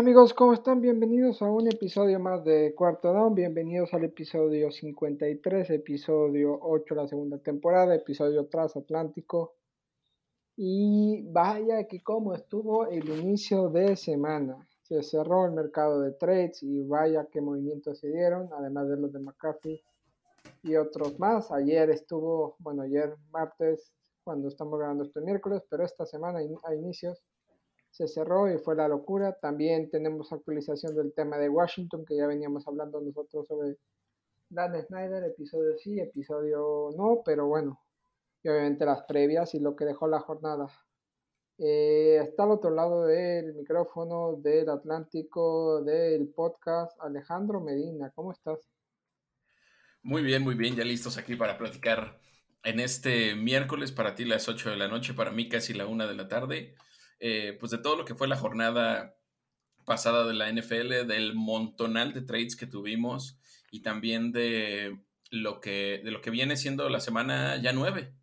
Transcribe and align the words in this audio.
¿Qué 0.00 0.04
tal 0.04 0.12
amigos? 0.12 0.32
¿Cómo 0.32 0.54
están? 0.54 0.80
Bienvenidos 0.80 1.42
a 1.42 1.50
un 1.50 1.68
episodio 1.68 2.18
más 2.18 2.42
de 2.42 2.74
Cuarto 2.74 3.12
Down. 3.12 3.34
Bienvenidos 3.34 3.92
al 3.92 4.04
episodio 4.04 4.70
53, 4.70 5.68
episodio 5.68 6.58
8 6.58 6.94
de 6.94 7.00
la 7.02 7.06
segunda 7.06 7.36
temporada, 7.36 7.94
episodio 7.94 8.46
transatlántico. 8.46 9.56
Y 10.56 11.20
vaya 11.30 11.86
que 11.86 12.02
cómo 12.02 12.34
estuvo 12.34 12.86
el 12.86 13.10
inicio 13.10 13.68
de 13.68 13.94
semana. 13.94 14.66
Se 14.80 15.02
cerró 15.02 15.44
el 15.44 15.52
mercado 15.52 16.00
de 16.00 16.12
trades 16.12 16.62
y 16.62 16.80
vaya 16.80 17.28
qué 17.30 17.42
movimientos 17.42 17.98
se 17.98 18.08
dieron, 18.08 18.48
además 18.54 18.88
de 18.88 18.96
los 18.96 19.12
de 19.12 19.18
McCarthy 19.18 19.82
y 20.62 20.76
otros 20.76 21.18
más. 21.18 21.52
Ayer 21.52 21.90
estuvo, 21.90 22.56
bueno, 22.60 22.84
ayer 22.84 23.16
martes, 23.30 23.92
cuando 24.24 24.48
estamos 24.48 24.78
grabando 24.78 25.04
este 25.04 25.20
miércoles, 25.20 25.62
pero 25.68 25.84
esta 25.84 26.06
semana 26.06 26.38
a 26.38 26.74
inicios 26.74 27.22
se 27.90 28.08
cerró 28.08 28.52
y 28.52 28.58
fue 28.58 28.76
la 28.76 28.88
locura. 28.88 29.32
También 29.40 29.90
tenemos 29.90 30.32
actualización 30.32 30.94
del 30.94 31.12
tema 31.12 31.38
de 31.38 31.48
Washington, 31.48 32.04
que 32.04 32.16
ya 32.16 32.26
veníamos 32.26 32.66
hablando 32.66 33.00
nosotros 33.00 33.46
sobre 33.46 33.76
Dan 34.48 34.80
Snyder, 34.82 35.24
episodio 35.24 35.76
sí, 35.78 36.00
episodio 36.00 36.90
no, 36.96 37.22
pero 37.24 37.46
bueno, 37.46 37.80
y 38.42 38.48
obviamente 38.48 38.84
las 38.84 39.02
previas 39.04 39.54
y 39.54 39.60
lo 39.60 39.76
que 39.76 39.84
dejó 39.84 40.08
la 40.08 40.20
jornada. 40.20 40.68
Eh, 41.58 42.18
está 42.22 42.44
al 42.44 42.52
otro 42.52 42.70
lado 42.70 43.04
del 43.04 43.54
micrófono 43.54 44.36
del 44.36 44.70
Atlántico 44.70 45.82
del 45.82 46.28
podcast 46.28 46.98
Alejandro 47.00 47.60
Medina. 47.60 48.10
¿Cómo 48.14 48.32
estás? 48.32 48.58
Muy 50.02 50.22
bien, 50.22 50.42
muy 50.42 50.54
bien, 50.54 50.74
ya 50.74 50.84
listos 50.84 51.18
aquí 51.18 51.36
para 51.36 51.58
platicar 51.58 52.18
en 52.62 52.80
este 52.80 53.34
miércoles, 53.34 53.92
para 53.92 54.14
ti 54.14 54.24
las 54.24 54.48
8 54.48 54.70
de 54.70 54.76
la 54.76 54.88
noche, 54.88 55.12
para 55.12 55.30
mí 55.30 55.48
casi 55.48 55.74
la 55.74 55.86
1 55.86 56.08
de 56.08 56.14
la 56.14 56.28
tarde. 56.28 56.74
Eh, 57.20 57.56
pues 57.60 57.70
de 57.70 57.78
todo 57.78 57.96
lo 57.96 58.04
que 58.04 58.14
fue 58.14 58.28
la 58.28 58.36
jornada 58.36 59.14
pasada 59.84 60.26
de 60.26 60.34
la 60.34 60.48
NFL, 60.48 61.06
del 61.06 61.34
montonal 61.34 62.12
de 62.12 62.22
trades 62.22 62.56
que 62.56 62.66
tuvimos 62.66 63.38
y 63.70 63.82
también 63.82 64.32
de 64.32 64.98
lo 65.30 65.60
que, 65.60 66.00
de 66.02 66.10
lo 66.10 66.20
que 66.20 66.30
viene 66.30 66.56
siendo 66.56 66.88
la 66.88 67.00
semana 67.00 67.60
ya 67.60 67.72
nueve. 67.72 68.14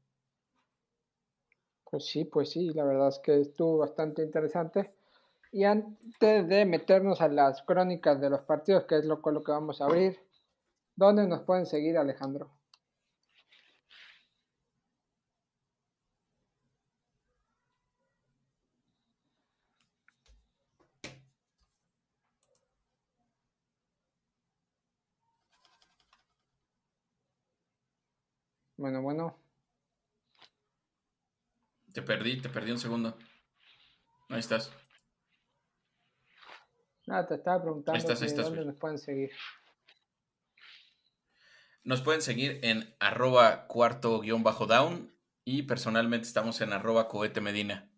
Pues 1.90 2.06
sí, 2.06 2.26
pues 2.26 2.52
sí, 2.52 2.72
la 2.74 2.84
verdad 2.84 3.10
es 3.10 3.20
que 3.20 3.40
estuvo 3.40 3.78
bastante 3.78 4.22
interesante. 4.22 4.94
Y 5.52 5.64
antes 5.64 6.48
de 6.48 6.66
meternos 6.66 7.22
a 7.22 7.30
las 7.30 7.62
crónicas 7.62 8.20
de 8.20 8.30
los 8.30 8.42
partidos, 8.42 8.86
que 8.86 8.98
es 8.98 9.06
lo, 9.06 9.22
con 9.22 9.34
lo 9.34 9.44
que 9.44 9.52
vamos 9.52 9.80
a 9.80 9.86
abrir, 9.86 10.20
¿dónde 10.96 11.26
nos 11.28 11.44
pueden 11.44 11.66
seguir, 11.66 11.98
Alejandro? 11.98 12.57
Bueno, 28.78 29.02
bueno. 29.02 29.36
Te 31.92 32.04
perdí, 32.04 32.40
te 32.40 32.50
perdí 32.50 32.72
un 32.72 32.78
segundo. 32.78 33.18
Ahí 34.30 34.40
estás. 34.40 34.72
Nada, 37.08 37.26
te 37.26 37.36
estaba 37.36 37.62
preguntando 37.62 38.14
dónde 38.14 38.66
nos 38.66 38.78
pueden 38.78 39.00
seguir. 39.00 39.32
Nos 41.84 42.02
pueden 42.02 42.22
seguir 42.22 42.60
en 42.64 42.96
arroba 43.00 43.66
cuarto 43.68 44.20
guion 44.20 44.44
bajo 44.44 44.68
down 44.68 45.18
y 45.46 45.64
personalmente 45.64 46.28
estamos 46.28 46.60
en 46.62 46.74
arroba 46.74 47.08
cohete 47.08 47.40
medina. 47.40 47.90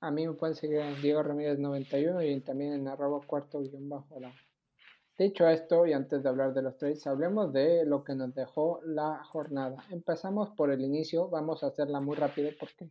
A 0.00 0.10
mí 0.10 0.26
me 0.26 0.34
pueden 0.34 0.54
seguir 0.54 0.80
en 0.80 1.00
Diego 1.00 1.22
Ramírez 1.22 1.58
91 1.58 2.22
y 2.22 2.40
también 2.42 2.74
en 2.74 2.88
arroba 2.88 3.26
cuarto 3.26 3.60
guion 3.60 3.88
bajo 3.88 4.20
down. 4.20 4.34
Dicho 5.16 5.46
esto, 5.46 5.86
y 5.86 5.92
antes 5.92 6.24
de 6.24 6.28
hablar 6.28 6.54
de 6.54 6.62
los 6.62 6.76
trades, 6.76 7.06
hablemos 7.06 7.52
de 7.52 7.84
lo 7.86 8.02
que 8.02 8.16
nos 8.16 8.34
dejó 8.34 8.80
la 8.82 9.22
jornada. 9.22 9.84
Empezamos 9.90 10.50
por 10.50 10.72
el 10.72 10.80
inicio, 10.80 11.28
vamos 11.28 11.62
a 11.62 11.68
hacerla 11.68 12.00
muy 12.00 12.16
rápido 12.16 12.50
porque 12.58 12.90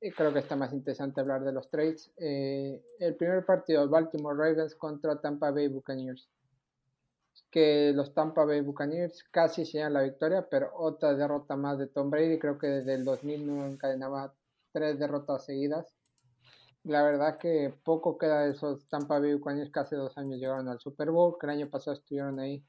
eh, 0.00 0.12
creo 0.12 0.32
que 0.32 0.38
está 0.38 0.54
más 0.54 0.72
interesante 0.72 1.20
hablar 1.20 1.42
de 1.42 1.52
los 1.52 1.68
trades. 1.70 2.12
Eh, 2.18 2.80
el 3.00 3.16
primer 3.16 3.44
partido, 3.44 3.88
Baltimore 3.88 4.36
Ravens 4.36 4.76
contra 4.76 5.20
Tampa 5.20 5.50
Bay 5.50 5.66
Buccaneers. 5.66 6.28
Que 7.50 7.92
los 7.92 8.14
Tampa 8.14 8.44
Bay 8.44 8.60
Buccaneers 8.60 9.24
casi 9.32 9.64
llegan 9.64 9.94
la 9.94 10.02
victoria, 10.02 10.46
pero 10.48 10.70
otra 10.76 11.14
derrota 11.14 11.56
más 11.56 11.78
de 11.78 11.88
Tom 11.88 12.10
Brady. 12.10 12.38
Creo 12.38 12.58
que 12.58 12.68
desde 12.68 12.94
el 12.94 13.04
2000 13.04 13.44
no 13.44 13.66
encadenaba 13.66 14.34
tres 14.70 15.00
derrotas 15.00 15.44
seguidas 15.44 15.97
la 16.88 17.02
verdad 17.02 17.38
que 17.38 17.74
poco 17.84 18.16
queda 18.16 18.44
de 18.44 18.52
esos 18.52 18.88
Tampa 18.88 19.18
Bay 19.20 19.34
Buccaneers 19.34 19.70
que 19.70 19.80
hace 19.80 19.96
dos 19.96 20.16
años 20.16 20.38
llegaron 20.40 20.68
al 20.68 20.80
Super 20.80 21.10
Bowl, 21.10 21.36
que 21.38 21.46
el 21.46 21.50
año 21.50 21.70
pasado 21.70 21.96
estuvieron 21.96 22.40
ahí 22.40 22.64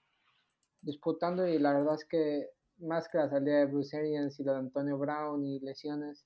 disputando 0.81 1.47
y 1.47 1.57
la 1.57 1.74
verdad 1.74 1.96
es 1.96 2.06
que 2.06 2.50
más 2.79 3.08
que 3.09 3.18
la 3.18 3.29
salida 3.29 3.59
de 3.59 3.66
Bruce 3.68 3.97
Arians 3.97 4.40
y 4.40 4.44
lo 4.44 4.53
de 4.53 4.59
Antonio 4.59 4.97
Brown 4.97 5.46
y 5.46 5.59
lesiones, 5.62 6.25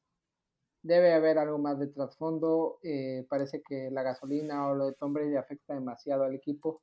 debe 0.82 1.14
haber 1.14 1.38
algo 1.38 1.60
más 1.60 1.80
de 1.80 1.88
trasfondo. 1.88 2.80
Eh, 2.84 3.26
parece 3.30 3.62
que 3.62 3.90
la 3.92 4.04
gasolina 4.04 4.68
o 4.70 4.76
lo 4.76 4.88
de 4.88 4.94
Tom 4.94 5.14
Brady 5.14 5.36
afecta 5.36 5.76
demasiado 5.76 6.24
al 6.24 6.36
equipo. 6.36 6.82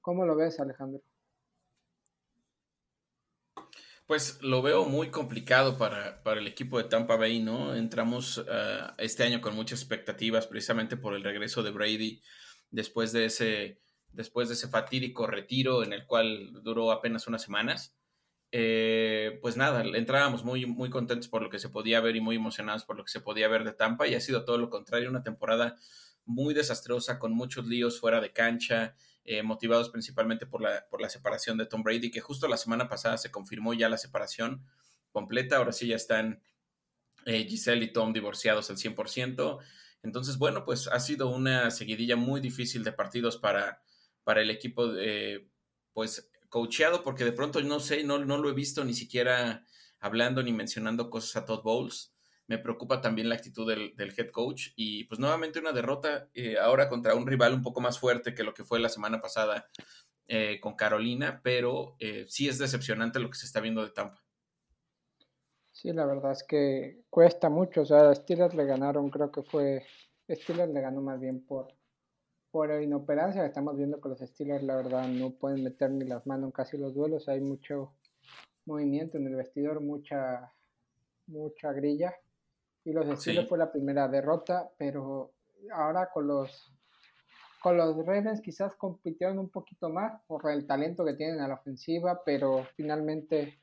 ¿Cómo 0.00 0.26
lo 0.26 0.36
ves, 0.36 0.58
Alejandro? 0.60 1.02
Pues 4.06 4.42
lo 4.42 4.62
veo 4.62 4.84
muy 4.84 5.10
complicado 5.10 5.78
para, 5.78 6.20
el 6.24 6.46
equipo 6.46 6.78
de 6.78 6.84
Tampa 6.84 7.16
Bay, 7.16 7.40
¿no? 7.40 7.74
Entramos 7.74 8.44
eh, 8.46 8.80
este 8.98 9.22
año 9.22 9.40
con 9.40 9.54
muchas 9.54 9.80
expectativas 9.80 10.46
precisamente 10.46 10.96
por 10.96 11.14
el 11.14 11.22
regreso 11.22 11.62
de 11.62 11.70
Brady 11.70 12.22
después 12.70 13.12
de 13.12 13.26
ese, 13.26 13.80
después 14.10 14.48
de 14.48 14.54
ese 14.54 14.68
fatídico 14.68 15.26
retiro 15.26 15.82
en 15.84 15.92
el 15.92 16.06
cual 16.06 16.62
duró 16.62 16.90
apenas 16.90 17.26
unas 17.26 17.42
semanas. 17.42 17.94
Eh, 18.50 19.38
pues 19.40 19.56
nada, 19.56 19.82
entrábamos 19.82 20.44
muy, 20.44 20.66
muy 20.66 20.90
contentos 20.90 21.28
por 21.28 21.42
lo 21.42 21.48
que 21.48 21.58
se 21.58 21.70
podía 21.70 22.00
ver 22.00 22.16
y 22.16 22.20
muy 22.20 22.36
emocionados 22.36 22.84
por 22.84 22.96
lo 22.98 23.04
que 23.04 23.10
se 23.10 23.20
podía 23.20 23.48
ver 23.48 23.64
de 23.64 23.72
Tampa 23.72 24.06
y 24.06 24.14
ha 24.14 24.20
sido 24.20 24.44
todo 24.44 24.58
lo 24.58 24.68
contrario, 24.68 25.08
una 25.08 25.22
temporada 25.22 25.78
muy 26.26 26.52
desastrosa 26.52 27.18
con 27.18 27.32
muchos 27.32 27.66
líos 27.66 27.98
fuera 27.98 28.20
de 28.20 28.32
cancha, 28.32 28.94
eh, 29.24 29.42
motivados 29.42 29.88
principalmente 29.90 30.46
por 30.46 30.60
la, 30.60 30.86
por 30.90 31.00
la 31.00 31.08
separación 31.08 31.56
de 31.58 31.66
Tom 31.66 31.82
Brady, 31.82 32.10
que 32.10 32.20
justo 32.20 32.48
la 32.48 32.56
semana 32.56 32.88
pasada 32.88 33.18
se 33.18 33.30
confirmó 33.30 33.72
ya 33.74 33.88
la 33.88 33.98
separación 33.98 34.64
completa, 35.10 35.56
ahora 35.56 35.72
sí 35.72 35.86
ya 35.86 35.96
están 35.96 36.42
eh, 37.24 37.46
Giselle 37.48 37.84
y 37.84 37.92
Tom 37.92 38.12
divorciados 38.12 38.70
al 38.70 38.76
100%. 38.76 39.58
Entonces, 40.02 40.38
bueno, 40.38 40.64
pues 40.64 40.88
ha 40.88 40.98
sido 40.98 41.28
una 41.28 41.70
seguidilla 41.70 42.16
muy 42.16 42.40
difícil 42.40 42.82
de 42.82 42.92
partidos 42.92 43.36
para, 43.36 43.82
para 44.24 44.42
el 44.42 44.50
equipo, 44.50 44.92
eh, 44.96 45.48
pues 45.92 46.30
coacheado, 46.48 47.02
porque 47.02 47.24
de 47.24 47.32
pronto 47.32 47.62
no 47.62 47.78
sé, 47.80 48.02
no, 48.02 48.18
no 48.18 48.38
lo 48.38 48.50
he 48.50 48.54
visto 48.54 48.84
ni 48.84 48.94
siquiera 48.94 49.64
hablando 50.00 50.42
ni 50.42 50.52
mencionando 50.52 51.08
cosas 51.08 51.36
a 51.36 51.46
Todd 51.46 51.62
Bowles 51.62 52.11
me 52.48 52.58
preocupa 52.58 53.00
también 53.00 53.28
la 53.28 53.36
actitud 53.36 53.68
del, 53.68 53.94
head 53.98 54.30
coach 54.30 54.68
y 54.76 55.04
pues 55.04 55.20
nuevamente 55.20 55.58
una 55.58 55.72
derrota 55.72 56.28
eh, 56.34 56.58
ahora 56.58 56.88
contra 56.88 57.14
un 57.14 57.26
rival 57.26 57.54
un 57.54 57.62
poco 57.62 57.80
más 57.80 57.98
fuerte 57.98 58.34
que 58.34 58.44
lo 58.44 58.54
que 58.54 58.64
fue 58.64 58.80
la 58.80 58.88
semana 58.88 59.20
pasada 59.20 59.68
eh, 60.26 60.60
con 60.60 60.74
Carolina, 60.74 61.40
pero 61.42 61.96
eh, 61.98 62.26
sí 62.28 62.48
es 62.48 62.58
decepcionante 62.58 63.20
lo 63.20 63.30
que 63.30 63.38
se 63.38 63.46
está 63.46 63.60
viendo 63.60 63.82
de 63.82 63.90
Tampa. 63.90 64.22
Sí, 65.70 65.92
la 65.92 66.04
verdad 66.04 66.32
es 66.32 66.44
que 66.44 67.02
cuesta 67.08 67.48
mucho, 67.48 67.82
o 67.82 67.86
sea, 67.86 68.14
Steelers 68.14 68.54
le 68.54 68.66
ganaron, 68.66 69.08
creo 69.10 69.32
que 69.32 69.42
fue, 69.42 69.84
Steelers 70.28 70.72
le 70.72 70.80
ganó 70.80 71.00
más 71.00 71.18
bien 71.18 71.44
por, 71.44 71.74
por 72.50 72.70
inoperancia, 72.82 73.44
estamos 73.46 73.76
viendo 73.76 74.00
que 74.00 74.10
los 74.10 74.20
Steelers 74.20 74.62
la 74.62 74.76
verdad 74.76 75.08
no 75.08 75.30
pueden 75.30 75.64
meter 75.64 75.90
ni 75.90 76.04
las 76.04 76.26
manos 76.26 76.48
en 76.48 76.52
casi 76.52 76.76
los 76.76 76.94
duelos, 76.94 77.28
hay 77.28 77.40
mucho 77.40 77.94
movimiento 78.66 79.16
en 79.16 79.26
el 79.26 79.36
vestidor, 79.36 79.80
mucha, 79.80 80.52
mucha 81.26 81.72
grilla 81.72 82.14
y 82.84 82.92
los 82.92 83.06
Steelers 83.20 83.48
fue 83.48 83.58
la 83.58 83.70
primera 83.70 84.08
derrota, 84.08 84.70
pero 84.76 85.32
ahora 85.72 86.10
con 86.12 86.26
los 86.26 86.72
con 87.62 87.76
los 87.76 87.96
Ravens 88.04 88.40
quizás 88.40 88.74
compitieron 88.74 89.38
un 89.38 89.48
poquito 89.48 89.88
más 89.88 90.20
por 90.26 90.50
el 90.50 90.66
talento 90.66 91.04
que 91.04 91.14
tienen 91.14 91.40
a 91.40 91.46
la 91.46 91.54
ofensiva, 91.54 92.20
pero 92.24 92.66
finalmente 92.74 93.60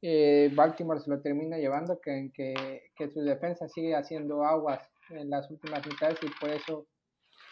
eh, 0.00 0.50
Baltimore 0.54 0.98
se 0.98 1.10
lo 1.10 1.20
termina 1.20 1.58
llevando, 1.58 2.00
que, 2.00 2.30
que, 2.32 2.90
que 2.96 3.10
su 3.10 3.20
defensa 3.20 3.68
sigue 3.68 3.94
haciendo 3.94 4.44
aguas 4.44 4.80
en 5.10 5.28
las 5.28 5.50
últimas 5.50 5.86
mitades 5.86 6.18
y 6.22 6.30
por 6.40 6.48
eso 6.48 6.86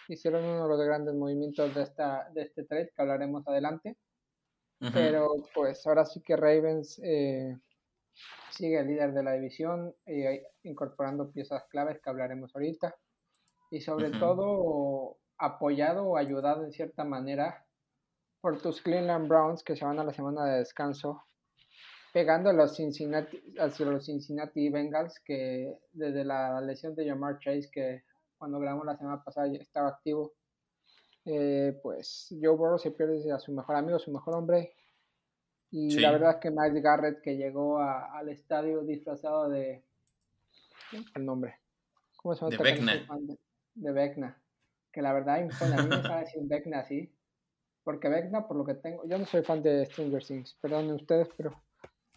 hicieron 0.09 0.45
uno 0.45 0.63
de 0.65 0.69
los 0.69 0.87
grandes 0.87 1.15
movimientos 1.15 1.75
de, 1.75 1.83
esta, 1.83 2.29
de 2.35 2.43
este 2.43 2.65
trade 2.65 2.93
que 2.95 3.03
hablaremos 3.03 3.47
adelante. 3.47 3.97
Pero 4.95 5.45
pues 5.55 5.87
ahora 5.87 6.07
sí 6.07 6.23
que 6.23 6.37
Ravens 6.37 6.99
eh, 7.05 7.55
sigue 8.51 8.79
el 8.79 8.89
líder 8.89 9.13
de 9.13 9.23
la 9.23 9.33
división, 9.33 9.95
eh, 10.07 10.43
incorporando 10.63 11.31
piezas 11.31 11.65
claves 11.69 12.01
que 12.03 12.11
hablaremos 12.11 12.55
ahorita. 12.55 12.95
Y 13.71 13.81
sobre 13.81 14.11
todo 14.11 15.19
apoyado 15.39 16.05
o 16.05 16.17
ayudado 16.17 16.65
en 16.65 16.73
cierta 16.73 17.05
manera 17.05 17.65
por 18.41 18.61
tus 18.61 18.83
Cleveland 18.83 19.29
Browns 19.29 19.63
que 19.63 19.77
se 19.77 19.85
van 19.85 19.99
a 19.99 20.05
la 20.05 20.13
semana 20.13 20.45
de 20.45 20.59
descanso, 20.59 21.23
pegando 22.13 22.51
a 22.51 22.53
los 22.53 22.77
Cincinnati, 22.77 23.41
hacia 23.59 23.87
los 23.87 24.07
Cincinnati 24.07 24.69
Bengals 24.71 25.21
que 25.25 25.73
desde 25.93 26.25
la 26.25 26.61
lesión 26.61 26.95
de 26.95 27.09
Jamar 27.09 27.39
Chase 27.39 27.71
que 27.73 28.03
cuando 28.39 28.59
grabamos 28.59 28.87
la 28.87 28.97
semana 28.97 29.23
pasada 29.23 29.49
estaba 29.55 29.89
activo. 29.89 30.33
Eh, 31.27 31.79
pues 31.83 32.29
Joe 32.31 32.57
Burrow 32.57 32.79
se 32.79 32.91
pierde 32.91 33.31
a 33.31 33.39
su 33.39 33.53
mejor 33.53 33.77
amigo, 33.77 33.99
su 33.99 34.11
mejor 34.11 34.35
hombre. 34.35 34.75
Y 35.71 36.01
la 36.01 36.11
verdad 36.11 36.31
es 36.33 36.37
que 36.37 36.51
Miles 36.51 36.83
Garrett, 36.83 37.21
que 37.21 37.37
llegó 37.37 37.79
al 37.79 38.29
estadio 38.29 38.83
disfrazado 38.83 39.49
de. 39.49 39.85
el 41.15 41.25
nombre? 41.25 41.57
¿Cómo 42.17 42.35
se 42.35 42.41
llama? 42.41 42.57
De 42.57 42.63
Vecna. 42.63 43.07
De, 43.75 43.93
Vecna. 43.93 44.43
Que 44.93 45.01
la 45.01 45.13
verdad, 45.13 45.37
a 45.37 45.39
mí 45.41 45.47
me 45.89 46.03
sabe 46.03 46.21
decir 46.21 46.43
Vecna 46.43 46.81
así. 46.81 47.13
Porque 47.85 48.09
Vecna, 48.09 48.49
por 48.49 48.57
lo 48.57 48.65
que 48.65 48.75
tengo. 48.75 49.07
Yo 49.07 49.17
no 49.17 49.27
soy 49.27 49.43
fan 49.43 49.63
de 49.63 49.87
Stranger 49.87 50.25
Things, 50.25 50.55
perdonen 50.61 50.93
ustedes, 50.93 51.29
pero 51.37 51.63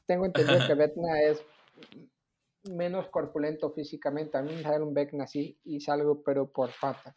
tengo 0.08 0.26
entendido 0.26 0.60
que 0.68 0.74
Vecna 0.76 1.22
es 1.22 1.46
menos 2.64 3.10
corpulento 3.10 3.72
físicamente. 3.72 4.38
A 4.38 4.42
mí 4.42 4.54
me 4.56 4.64
sale 4.64 4.84
un 4.84 4.94
Vecna 4.94 5.26
así 5.26 5.60
y 5.64 5.80
salgo, 5.80 6.24
pero 6.24 6.52
por 6.52 6.72
falta. 6.72 7.16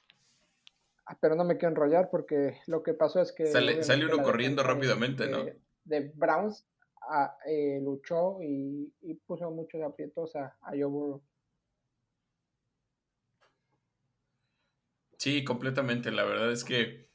Ah, 1.06 1.16
pero 1.20 1.34
no 1.34 1.44
me 1.44 1.56
quiero 1.56 1.70
enrollar 1.70 2.10
porque 2.10 2.58
lo 2.66 2.82
que 2.82 2.92
pasó 2.92 3.20
es 3.20 3.32
que... 3.32 3.46
Sale, 3.46 4.06
uno 4.06 4.22
corriendo 4.22 4.62
rápidamente, 4.64 5.28
¿no? 5.28 5.44
De 5.86 6.12
Browns 6.14 6.66
eh, 7.46 7.80
luchó 7.82 8.38
y, 8.42 8.92
puso 9.26 9.50
muchos 9.50 9.82
aprietos 9.82 10.34
a, 10.36 10.56
a 10.62 10.72
Joe 10.78 11.20
Sí, 15.18 15.44
completamente. 15.44 16.10
La 16.10 16.24
verdad 16.24 16.52
es 16.52 16.62
que 16.64 17.06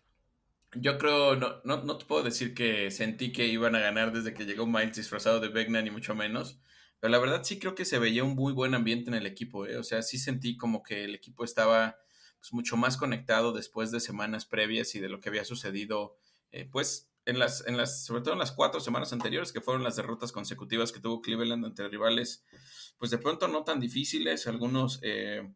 yo 0.74 0.98
creo, 0.98 1.36
no, 1.36 1.62
no, 1.64 1.84
no, 1.84 1.98
te 1.98 2.06
puedo 2.06 2.24
decir 2.24 2.54
que 2.54 2.92
sentí 2.92 3.32
que 3.32 3.48
iban 3.48 3.76
a 3.76 3.80
ganar 3.80 4.12
desde 4.14 4.34
que 4.34 4.46
llegó 4.46 4.66
Miles 4.66 4.96
disfrazado 4.96 5.40
de 5.40 5.50
Vegna, 5.50 5.82
ni 5.82 5.92
mucho 5.92 6.16
menos. 6.16 6.60
Pero 7.00 7.12
la 7.12 7.20
verdad 7.20 7.44
sí 7.44 7.60
creo 7.60 7.76
que 7.76 7.86
se 7.86 8.00
veía 8.00 8.24
un 8.24 8.36
muy 8.36 8.54
buen 8.54 8.74
ambiente 8.74 9.10
en 9.10 9.16
el 9.16 9.26
equipo. 9.26 9.66
¿eh? 9.66 9.78
O 9.78 9.84
sea, 9.84 10.02
sí 10.02 10.18
sentí 10.18 10.58
como 10.58 10.84
que 10.84 11.04
el 11.04 11.16
equipo 11.16 11.44
estaba 11.44 11.98
pues, 12.40 12.54
mucho 12.54 12.78
más 12.78 12.98
conectado 12.98 13.54
después 13.54 13.92
de 13.92 14.00
semanas 14.00 14.46
previas 14.46 14.96
y 14.96 15.00
de 15.00 15.10
lo 15.10 15.20
que 15.20 15.30
había 15.30 15.46
sucedido, 15.46 16.18
eh, 16.52 16.68
pues, 16.72 17.11
en 17.26 17.40
las, 17.40 17.66
en 17.68 17.78
las, 17.78 18.06
sobre 18.06 18.22
todo 18.22 18.34
en 18.34 18.40
las 18.40 18.52
cuatro 18.52 18.80
semanas 18.80 19.14
anteriores, 19.14 19.52
que 19.52 19.62
fueron 19.62 19.84
las 19.84 19.96
derrotas 19.96 20.32
consecutivas 20.32 20.92
que 20.92 21.00
tuvo 21.00 21.22
Cleveland 21.22 21.66
ante 21.66 21.88
rivales, 21.88 22.46
pues 22.98 23.12
de 23.12 23.18
pronto 23.18 23.48
no 23.48 23.64
tan 23.64 23.80
difíciles, 23.80 24.48
algunos, 24.48 25.00
eh, 25.04 25.52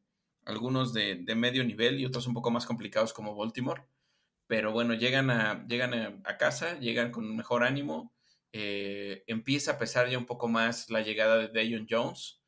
algunos 0.46 0.94
de, 0.94 1.16
de, 1.16 1.36
medio 1.36 1.64
nivel 1.64 2.00
y 2.00 2.06
otros 2.06 2.28
un 2.28 2.34
poco 2.34 2.52
más 2.52 2.66
complicados 2.66 3.14
como 3.14 3.36
Baltimore. 3.36 3.84
Pero 4.48 4.72
bueno, 4.72 4.94
llegan 4.94 5.30
a, 5.30 5.66
llegan 5.68 5.94
a, 6.24 6.38
casa, 6.38 6.78
llegan 6.80 7.12
con 7.12 7.36
mejor 7.36 7.64
ánimo. 7.64 8.14
Eh, 8.54 9.24
empieza 9.28 9.72
a 9.74 9.78
pesar 9.78 10.10
ya 10.10 10.18
un 10.18 10.26
poco 10.26 10.48
más 10.48 10.90
la 10.90 11.02
llegada 11.02 11.38
de 11.38 11.48
Dayon 11.50 11.88
Jones, 11.90 12.42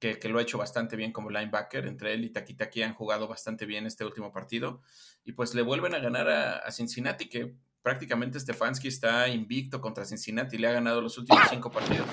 que, 0.00 0.18
lo 0.28 0.38
ha 0.38 0.42
hecho 0.42 0.58
bastante 0.58 0.96
bien 0.96 1.12
como 1.12 1.30
linebacker. 1.30 1.86
Entre 1.86 2.12
él 2.14 2.24
y 2.24 2.30
Takitaki 2.30 2.82
han 2.82 2.94
jugado 2.94 3.28
bastante 3.28 3.66
bien 3.66 3.86
este 3.86 4.04
último 4.04 4.32
partido. 4.32 4.82
Y 5.24 5.32
pues 5.32 5.54
le 5.54 5.62
vuelven 5.62 5.94
a 5.94 6.00
ganar 6.00 6.28
a, 6.28 6.70
Cincinnati, 6.72 7.28
que 7.28 7.54
prácticamente 7.88 8.38
Stefanski 8.38 8.88
está 8.88 9.26
invicto 9.28 9.80
contra 9.80 10.04
Cincinnati. 10.04 10.58
Le 10.58 10.68
ha 10.68 10.72
ganado 10.72 11.00
los 11.00 11.16
últimos 11.16 11.42
cinco 11.48 11.70
partidos. 11.70 12.06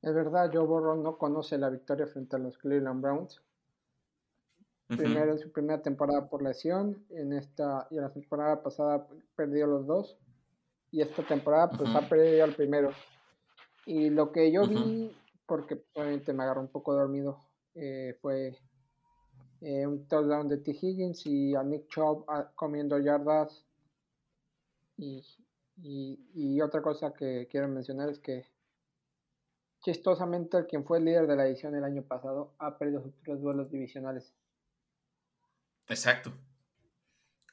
Es 0.00 0.14
verdad, 0.14 0.50
Joe 0.50 0.64
Burrow 0.64 0.96
no 0.96 1.18
conoce 1.18 1.58
la 1.58 1.68
victoria 1.68 2.06
frente 2.06 2.36
a 2.36 2.38
los 2.38 2.56
Cleveland 2.56 3.02
Browns. 3.02 3.42
Primero 4.88 5.32
en 5.32 5.38
su 5.38 5.52
primera 5.52 5.82
temporada 5.82 6.30
por 6.30 6.42
lesión, 6.42 7.04
en 7.10 7.34
esta 7.34 7.86
y 7.90 7.96
en 7.96 8.02
la 8.04 8.10
temporada 8.10 8.62
pasada 8.62 9.06
perdió 9.36 9.66
los 9.66 9.86
dos. 9.86 10.16
Y 10.90 11.02
esta 11.02 11.22
temporada 11.22 11.70
pues 11.72 11.94
ha 11.94 12.08
perdido 12.08 12.46
el 12.46 12.54
primero. 12.54 12.92
Y 13.84 14.08
lo 14.08 14.32
que 14.32 14.50
yo 14.50 14.66
vi 14.66 15.14
porque 15.44 15.84
obviamente 15.92 16.32
me 16.32 16.42
agarró 16.42 16.62
un 16.62 16.68
poco 16.68 16.94
dormido. 16.94 17.44
Eh, 17.74 18.16
fue 18.22 18.58
eh, 19.64 19.86
un 19.86 20.08
touchdown 20.08 20.48
de 20.48 20.58
T. 20.58 20.72
Higgins 20.72 21.24
y 21.24 21.54
a 21.54 21.62
Nick 21.62 21.86
Chubb 21.88 22.24
ah, 22.28 22.50
comiendo 22.56 22.98
yardas. 22.98 23.64
Y, 24.96 25.22
y, 25.76 26.60
otra 26.60 26.82
cosa 26.82 27.14
que 27.14 27.48
quiero 27.50 27.68
mencionar 27.68 28.08
es 28.08 28.18
que 28.18 28.46
chistosamente 29.82 30.58
el 30.58 30.66
quien 30.66 30.84
fue 30.84 30.98
el 30.98 31.04
líder 31.04 31.26
de 31.26 31.36
la 31.36 31.46
edición 31.46 31.74
el 31.74 31.84
año 31.84 32.02
pasado 32.02 32.54
ha 32.58 32.76
perdido 32.76 33.02
sus 33.02 33.14
tres 33.22 33.40
duelos 33.40 33.70
divisionales. 33.70 34.34
Exacto. 35.88 36.32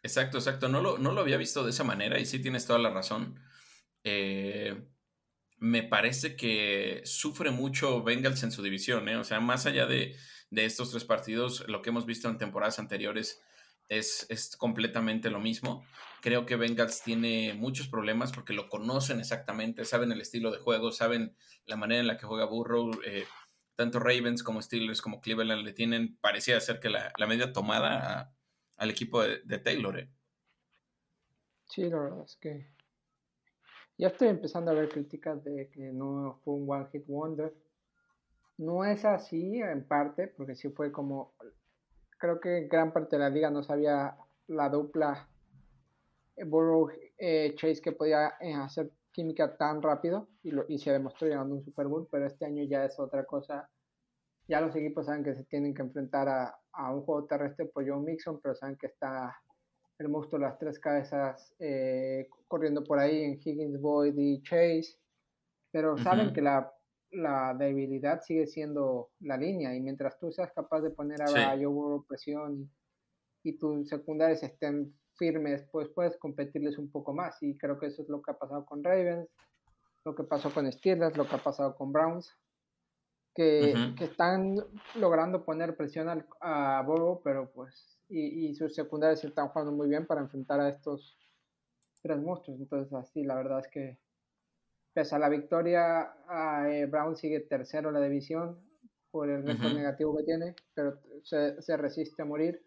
Exacto, 0.02 0.38
exacto. 0.38 0.68
No 0.68 0.82
lo, 0.82 0.98
no 0.98 1.12
lo 1.12 1.22
había 1.22 1.38
visto 1.38 1.64
de 1.64 1.70
esa 1.70 1.84
manera 1.84 2.20
y 2.20 2.26
sí 2.26 2.40
tienes 2.40 2.66
toda 2.66 2.80
la 2.80 2.90
razón. 2.90 3.40
Eh, 4.04 4.82
me 5.60 5.84
parece 5.84 6.36
que 6.36 7.02
sufre 7.04 7.52
mucho 7.52 8.02
Bengals 8.04 8.44
en 8.44 8.52
su 8.52 8.64
división, 8.64 9.10
¿eh? 9.10 9.18
O 9.18 9.24
sea, 9.24 9.40
más 9.40 9.66
allá 9.66 9.86
de, 9.86 10.16
estos 10.51 10.92
tres 10.92 11.06
partidos, 11.06 11.68
lo 11.68 11.81
que 11.81 11.90
hemos 11.90 12.06
visto 12.06 12.28
en 12.30 12.38
temporadas 12.38 12.80
anteriores 12.80 13.42
es, 13.88 14.25
es, 14.30 14.56
completamente 14.56 15.30
lo 15.30 15.40
mismo. 15.40 15.84
Creo 16.22 16.46
que 16.46 16.56
Bengals 16.56 17.01
tiene 17.01 17.54
muchos 17.54 17.88
problemas 17.88 18.31
porque 18.31 18.54
lo 18.54 18.69
conocen 18.69 19.19
exactamente, 19.19 19.86
saben 19.86 20.12
el 20.12 20.22
estilo 20.22 20.51
de 20.51 20.60
juego, 20.60 20.92
saben 20.92 21.36
la 21.66 21.75
manera 21.75 22.01
en 22.01 22.07
la 22.07 22.18
que 22.18 22.25
juega 22.25 22.46
Burrow. 22.46 22.92
Eh, 23.06 23.25
tanto 23.75 24.00
Ravens 24.00 24.44
como 24.44 24.62
Steelers 24.62 25.01
como 25.01 25.22
Cleveland 25.22 25.63
le 25.63 25.74
tienen, 25.74 26.18
parecía 26.18 26.60
ser 26.60 26.80
que 26.80 26.90
la, 26.90 27.13
media 27.28 27.54
tomada 27.54 28.36
al 28.78 28.90
equipo 28.90 29.24
de, 29.24 29.40
de 29.44 29.57
Taylor. 29.57 29.98
¿eh? 30.00 30.10
Sí, 31.66 31.90
la 31.90 32.00
verdad 32.00 32.24
es 32.25 32.36
que 32.36 32.80
ya 34.00 34.07
estoy 34.07 34.30
empezando 34.30 34.72
a 34.72 34.75
ver 34.75 34.88
críticas 34.88 35.44
de 35.44 35.69
que 35.69 35.92
no 35.92 36.40
fue 36.44 36.54
un 36.54 36.72
One 36.72 36.88
Hit 36.92 37.06
Wonder. 37.07 37.54
No 38.60 38.84
es 38.84 39.06
así 39.06 39.62
en 39.62 39.88
parte, 39.88 40.28
porque 40.28 40.54
sí 40.54 40.68
fue 40.70 40.92
como, 40.92 41.34
creo 42.18 42.42
que 42.42 42.68
gran 42.68 42.92
parte 42.92 43.16
de 43.16 43.22
la 43.22 43.30
liga 43.30 43.50
no 43.50 43.64
sabía 43.64 44.18
la 44.48 44.68
dupla 44.68 45.30
Burrow 46.46 46.90
eh, 47.18 47.56
Chase 47.56 47.82
que 47.82 47.94
podía 47.94 48.34
eh, 48.42 48.54
hacer 48.54 48.92
química 49.14 49.56
tan 49.56 49.82
rápido 49.82 50.28
y, 50.44 50.52
lo, 50.52 50.66
y 50.68 50.78
se 50.78 50.92
demostró 50.92 51.30
llegando 51.30 51.56
un 51.56 51.64
Super 51.64 51.88
Bowl, 51.88 52.10
pero 52.12 52.28
este 52.28 52.46
año 52.46 52.66
ya 52.66 52.84
es 52.84 53.00
otra 53.00 53.24
cosa. 53.24 53.70
Ya 54.50 54.60
los 54.60 54.76
equipos 54.76 55.06
saben 55.06 55.24
que 55.24 55.36
se 55.36 55.46
tienen 55.46 55.74
que 55.74 55.82
enfrentar 55.82 56.28
a, 56.28 56.60
a 56.74 56.94
un 56.94 57.04
juego 57.04 57.28
terrestre 57.28 57.66
por 57.68 57.88
John 57.88 58.04
Mixon, 58.04 58.42
pero 58.42 58.56
saben 58.56 58.76
que 58.76 58.88
está 58.88 59.38
el 60.00 60.10
monstruo 60.10 60.42
las 60.42 60.60
tres 60.60 60.80
cabezas 60.80 61.56
eh, 61.60 62.28
corriendo 62.50 62.84
por 62.84 63.00
ahí 63.00 63.24
en 63.24 63.39
Higgins, 63.42 63.80
Boyd 63.80 64.18
y 64.18 64.42
Chase, 64.44 64.98
pero 65.72 65.98
saben 65.98 66.34
que 66.34 66.42
la, 66.42 66.74
debilidad 67.12 68.22
sigue 68.22 68.48
siendo 68.48 69.10
la 69.20 69.38
línea 69.38 69.75
y 69.75 69.82
mientras 69.82 70.18
tú 70.20 70.32
seas 70.32 70.51
capaz 70.54 70.82
de 70.82 70.92
poner 70.92 71.22
a 71.22 71.28
sí. 71.28 71.36
presión 72.08 72.70
y, 73.44 73.58
tus 73.58 73.88
secundarios 73.89 74.44
estén 74.44 74.94
firmes, 75.16 75.68
pues 75.72 75.89
puedes 75.89 76.18
competirles 76.18 76.78
un 76.78 76.92
poco 76.92 77.13
más 77.13 77.42
y 77.42 77.58
creo 77.58 77.80
que 77.80 77.88
eso 77.88 78.04
es 78.04 78.10
lo 78.10 78.22
que 78.22 78.32
ha 78.32 78.38
pasado 78.38 78.66
con 78.66 78.84
Ravens, 78.84 79.28
lo 80.06 80.16
que 80.16 80.24
pasó 80.24 80.54
con 80.54 80.72
Steelers, 80.72 81.18
lo 81.18 81.28
que 81.28 81.36
ha 81.36 81.44
pasado 81.44 81.75
con 81.75 81.92
Browns. 81.92 82.36
Que, 83.36 83.74
están 84.01 84.58
logrando 84.96 85.46
poner 85.46 85.78
presión 85.78 86.10
al, 86.10 86.28
a 86.42 86.84
Burrow, 86.86 87.22
pero 87.24 87.50
pues 87.54 88.00
y, 88.10 88.54
sus 88.56 88.74
secundarios 88.74 89.24
están 89.24 89.50
jugando 89.50 89.72
muy 89.72 89.88
bien 89.88 90.06
para 90.06 90.22
enfrentar 90.22 90.60
a 90.60 90.70
estos 90.70 91.18
tres 92.01 92.18
monstruos. 92.20 92.60
Entonces, 92.60 92.92
así, 92.94 93.24
la 93.24 93.36
verdad 93.36 93.60
es 93.60 93.68
que 93.68 94.00
pese 94.93 95.15
a 95.15 95.19
la 95.19 95.29
victoria, 95.29 96.13
eh, 96.67 96.86
Brown 96.86 97.15
sigue 97.15 97.41
tercero 97.41 97.89
en 97.89 97.96
la 97.96 98.01
división 98.01 98.60
por 99.12 99.29
el 99.29 99.43
récord 99.43 99.74
negativo 99.74 100.15
que 100.17 100.24
tiene, 100.24 100.55
pero 100.74 101.00
se, 101.24 101.77
resiste 101.77 102.22
a 102.22 102.25
morir. 102.25 102.62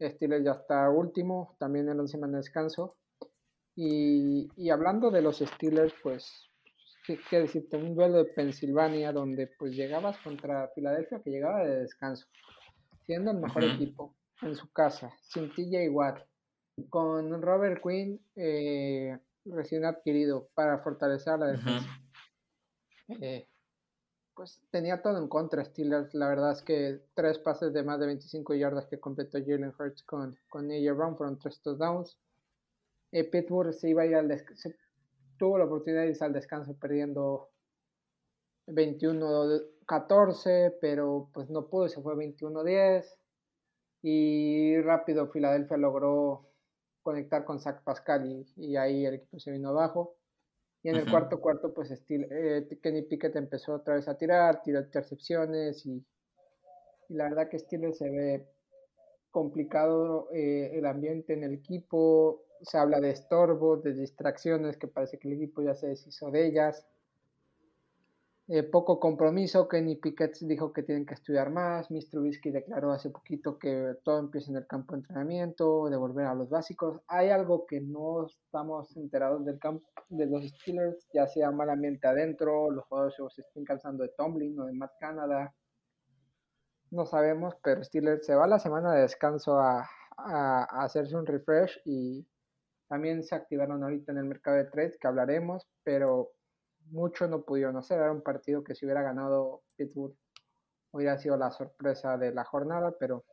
Steelers 0.00 0.44
ya 0.44 0.52
está 0.52 0.90
último, 0.90 1.56
también 1.58 1.88
en 1.88 1.98
la 1.98 2.06
semana 2.06 2.32
de 2.32 2.38
descanso. 2.38 2.96
Y, 3.76 4.50
y, 4.56 4.70
hablando 4.70 5.10
de 5.10 5.22
los 5.22 5.38
Steelers, 5.38 5.94
pues, 6.02 6.50
¿qué, 7.06 7.18
qué, 7.30 7.40
decirte? 7.40 7.76
Un 7.76 7.94
duelo 7.94 8.18
de 8.18 8.26
Pensilvania 8.26 9.12
donde 9.12 9.48
pues 9.58 9.72
llegabas 9.72 10.18
contra 10.18 10.68
Filadelfia 10.74 11.20
que 11.22 11.30
llegaba 11.30 11.64
de 11.64 11.80
descanso, 11.80 12.26
siendo 13.06 13.30
el 13.30 13.38
mejor 13.38 13.64
equipo 13.64 14.14
en 14.42 14.54
su 14.54 14.70
casa, 14.72 15.12
sin 15.22 15.50
TJ 15.50 15.88
Watt, 15.90 16.18
con 16.90 17.40
Robert 17.40 17.82
Quinn 17.82 18.20
eh, 18.36 19.18
recién 19.44 19.84
adquirido 19.84 20.48
para 20.54 20.78
fortalecer 20.78 21.38
la 21.38 21.48
defensa. 21.48 21.86
Eh, 23.20 23.46
pues 24.34 24.62
tenía 24.70 25.02
todo 25.02 25.18
en 25.18 25.28
contra 25.28 25.64
Steelers. 25.64 26.14
La 26.14 26.28
verdad 26.28 26.52
es 26.52 26.62
que 26.62 27.02
tres 27.14 27.38
pases 27.38 27.72
de 27.72 27.82
más 27.82 28.00
de 28.00 28.06
25 28.06 28.54
yardas 28.54 28.86
que 28.86 28.98
completó 28.98 29.38
Jalen 29.38 29.74
Hurts 29.78 30.02
con, 30.04 30.38
con 30.48 30.70
AJ 30.70 30.96
Brown 30.96 31.16
fueron 31.16 31.38
tres 31.38 31.60
touchdowns. 31.60 32.18
Eh, 33.12 33.24
Pittsburgh 33.24 33.72
se 33.72 33.90
iba 33.90 34.02
a 34.02 34.06
ir 34.06 34.16
al 34.16 34.26
descanso, 34.26 34.70
tuvo 35.38 35.58
la 35.58 35.66
oportunidad 35.66 36.02
de 36.02 36.08
irse 36.08 36.24
al 36.24 36.32
descanso 36.32 36.76
perdiendo 36.76 37.50
21-14, 38.66 40.78
pero 40.80 41.30
pues 41.32 41.48
no 41.50 41.68
pudo, 41.68 41.88
se 41.88 42.02
fue 42.02 42.16
21-10 42.16 43.04
y 44.02 44.80
rápido 44.80 45.28
Filadelfia 45.28 45.76
logró 45.76 46.50
conectar 47.04 47.44
con 47.44 47.60
Zach 47.60 47.84
Pascal 47.84 48.44
y, 48.56 48.76
ahí 48.76 49.06
el 49.06 49.14
equipo 49.14 49.38
se 49.38 49.52
vino 49.52 49.68
abajo. 49.68 50.16
Y 50.82 50.88
en 50.88 50.96
el 50.96 51.10
cuarto 51.10 51.40
cuarto, 51.40 51.72
pues 51.72 51.90
eh, 52.08 52.78
Kenny 52.82 53.02
Pickett 53.02 53.36
empezó 53.36 53.74
otra 53.74 53.94
vez 53.94 54.08
a 54.08 54.18
tirar, 54.18 54.62
tiró 54.62 54.80
intercepciones 54.80 55.86
y, 55.86 56.04
y 57.08 57.14
la 57.14 57.24
verdad 57.24 57.48
que 57.48 57.58
Steelers 57.58 57.96
se 57.96 58.10
ve 58.10 58.48
complicado 59.30 60.28
eh, 60.32 60.72
el 60.74 60.86
ambiente 60.86 61.32
en 61.32 61.44
el 61.44 61.54
equipo, 61.54 62.44
se 62.62 62.78
habla 62.78 63.00
de 63.00 63.10
estorbos, 63.10 63.82
de 63.82 63.94
distracciones, 63.94 64.76
que 64.76 64.88
parece 64.88 65.18
que 65.18 65.28
el 65.28 65.34
equipo 65.34 65.62
ya 65.62 65.74
se 65.74 65.88
deshizo 65.88 66.30
de 66.30 66.46
ellas. 66.46 66.86
Eh, 68.46 68.62
poco 68.62 69.00
compromiso, 69.00 69.66
Kenny 69.66 69.96
Pickett 69.96 70.36
dijo 70.40 70.70
que 70.70 70.82
tienen 70.82 71.06
que 71.06 71.14
estudiar 71.14 71.48
más, 71.48 71.90
Mr. 71.90 72.10
Trubisky 72.10 72.50
declaró 72.50 72.92
hace 72.92 73.08
poquito 73.08 73.58
que 73.58 73.96
todo 74.04 74.18
empieza 74.18 74.50
en 74.50 74.58
el 74.58 74.66
campo 74.66 74.92
de 74.92 74.98
entrenamiento, 75.00 75.88
de 75.88 75.96
volver 75.96 76.26
a 76.26 76.34
los 76.34 76.50
básicos. 76.50 77.00
Hay 77.08 77.30
algo 77.30 77.64
que 77.66 77.80
no 77.80 78.26
estamos 78.26 78.94
enterados 78.98 79.46
del 79.46 79.58
campo 79.58 79.88
de 80.10 80.26
los 80.26 80.46
Steelers, 80.46 81.08
ya 81.14 81.26
sea 81.26 81.50
mal 81.52 81.70
ambiente 81.70 82.06
adentro, 82.06 82.70
los 82.70 82.84
jugadores 82.84 83.16
se 83.34 83.40
estén 83.40 83.64
cansando 83.64 84.02
de 84.02 84.10
Tomlin 84.10 84.60
o 84.60 84.66
de 84.66 84.74
Matt 84.74 84.92
Canada. 85.00 85.54
No 86.90 87.06
sabemos, 87.06 87.54
pero 87.62 87.82
Steelers 87.82 88.26
se 88.26 88.34
va 88.34 88.46
la 88.46 88.58
semana 88.58 88.92
de 88.92 89.02
descanso 89.02 89.58
a, 89.58 89.88
a 90.18 90.84
hacerse 90.84 91.16
un 91.16 91.24
refresh 91.24 91.80
y 91.86 92.26
también 92.88 93.22
se 93.22 93.34
activaron 93.34 93.82
ahorita 93.82 94.12
en 94.12 94.18
el 94.18 94.26
mercado 94.26 94.58
de 94.58 94.66
trades, 94.66 94.98
que 94.98 95.08
hablaremos, 95.08 95.66
pero 95.82 96.32
mucho 96.90 97.26
no 97.26 97.42
pudieron 97.42 97.76
hacer. 97.76 97.98
Era 97.98 98.12
un 98.12 98.22
partido 98.22 98.64
que 98.64 98.74
si 98.74 98.84
hubiera 98.84 99.02
ganado 99.02 99.62
Pittsburgh 99.76 100.16
hubiera 100.92 101.18
sido 101.18 101.36
la 101.36 101.50
sorpresa 101.50 102.16
de 102.16 102.32
la 102.32 102.44
jornada, 102.44 102.94
pero 102.98 103.24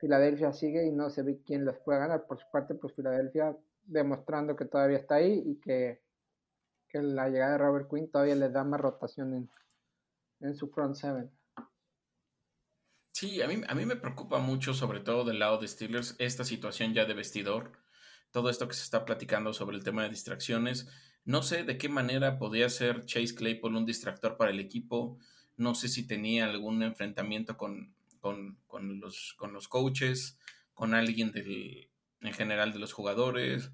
Filadelfia 0.00 0.52
sigue 0.52 0.84
y 0.84 0.92
no 0.92 1.10
se 1.10 1.22
ve 1.22 1.40
quién 1.46 1.64
les 1.64 1.78
puede 1.78 2.00
ganar. 2.00 2.26
Por 2.26 2.38
su 2.38 2.46
parte, 2.50 2.74
pues 2.74 2.94
Filadelfia 2.94 3.56
demostrando 3.84 4.56
que 4.56 4.64
todavía 4.64 4.98
está 4.98 5.16
ahí 5.16 5.42
y 5.46 5.60
que, 5.60 6.04
la 6.92 7.28
llegada 7.28 7.52
de 7.52 7.58
Robert 7.58 7.90
Quinn 7.90 8.10
todavía 8.10 8.34
les 8.36 8.50
da 8.54 8.64
más 8.64 8.80
rotación 8.80 9.34
en, 9.34 9.50
en 10.40 10.56
su 10.56 10.70
front 10.70 10.94
seven. 10.94 11.30
Sí, 13.12 13.42
a 13.42 13.48
mí, 13.48 13.60
a 13.68 13.74
mí 13.74 13.84
me 13.84 13.96
preocupa 13.96 14.38
mucho, 14.38 14.72
sobre 14.72 15.00
todo 15.00 15.24
del 15.24 15.38
lado 15.38 15.58
de 15.58 15.68
Steelers, 15.68 16.16
esta 16.18 16.42
situación 16.42 16.94
ya 16.94 17.04
de 17.04 17.12
vestidor 17.12 17.72
todo 18.30 18.50
esto 18.50 18.68
que 18.68 18.74
se 18.74 18.82
está 18.82 19.04
platicando 19.04 19.52
sobre 19.52 19.76
el 19.76 19.84
tema 19.84 20.02
de 20.02 20.10
distracciones. 20.10 20.88
No 21.24 21.42
sé 21.42 21.64
de 21.64 21.78
qué 21.78 21.88
manera 21.88 22.38
podía 22.38 22.68
ser 22.68 23.04
Chase 23.04 23.34
Claypool 23.34 23.76
un 23.76 23.86
distractor 23.86 24.36
para 24.36 24.50
el 24.50 24.60
equipo. 24.60 25.18
No 25.56 25.74
sé 25.74 25.88
si 25.88 26.06
tenía 26.06 26.44
algún 26.44 26.82
enfrentamiento 26.82 27.56
con, 27.56 27.94
con, 28.20 29.00
los, 29.00 29.34
con 29.36 29.52
los 29.52 29.68
coaches, 29.68 30.38
con 30.74 30.94
alguien 30.94 31.32
del, 31.32 31.90
en 32.20 32.32
general 32.32 32.72
de 32.72 32.78
los 32.78 32.92
jugadores. 32.92 33.72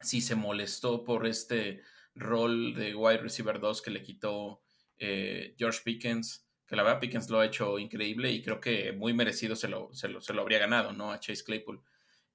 Si 0.00 0.20
se 0.20 0.34
molestó 0.34 1.04
por 1.04 1.26
este 1.26 1.82
rol 2.14 2.74
de 2.74 2.94
wide 2.94 3.18
receiver 3.18 3.60
2 3.60 3.82
que 3.82 3.90
le 3.90 4.02
quitó 4.02 4.62
eh, 4.98 5.54
George 5.58 5.80
Pickens, 5.84 6.46
que 6.66 6.76
la 6.76 6.82
verdad 6.82 7.00
Pickens 7.00 7.30
lo 7.30 7.40
ha 7.40 7.46
hecho 7.46 7.78
increíble 7.78 8.30
y 8.30 8.42
creo 8.42 8.60
que 8.60 8.92
muy 8.92 9.14
merecido 9.14 9.56
se 9.56 9.68
lo, 9.68 9.92
se 9.94 10.08
lo, 10.08 10.20
se 10.20 10.34
lo 10.34 10.42
habría 10.42 10.58
ganado, 10.58 10.92
¿no? 10.92 11.12
A 11.12 11.20
Chase 11.20 11.44
Claypool. 11.44 11.82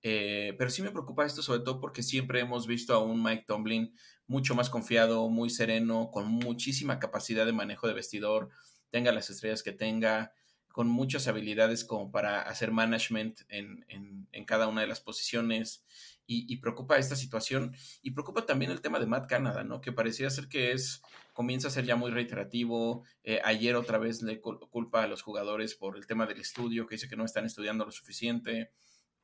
Eh, 0.06 0.54
pero 0.58 0.70
sí 0.70 0.82
me 0.82 0.92
preocupa 0.92 1.26
esto 1.26 1.42
sobre 1.42 1.62
todo 1.62 1.80
porque 1.80 2.04
siempre 2.04 2.42
hemos 2.42 2.68
visto 2.68 2.94
a 2.94 3.02
un 3.02 3.24
Mike 3.24 3.46
Tomlin 3.48 3.96
mucho 4.28 4.54
más 4.54 4.70
confiado, 4.70 5.30
muy 5.30 5.50
sereno, 5.50 6.12
con 6.12 6.28
muchísima 6.28 7.00
capacidad 7.00 7.46
de 7.46 7.54
manejo 7.54 7.88
de 7.88 7.94
vestidor, 7.94 8.50
tenga 8.90 9.12
las 9.12 9.30
estrellas 9.30 9.64
que 9.64 9.72
tenga, 9.72 10.34
con 10.74 10.88
muchas 10.88 11.28
habilidades 11.28 11.86
como 11.86 12.12
para 12.12 12.42
hacer 12.42 12.72
management 12.72 13.42
en, 13.48 13.86
cada 14.46 14.68
una 14.68 14.82
de 14.82 14.88
las 14.88 15.02
posiciones. 15.02 15.86
Y, 16.26 16.58
preocupa 16.58 16.98
esta 16.98 17.16
situación 17.16 17.76
y 18.02 18.12
preocupa 18.12 18.46
también 18.46 18.72
el 18.72 18.82
tema 18.82 19.00
de 19.00 19.06
Matt 19.06 19.28
Canada, 19.28 19.64
¿no? 19.64 19.82
Que 19.82 19.92
parecía 19.92 20.30
ser 20.32 20.48
que 20.48 20.72
es, 20.72 21.02
comienza 21.34 21.68
a 21.68 21.72
ser 21.72 21.86
ya 21.86 21.96
muy 21.96 22.10
reiterativo. 22.10 23.04
Eh, 23.24 23.40
ayer 23.44 23.76
otra 23.76 24.00
vez 24.00 24.24
le 24.24 24.42
culpa 24.42 25.04
a 25.04 25.08
los 25.08 25.22
jugadores 25.22 25.76
por 25.76 25.96
el 25.96 26.08
tema 26.08 26.26
del 26.26 26.40
estudio, 26.40 26.88
que 26.88 26.96
dice 26.96 27.08
que 27.08 27.18
no 27.18 27.26
están 27.26 27.46
estudiando 27.46 27.86
lo 27.86 27.92
suficiente. 27.92 28.72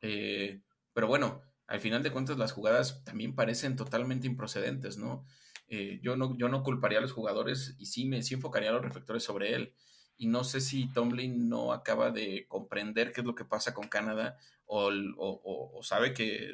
Eh, 0.01 0.61
pero 0.99 1.07
bueno, 1.07 1.41
al 1.65 1.79
final 1.79 2.03
de 2.03 2.11
cuentas 2.11 2.37
las 2.37 2.51
jugadas 2.51 3.05
también 3.05 3.33
parecen 3.33 3.77
totalmente 3.77 4.27
improcedentes, 4.27 4.97
¿no? 4.97 5.25
Eh, 5.69 6.01
yo 6.03 6.17
¿no? 6.17 6.37
yo 6.37 6.49
no 6.49 6.61
culparía 6.61 6.97
a 6.97 7.01
los 7.01 7.13
jugadores 7.13 7.73
y 7.77 7.85
sí 7.85 8.03
me 8.03 8.21
sí 8.21 8.33
enfocaría 8.33 8.69
a 8.69 8.73
los 8.73 8.83
reflectores 8.83 9.23
sobre 9.23 9.55
él. 9.55 9.73
Y 10.17 10.27
no 10.27 10.43
sé 10.43 10.59
si 10.59 10.91
Tomlin 10.91 11.47
no 11.47 11.71
acaba 11.71 12.11
de 12.11 12.47
comprender 12.49 13.13
qué 13.13 13.21
es 13.21 13.25
lo 13.25 13.33
que 13.33 13.45
pasa 13.45 13.73
con 13.73 13.87
Canadá 13.87 14.35
o, 14.65 14.91
o, 15.17 15.81
sabe 15.83 16.13
que 16.13 16.51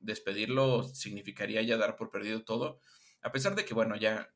despedirlo 0.00 0.82
significaría 0.82 1.62
ya 1.62 1.78
dar 1.78 1.96
por 1.96 2.10
perdido 2.10 2.44
todo. 2.44 2.80
A 3.22 3.32
pesar 3.32 3.54
de 3.54 3.64
que, 3.64 3.72
bueno, 3.72 3.96
ya 3.96 4.34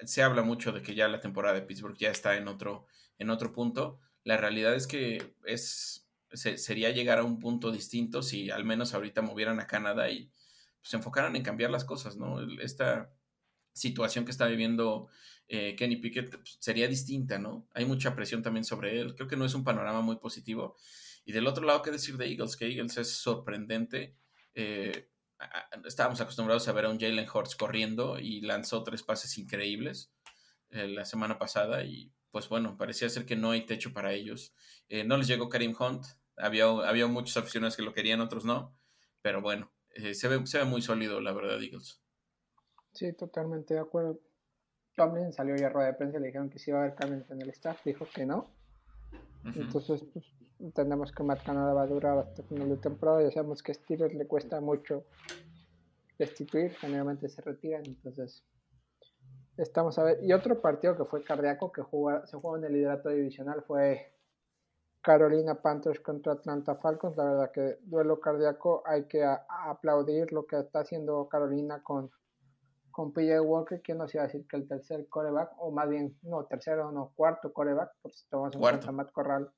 se 0.00 0.22
habla 0.22 0.42
mucho 0.42 0.72
de 0.72 0.82
que 0.82 0.94
ya 0.94 1.08
la 1.08 1.20
temporada 1.20 1.54
de 1.54 1.62
Pittsburgh 1.62 1.96
ya 1.96 2.10
está 2.10 2.36
en 2.36 2.46
otro, 2.46 2.84
en 3.16 3.30
otro 3.30 3.52
punto. 3.52 4.00
La 4.22 4.36
realidad 4.36 4.74
es 4.74 4.86
que 4.86 5.34
es 5.46 6.01
sería 6.32 6.90
llegar 6.90 7.18
a 7.18 7.24
un 7.24 7.38
punto 7.38 7.70
distinto 7.70 8.22
si 8.22 8.50
al 8.50 8.64
menos 8.64 8.94
ahorita 8.94 9.22
movieran 9.22 9.60
a 9.60 9.66
Canadá 9.66 10.10
y 10.10 10.26
pues, 10.82 10.90
se 10.90 10.96
enfocaran 10.96 11.36
en 11.36 11.42
cambiar 11.42 11.70
las 11.70 11.84
cosas, 11.84 12.16
¿no? 12.16 12.40
Esta 12.60 13.12
situación 13.72 14.24
que 14.24 14.30
está 14.30 14.46
viviendo 14.46 15.08
eh, 15.48 15.76
Kenny 15.76 15.96
Pickett 15.96 16.30
pues, 16.30 16.56
sería 16.60 16.88
distinta, 16.88 17.38
¿no? 17.38 17.68
Hay 17.74 17.84
mucha 17.84 18.14
presión 18.14 18.42
también 18.42 18.64
sobre 18.64 19.00
él. 19.00 19.14
Creo 19.14 19.28
que 19.28 19.36
no 19.36 19.44
es 19.44 19.54
un 19.54 19.64
panorama 19.64 20.00
muy 20.00 20.16
positivo. 20.16 20.76
Y 21.24 21.32
del 21.32 21.46
otro 21.46 21.64
lado, 21.64 21.82
¿qué 21.82 21.90
decir 21.90 22.16
de 22.16 22.26
Eagles? 22.26 22.56
Que 22.56 22.66
Eagles 22.66 22.96
es 22.98 23.10
sorprendente. 23.10 24.16
Eh, 24.54 25.08
estábamos 25.84 26.20
acostumbrados 26.20 26.66
a 26.68 26.72
ver 26.72 26.86
a 26.86 26.88
un 26.88 26.98
Jalen 26.98 27.28
Hurts 27.28 27.56
corriendo 27.56 28.18
y 28.18 28.40
lanzó 28.40 28.82
tres 28.82 29.02
pases 29.02 29.36
increíbles 29.38 30.12
eh, 30.70 30.88
la 30.88 31.04
semana 31.04 31.38
pasada 31.38 31.84
y 31.84 32.12
pues 32.30 32.48
bueno, 32.48 32.78
parecía 32.78 33.10
ser 33.10 33.26
que 33.26 33.36
no 33.36 33.50
hay 33.50 33.66
techo 33.66 33.92
para 33.92 34.14
ellos. 34.14 34.54
no 35.04 35.18
les 35.18 35.26
llegó 35.26 35.50
Karim 35.50 35.74
Hunt, 35.78 36.06
había, 36.36 36.66
había 36.66 37.06
muchas 37.06 37.36
aficionados 37.36 37.76
que 37.76 37.82
lo 37.82 37.92
querían, 37.92 38.20
otros 38.20 38.44
no. 38.44 38.76
Pero 39.22 39.40
bueno, 39.40 39.70
eh, 39.94 40.14
se, 40.14 40.28
ve, 40.28 40.46
se 40.46 40.58
ve 40.58 40.64
muy 40.64 40.82
sólido, 40.82 41.20
la 41.20 41.32
verdad, 41.32 41.62
Eagles. 41.62 42.00
Sí, 42.92 43.12
totalmente 43.12 43.74
de 43.74 43.80
acuerdo. 43.80 44.20
Tomlin 44.96 45.32
salió 45.32 45.56
ya 45.56 45.68
a 45.68 45.70
rueda 45.70 45.88
de 45.88 45.94
prensa 45.94 46.18
le 46.18 46.26
dijeron 46.26 46.50
que 46.50 46.58
sí 46.58 46.70
iba 46.70 46.80
a 46.80 46.82
haber 46.82 46.94
cambios 46.94 47.30
en 47.30 47.40
el 47.40 47.50
staff. 47.50 47.82
Dijo 47.84 48.06
que 48.14 48.26
no. 48.26 48.50
Entonces, 49.44 50.04
pues, 50.12 50.24
entendemos 50.60 51.12
que 51.12 51.22
Matt 51.22 51.42
Canada 51.44 51.72
va 51.72 51.82
a 51.82 51.86
durar 51.86 52.18
hasta 52.18 52.42
el 52.42 52.48
final 52.48 52.68
de 52.68 52.76
temporada. 52.76 53.22
Ya 53.22 53.30
sabemos 53.30 53.62
que 53.62 53.72
a 53.72 53.74
Steelers 53.74 54.14
le 54.14 54.26
cuesta 54.26 54.60
mucho 54.60 55.04
destituir. 56.18 56.72
Generalmente 56.74 57.28
se 57.28 57.40
retiran. 57.40 57.84
Entonces, 57.86 58.44
estamos 59.56 59.98
a 59.98 60.04
ver. 60.04 60.18
Y 60.22 60.32
otro 60.32 60.60
partido 60.60 60.96
que 60.96 61.04
fue 61.04 61.24
cardíaco 61.24 61.72
que 61.72 61.82
se 61.82 62.36
jugó 62.36 62.56
en 62.56 62.64
el 62.64 62.72
liderato 62.74 63.08
divisional 63.08 63.64
fue 63.66 64.12
Carolina 65.02 65.56
Panthers 65.60 66.00
contra 66.00 66.34
Atlanta 66.34 66.76
Falcons. 66.76 67.16
La 67.16 67.24
verdad 67.24 67.50
que 67.52 67.78
duelo 67.82 68.20
cardíaco. 68.20 68.82
Hay 68.86 69.06
que 69.06 69.24
aplaudir 69.24 70.32
lo 70.32 70.46
que 70.46 70.58
está 70.60 70.80
haciendo 70.80 71.28
Carolina 71.28 71.82
con, 71.82 72.10
con 72.90 73.12
PJ 73.12 73.40
Walker. 73.40 73.82
¿Quién 73.82 73.98
nos 73.98 74.14
iba 74.14 74.24
a 74.24 74.26
decir 74.28 74.46
que 74.46 74.56
el 74.56 74.68
tercer 74.68 75.08
coreback, 75.08 75.52
o 75.58 75.72
más 75.72 75.88
bien, 75.88 76.16
no, 76.22 76.44
tercero, 76.46 76.92
no, 76.92 77.12
cuarto 77.16 77.52
coreback, 77.52 77.90
por 78.00 78.12
si 78.12 78.28
tomamos 78.28 78.54
en 78.54 78.60
cuenta 78.60 78.92
Matt 78.92 79.10
Corral, 79.10 79.50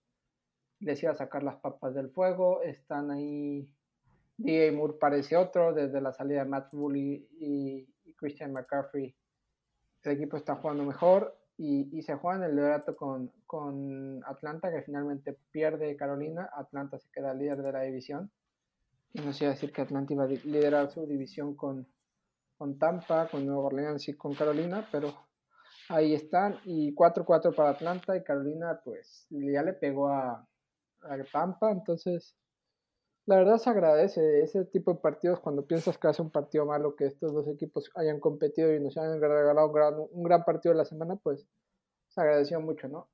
les 0.80 1.02
iba 1.02 1.12
a 1.12 1.16
sacar 1.16 1.42
las 1.42 1.56
papas 1.56 1.94
del 1.94 2.10
fuego. 2.10 2.62
Están 2.62 3.10
ahí. 3.10 3.68
DJ 4.36 4.72
Moore 4.72 4.94
parece 4.98 5.36
otro, 5.36 5.72
desde 5.72 6.00
la 6.00 6.12
salida 6.12 6.42
de 6.42 6.48
Matt 6.48 6.72
Bully 6.72 7.28
y 7.38 7.86
Christian 8.16 8.52
McCaffrey. 8.52 9.14
El 10.02 10.12
equipo 10.12 10.36
está 10.36 10.56
jugando 10.56 10.84
mejor 10.84 11.38
y, 11.56 12.02
se 12.02 12.14
juega 12.16 12.38
en 12.38 12.50
el 12.50 12.56
liderato 12.56 12.96
con, 12.96 13.32
con, 13.54 14.20
Atlanta, 14.24 14.68
que 14.72 14.82
finalmente 14.82 15.38
pierde 15.52 15.94
Carolina. 15.94 16.50
Atlanta 16.56 16.98
se 16.98 17.08
queda 17.12 17.32
líder 17.32 17.62
de 17.62 17.70
la 17.70 17.82
división. 17.82 18.32
Y 19.12 19.20
no 19.20 19.32
sé 19.32 19.46
decir 19.46 19.72
que 19.72 19.82
Atlanta 19.82 20.12
iba 20.12 20.24
a 20.24 20.26
liderar 20.26 20.90
su 20.90 21.06
división 21.06 21.54
con, 21.54 21.86
con 22.58 22.80
Tampa, 22.80 23.28
con 23.30 23.46
Nueva 23.46 23.66
Orleans 23.66 24.08
y 24.08 24.16
con 24.16 24.34
Carolina, 24.34 24.88
pero 24.90 25.14
ahí 25.88 26.14
están. 26.14 26.58
Y 26.64 26.96
4-4 26.96 27.54
para 27.54 27.70
Atlanta 27.70 28.16
y 28.16 28.24
Carolina, 28.24 28.80
pues 28.82 29.28
ya 29.30 29.62
le 29.62 29.74
pegó 29.74 30.08
a, 30.08 30.44
a 31.02 31.24
Tampa, 31.32 31.70
entonces 31.70 32.34
la 33.26 33.36
verdad 33.36 33.58
se 33.58 33.70
agradece 33.70 34.42
ese 34.42 34.64
tipo 34.64 34.94
de 34.94 34.98
partidos 34.98 35.38
cuando 35.38 35.64
piensas 35.64 35.96
que 35.96 36.08
hace 36.08 36.22
un 36.22 36.32
partido 36.32 36.66
malo, 36.66 36.96
que 36.96 37.06
estos 37.06 37.32
dos 37.32 37.46
equipos 37.46 37.88
hayan 37.94 38.18
competido 38.18 38.74
y 38.74 38.80
nos 38.80 38.96
hayan 38.96 39.20
regalado 39.20 39.68
un 39.68 39.72
gran, 39.72 39.94
un 40.10 40.22
gran 40.24 40.44
partido 40.44 40.72
de 40.72 40.78
la 40.78 40.84
semana, 40.84 41.14
pues 41.22 41.46
se 42.08 42.20
agradeció 42.20 42.60
mucho, 42.60 42.88
¿no? 42.88 43.13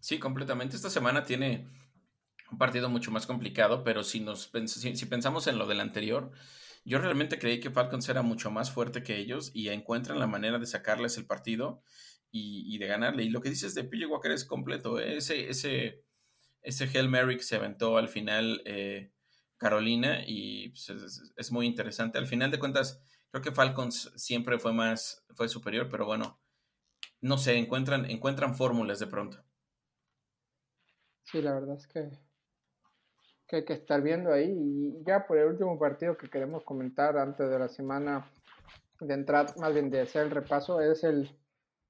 Sí, 0.00 0.18
completamente. 0.18 0.76
Esta 0.76 0.90
semana 0.90 1.24
tiene 1.24 1.66
un 2.50 2.58
partido 2.58 2.88
mucho 2.88 3.10
más 3.10 3.26
complicado, 3.26 3.84
pero 3.84 4.02
si, 4.02 4.20
nos, 4.20 4.50
si, 4.66 5.06
pensamos 5.06 5.46
en 5.46 5.58
lo 5.58 5.66
del 5.66 5.80
anterior, 5.80 6.30
yo 6.84 6.98
realmente 6.98 7.38
creí 7.38 7.60
que 7.60 7.70
Falcons 7.70 8.08
era 8.08 8.22
mucho 8.22 8.50
más 8.50 8.70
fuerte 8.70 9.02
que 9.02 9.16
ellos 9.18 9.50
y 9.52 9.68
encuentran 9.68 10.18
la 10.18 10.26
manera 10.26 10.58
de 10.58 10.66
sacarles 10.66 11.18
el 11.18 11.26
partido 11.26 11.82
y, 12.30 12.78
de 12.78 12.86
ganarle. 12.86 13.24
Y 13.24 13.30
lo 13.30 13.40
que 13.40 13.50
dices 13.50 13.74
de 13.74 13.84
PJ 13.84 14.06
Walker 14.06 14.30
es 14.30 14.44
completo. 14.44 14.98
¿eh? 14.98 15.16
Ese, 15.16 15.48
ese 15.50 16.04
ese 16.62 16.84
Hail 16.86 17.08
Mary 17.08 17.40
se 17.40 17.56
aventó 17.56 17.96
al 17.96 18.08
final 18.08 18.62
eh, 18.64 19.12
Carolina 19.56 20.22
y 20.26 20.70
pues, 20.70 20.90
es, 21.36 21.52
muy 21.52 21.66
interesante. 21.66 22.18
Al 22.18 22.26
final 22.26 22.50
de 22.50 22.58
cuentas, 22.58 23.00
creo 23.30 23.42
que 23.42 23.52
Falcons 23.52 24.12
siempre 24.16 24.58
fue 24.58 24.72
más, 24.72 25.24
fue 25.34 25.48
superior, 25.48 25.88
pero 25.90 26.06
bueno, 26.06 26.40
no 27.20 27.38
sé, 27.38 27.56
encuentran, 27.56 28.04
encuentran 28.06 28.54
fórmulas 28.54 28.98
de 28.98 29.06
pronto. 29.06 29.42
Sí, 31.24 31.42
la 31.42 31.54
verdad 31.54 31.76
es 31.76 31.86
que, 31.86 32.10
que 33.46 33.56
hay 33.56 33.64
que 33.64 33.74
estar 33.74 34.00
viendo 34.02 34.32
ahí. 34.32 34.50
Y 34.50 35.04
ya 35.04 35.26
por 35.26 35.38
el 35.38 35.48
último 35.48 35.78
partido 35.78 36.16
que 36.16 36.30
queremos 36.30 36.64
comentar 36.64 37.18
antes 37.18 37.50
de 37.50 37.58
la 37.58 37.68
semana 37.68 38.30
de 39.00 39.14
entrar, 39.14 39.56
más 39.58 39.74
bien 39.74 39.90
de 39.90 40.00
hacer 40.00 40.24
el 40.24 40.30
repaso, 40.30 40.80
es 40.80 41.04
el, 41.04 41.30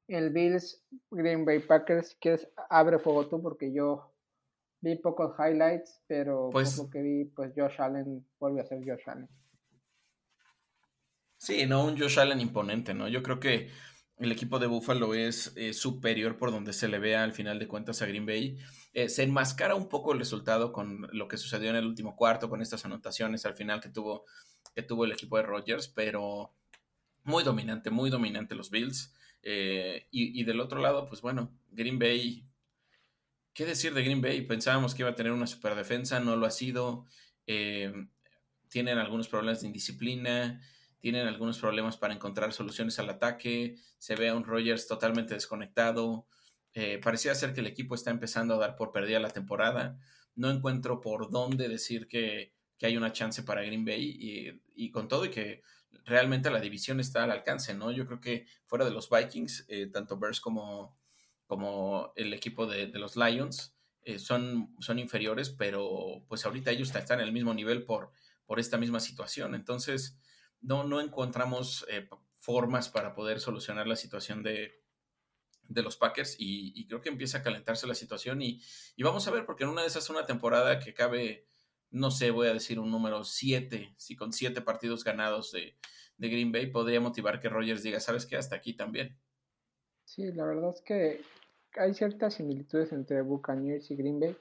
el 0.09 0.31
Bills 0.31 0.85
Green 1.11 1.45
Bay 1.45 1.61
Packers. 1.61 2.17
que 2.21 2.35
es 2.35 2.49
abre 2.69 2.99
fuego 2.99 3.29
tú 3.29 3.41
porque 3.41 3.73
yo 3.73 4.13
vi 4.81 4.97
pocos 4.97 5.35
highlights, 5.39 6.01
pero 6.07 6.51
pues, 6.51 6.77
lo 6.79 6.91
que 6.91 7.03
vi, 7.03 7.25
pues 7.25 7.53
Josh 7.57 7.81
Allen 7.81 8.27
vuelve 8.39 8.61
a 8.61 8.67
ser 8.67 8.79
Josh 8.85 9.09
Allen. 9.09 9.29
Sí, 11.37 11.67
no, 11.67 11.85
un 11.85 11.99
Josh 11.99 12.19
Allen 12.19 12.41
imponente, 12.41 12.95
¿no? 12.95 13.09
Yo 13.09 13.23
creo 13.23 13.39
que 13.39 13.71
el 14.21 14.33
equipo 14.33 14.59
de 14.59 14.67
Buffalo 14.67 15.15
es 15.15 15.55
superior 15.73 16.37
por 16.37 16.51
donde 16.51 16.73
se 16.73 16.89
le 16.89 16.99
vea 16.99 17.23
al 17.23 17.33
final 17.33 17.59
de 17.59 17.69
cuentas 17.69 18.03
a 18.03 18.07
Green 18.07 18.27
Bay. 18.27 18.59
Eh, 18.93 19.09
se 19.09 19.23
enmascara 19.23 19.75
un 19.75 19.89
poco 19.89 20.13
el 20.13 20.19
resultado 20.19 20.73
con 20.73 21.09
lo 21.13 21.29
que 21.29 21.37
sucedió 21.37 21.71
en 21.71 21.77
el 21.77 21.87
último 21.87 22.17
cuarto, 22.17 22.49
con 22.49 22.63
estas 22.63 22.85
anotaciones 22.85 23.47
al 23.47 23.55
final 23.55 23.81
que 23.81 23.91
tuvo, 23.91 24.25
que 24.75 24.83
tuvo 24.83 25.05
el 25.05 25.13
equipo 25.13 25.37
de 25.37 25.45
Rodgers, 25.45 25.89
pero 25.89 26.53
muy 27.23 27.45
dominante, 27.45 27.91
muy 27.91 28.11
dominante 28.11 28.55
los 28.55 28.71
Bills. 28.71 29.15
Eh, 29.43 30.09
y, 30.11 30.43
del 30.43 30.61
otro 30.61 30.81
lado, 30.81 31.07
pues 31.07 31.21
bueno, 31.21 31.57
Green 31.71 31.99
Bay, 31.99 32.45
¿qué 33.53 33.65
decir 33.65 33.95
de 33.95 34.03
Green 34.03 34.21
Bay? 34.21 34.43
Pensábamos 34.43 34.95
que 34.95 35.03
iba 35.03 35.11
a 35.11 35.15
tener 35.15 35.33
una 35.33 35.47
super 35.47 35.77
defensa, 35.77 36.19
no 36.19 36.35
lo 36.35 36.47
ha 36.47 36.51
sido. 36.51 37.07
Eh, 37.47 37.93
tienen 38.69 38.99
algunos 38.99 39.29
problemas 39.29 39.61
de 39.61 39.69
indisciplina 39.69 40.61
tienen 41.01 41.27
algunos 41.27 41.59
problemas 41.59 41.97
para 41.97 42.15
encontrar 42.15 42.53
soluciones 42.53 42.99
al 42.99 43.11
ataque, 43.11 43.77
se 43.99 44.17
ve 44.17 44.29
a 44.29 44.35
un 44.35 44.45
Rogers 44.45 44.87
totalmente 44.87 45.35
desconectado, 45.35 46.27
eh, 46.75 47.01
parecía 47.03 47.35
ser 47.35 47.55
que 47.55 47.61
el 47.61 47.67
equipo 47.67 47.95
está 47.95 48.11
empezando 48.11 48.55
a 48.55 48.59
dar 48.59 48.77
por 48.77 48.93
perdida 48.93 49.19
la 49.21 49.31
temporada, 49.31 49.99
no 50.35 50.51
encuentro 50.51 51.01
por 51.01 51.31
dónde 51.31 51.69
decir 51.69 52.07
que, 52.07 52.57
hay 52.81 52.97
una 52.97 53.13
chance 53.13 53.43
para 53.43 53.63
Green 53.63 53.85
Bay 53.85 54.61
y, 54.77 54.91
con 54.93 55.09
todo 55.09 55.25
y 55.25 55.31
que 55.31 55.63
realmente 56.05 56.49
la 56.49 56.61
división 56.61 57.01
está 57.01 57.25
al 57.25 57.33
alcance, 57.33 57.75
¿no? 57.75 57.91
Yo 57.91 58.07
creo 58.07 58.21
que 58.21 58.47
fuera 58.67 58.85
de 58.85 58.93
los 58.93 59.11
Vikings, 59.11 59.65
eh, 59.67 59.89
tanto 59.89 60.17
Bears 60.17 60.41
como, 60.41 60.97
como 61.49 62.13
el 62.15 62.33
equipo 62.33 62.69
de, 62.69 62.87
los 62.91 63.17
Lions 63.17 63.75
eh, 64.03 64.21
son, 64.21 64.77
son 64.79 65.01
inferiores, 65.01 65.51
pero 65.51 66.23
pues 66.29 66.47
ahorita 66.47 66.71
ellos 66.71 66.95
están 66.95 67.19
en 67.19 67.27
el 67.27 67.33
mismo 67.33 67.53
nivel 67.53 67.85
por, 67.85 68.13
por 68.47 68.61
esta 68.61 68.79
misma 68.79 69.01
situación. 69.01 69.57
Entonces, 69.57 70.17
no, 70.61 70.85
no 70.85 71.01
encontramos 71.01 71.87
eh, 71.89 72.09
formas 72.37 72.89
para 72.89 73.15
poder 73.15 73.41
solucionar 73.41 73.87
la 73.87 73.97
situación 73.97 74.43
de, 74.43 74.83
los 75.69 75.97
Packers 75.97 76.37
y, 76.39 76.87
creo 76.87 77.01
que 77.01 77.11
empieza 77.11 77.39
a 77.39 77.43
calentarse 77.43 77.87
la 77.87 77.95
situación 77.95 78.41
y, 78.41 78.63
vamos 78.99 79.27
a 79.29 79.31
ver, 79.31 79.45
porque 79.45 79.65
en 79.65 79.71
una 79.71 79.83
de 79.83 79.89
esas 79.89 80.09
una 80.11 80.27
temporada 80.27 80.79
que 80.79 80.95
cabe, 80.95 81.47
no 81.91 82.11
sé, 82.11 82.31
voy 82.31 82.49
a 82.49 82.55
decir 82.55 82.79
un 82.79 82.91
número 82.91 83.25
7, 83.25 83.95
si 83.97 84.17
con 84.17 84.33
7 84.33 84.63
partidos 84.63 85.05
ganados 85.05 85.53
de, 85.53 85.77
Green 86.17 86.51
Bay 86.51 86.67
podría 86.67 87.01
motivar 87.01 87.39
que 87.39 87.49
Rogers 87.49 87.83
diga, 87.83 88.01
¿sabes 88.01 88.27
qué? 88.27 88.37
Hasta 88.37 88.57
aquí 88.57 88.73
también. 88.73 89.17
Sí, 90.05 90.33
la 90.33 90.47
verdad 90.47 90.71
es 90.75 90.81
que 90.81 91.21
hay 91.77 91.95
ciertas 91.95 92.35
similitudes 92.35 92.93
entre 92.93 93.23
Buccaneers 93.23 93.89
y 93.91 93.95
Green 93.95 94.19
Bay. 94.19 94.37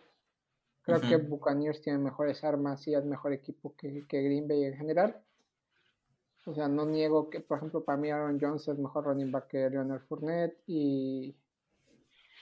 Creo 0.81 1.01
que 1.01 1.17
Buccaneers 1.17 1.81
tiene 1.81 1.99
mejores 1.99 2.43
armas 2.43 2.87
y 2.87 2.95
es 2.95 3.03
mejor 3.03 3.33
equipo 3.33 3.75
que, 3.75 4.07
que 4.07 4.23
Green 4.23 4.47
Bay 4.47 4.63
en 4.63 4.77
general. 4.77 5.21
O 6.47 6.53
sea, 6.53 6.69
no 6.69 6.85
niego 6.85 7.29
que, 7.29 7.41
por 7.41 7.57
ejemplo, 7.57 7.83
para 7.83 7.97
mí 7.97 8.09
Aaron 8.09 8.39
Jones 8.39 8.65
es 8.69 8.79
mejor 8.79 9.03
running 9.03 9.31
back 9.31 9.47
que 9.47 9.69
Leonard 9.69 10.07
Fournette 10.07 10.57
y, 10.65 11.35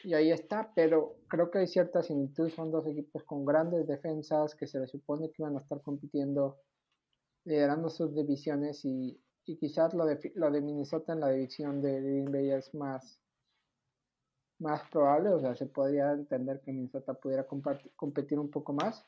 y 0.04 0.13
ahí 0.13 0.30
está, 0.30 0.72
pero 0.76 1.15
creo 1.28 1.50
que 1.50 1.58
hay 1.58 1.68
ciertas 1.68 2.06
similitudes. 2.06 2.54
Son 2.54 2.70
dos 2.70 2.86
equipos 2.86 3.24
con 3.24 3.44
grandes 3.44 3.88
defensas 3.88 4.54
que 4.54 4.68
se 4.68 4.80
les 4.80 4.91
supone 4.91 5.32
que 5.32 5.41
iban 5.41 5.58
a 5.58 5.62
estar 5.62 5.82
compitiendo, 5.82 6.60
liderando 7.46 7.89
sus 7.89 8.13
divisiones 8.13 8.86
y, 8.86 9.20
y 9.48 9.58
quizás 9.58 9.96
lo 9.96 10.06
de, 10.06 10.32
lo 10.36 10.52
de 10.52 10.62
Minnesota 10.62 11.13
en 11.13 11.22
la 11.22 11.32
división 11.32 11.82
de 11.82 12.00
Green 12.00 12.32
Bay 12.32 12.52
es 12.52 12.76
más, 12.76 13.20
más 14.60 14.88
probable. 14.91 15.30
O 15.30 15.39
sea, 15.39 15.56
se 15.56 15.65
podría 15.65 16.12
entender 16.12 16.62
que 16.62 16.72
Minnesota 16.72 17.15
pudiera 17.15 17.48
competir 17.96 18.38
un 18.38 18.52
poco 18.52 18.72
más 18.72 19.04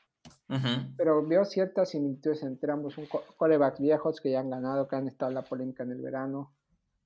pero 0.96 1.26
veo 1.26 1.44
ciertas 1.44 1.90
similitudes 1.90 2.42
entre 2.42 2.72
ambos. 2.72 2.96
Un 2.98 3.06
coreback 3.36 3.78
viejos 3.80 4.20
que 4.20 4.30
ya 4.30 4.40
han 4.40 4.50
ganado, 4.50 4.88
que 4.88 4.96
han 4.96 5.08
estado 5.08 5.30
en 5.30 5.34
la 5.34 5.44
polémica 5.44 5.82
en 5.82 5.92
el 5.92 6.00
verano, 6.00 6.52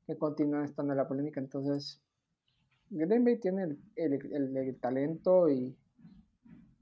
que 0.07 0.17
continúan 0.17 0.65
estando 0.65 0.93
en 0.93 0.99
la 0.99 1.09
polémica. 1.09 1.41
Entonces, 1.41 2.01
Green 2.91 3.25
Bay 3.25 3.39
tiene 3.39 3.77
el, 3.97 4.79
talento 4.81 5.49
y, 5.49 5.77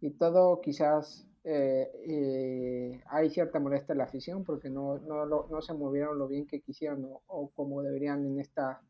y 0.01 0.11
todo. 0.11 0.61
Quizás 0.61 1.27
eh, 1.43 1.90
eh, 2.07 3.03
hay 3.07 3.31
cierta 3.31 3.59
molestia 3.59 3.93
en 3.93 3.99
la 3.99 4.05
afición 4.05 4.45
porque 4.45 4.69
no, 4.69 4.99
no, 4.99 5.62
se 5.62 5.73
movieron 5.73 6.19
lo 6.19 6.29
bien 6.29 6.47
que 6.47 6.61
quisieron 6.61 7.09
o, 7.27 7.51
como 7.55 7.83
deberían 7.83 8.27
en 8.27 8.40
esta 8.40 8.83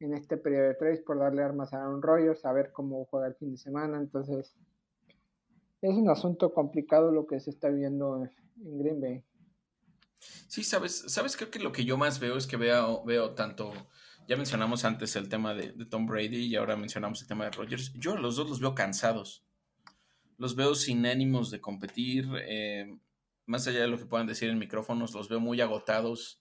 en 0.00 0.14
este 0.14 0.36
periodo 0.36 0.68
de 0.68 0.74
trades 0.74 1.00
por 1.00 1.18
darle 1.18 1.42
armas 1.42 1.72
a 1.72 1.76
Aaron 1.76 2.02
Rodgers, 2.02 2.44
a 2.44 2.52
ver 2.52 2.72
cómo 2.72 3.04
juega 3.04 3.28
el 3.28 3.34
fin 3.36 3.52
de 3.52 3.56
semana. 3.56 3.98
Entonces, 3.98 4.56
es 5.82 5.94
un 5.94 6.08
asunto 6.08 6.52
complicado 6.54 7.10
lo 7.10 7.26
que 7.26 7.40
se 7.40 7.50
está 7.50 7.68
viendo 7.68 8.16
en 8.16 8.30
Green 8.78 9.00
Bay. 9.00 9.22
Sí, 10.46 10.62
sabes, 10.62 11.04
sabes, 11.08 11.36
creo 11.36 11.50
que 11.50 11.58
lo 11.58 11.72
que 11.72 11.84
yo 11.84 11.96
más 11.96 12.20
veo 12.20 12.36
es 12.36 12.46
que 12.46 12.56
veo, 12.56 13.04
veo 13.04 13.32
tanto, 13.32 13.72
ya 14.28 14.36
mencionamos 14.36 14.84
antes 14.84 15.16
el 15.16 15.28
tema 15.28 15.54
de, 15.54 15.72
Tom 15.86 16.06
Brady 16.06 16.46
y 16.46 16.54
ahora 16.54 16.76
mencionamos 16.76 17.20
el 17.20 17.26
tema 17.26 17.44
de 17.44 17.50
Rogers. 17.50 17.92
Yo 17.94 18.16
los 18.16 18.36
dos 18.36 18.48
los 18.48 18.60
veo 18.60 18.74
cansados. 18.74 19.44
Los 20.38 20.54
veo 20.54 20.74
sin 20.76 21.04
ánimos 21.06 21.50
de 21.50 21.60
competir. 21.60 22.28
Eh, 22.46 22.96
más 23.46 23.66
allá 23.66 23.80
de 23.80 23.88
lo 23.88 23.98
que 23.98 24.06
puedan 24.06 24.28
decir 24.28 24.48
en 24.48 24.58
micrófonos, 24.58 25.14
los 25.14 25.28
veo 25.28 25.40
muy 25.40 25.60
agotados 25.60 26.40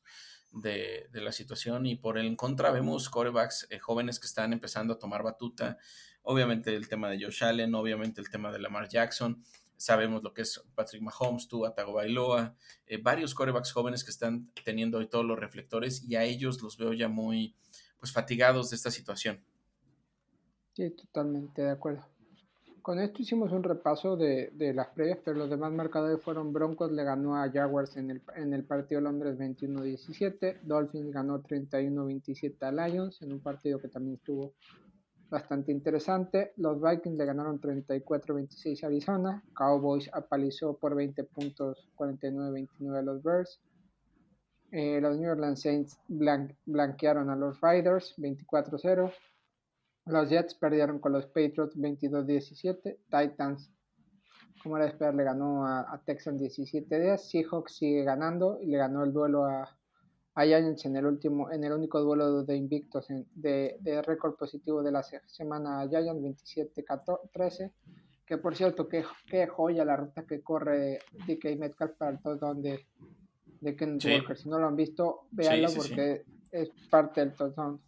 de, 0.52 1.10
la 1.14 1.32
situación 1.32 1.86
y 1.88 1.96
por 1.96 2.18
el 2.18 2.36
contra 2.36 2.72
vemos 2.72 3.10
corebacks 3.10 3.68
eh, 3.70 3.80
jóvenes 3.80 4.20
que 4.20 4.28
están 4.28 4.54
empezando 4.54 4.94
a 4.94 5.00
tomar 5.00 5.24
batuta 5.24 5.78
Obviamente 6.24 6.76
el 6.76 6.88
tema 6.88 7.10
de 7.10 7.24
Josh 7.24 7.44
Allen, 7.44 7.74
obviamente 7.76 8.22
el 8.22 8.30
tema 8.30 8.52
de 8.52 8.60
Lamar 8.60 8.88
Jackson. 8.88 9.42
Sabemos 9.76 10.22
lo 10.22 10.34
que 10.34 10.44
es 10.44 10.64
Patrick 10.76 11.02
Mahomes, 11.02 11.48
Tua 11.48 11.74
Tagovailoa, 11.74 12.56
eh, 12.86 12.98
varios 13.02 13.34
corebacks 13.34 13.72
jóvenes 13.72 14.04
que 14.04 14.12
están 14.12 14.52
teniendo 14.64 15.00
hoy 15.00 15.08
todos 15.08 15.26
los 15.26 15.40
reflectores 15.40 16.04
y 16.04 16.16
a 16.16 16.24
ellos 16.24 16.62
los 16.62 16.78
veo 16.78 16.94
ya 16.94 17.08
muy 17.08 17.56
pues 18.00 18.12
fatigados 18.12 18.70
de 18.70 18.76
esta 18.76 18.92
situación. 18.92 19.40
Sí, 20.74 20.90
totalmente 20.92 21.64
de 21.64 21.72
acuerdo. 21.72 22.06
Con 22.82 23.00
esto 23.00 23.22
hicimos 23.22 23.52
un 23.52 23.62
repaso 23.62 24.18
de, 24.18 24.52
las 24.74 24.88
previas, 24.88 25.20
pero 25.24 25.38
los 25.38 25.50
demás 25.50 25.72
marcadores 25.72 26.20
fueron 26.24 26.52
Broncos 26.52 26.92
le 26.92 27.04
ganó 27.04 27.36
a 27.36 27.50
Jaguars 27.52 27.96
en 27.98 28.10
el, 28.10 28.22
en 28.36 28.54
el 28.54 28.64
partido 28.64 29.02
Londres 29.02 29.38
21-17, 29.38 30.62
Dolphins 30.64 31.12
ganó 31.12 31.44
31-27 31.44 32.56
a 32.62 32.72
Lions 32.72 33.22
en 33.22 33.34
un 33.34 33.40
partido 33.40 33.80
que 33.80 33.88
también 33.88 34.16
estuvo 34.16 34.54
bastante 35.32 35.72
interesante. 35.72 36.52
Los 36.58 36.80
Vikings 36.80 37.18
le 37.18 37.26
ganaron 37.26 37.60
34-26 37.60 38.84
a 38.84 38.88
Arizona. 38.88 39.44
Cowboys 39.56 40.10
apalizó 40.14 40.78
por 40.78 40.94
20 40.94 41.24
puntos 41.24 41.90
49-29 41.96 42.98
a 42.98 43.02
los 43.02 43.24
Bears. 43.24 43.62
Eh, 44.72 45.00
los 45.02 45.18
New 45.18 45.32
Orleans 45.32 45.62
Saints 45.62 45.98
blanquearon 46.08 47.30
a 47.30 47.36
los 47.36 47.60
Riders 47.62 48.14
24-0. 48.18 49.12
Los 50.06 50.30
Jets 50.30 50.54
perdieron 50.54 51.00
con 51.00 51.14
los 51.14 51.26
Patriots 51.28 51.78
22-17. 51.78 52.98
Titans, 53.10 53.72
como 54.62 54.78
era 54.78 54.86
de 54.86 54.92
esperar, 54.92 55.16
le 55.16 55.24
ganó 55.24 55.66
a, 55.66 55.94
a 55.94 56.04
Texans 56.04 56.42
17-10. 56.42 57.18
Seahawks 57.18 57.78
sigue 57.78 58.04
ganando 58.04 58.60
y 58.62 58.68
le 58.68 58.78
ganó 58.78 59.04
el 59.04 59.14
duelo 59.14 59.46
a, 59.46 59.64
a 59.64 59.81
Giants 60.36 60.86
en 60.86 60.96
el 60.96 61.06
último, 61.06 61.52
en 61.52 61.64
el 61.64 61.74
único 61.74 62.00
duelo 62.00 62.44
de 62.44 62.56
invictos 62.56 63.08
de, 63.36 63.78
de 63.80 64.02
récord 64.02 64.36
positivo 64.36 64.82
de 64.82 64.92
la 64.92 65.04
semana 65.04 65.88
Giants 65.90 66.22
27-13, 66.56 67.72
que 68.26 68.38
por 68.38 68.56
cierto, 68.56 68.88
qué, 68.88 69.04
qué, 69.28 69.48
joya 69.48 69.84
la 69.84 69.98
ruta 69.98 70.24
que 70.24 70.42
corre 70.42 71.00
DK 71.28 71.58
Metcalf 71.60 71.98
para 71.98 72.12
el 72.12 72.22
touchdown 72.22 72.62
de, 72.62 72.86
de 73.60 73.76
Ken 73.76 73.98
Walker. 74.04 74.38
Si 74.38 74.48
no 74.48 74.58
lo 74.58 74.68
han 74.68 74.76
visto, 74.76 75.28
véanlo 75.32 75.68
porque 75.76 76.24
es 76.52 76.70
parte 76.90 77.22
del 77.22 77.34
touchdown. 77.34 77.82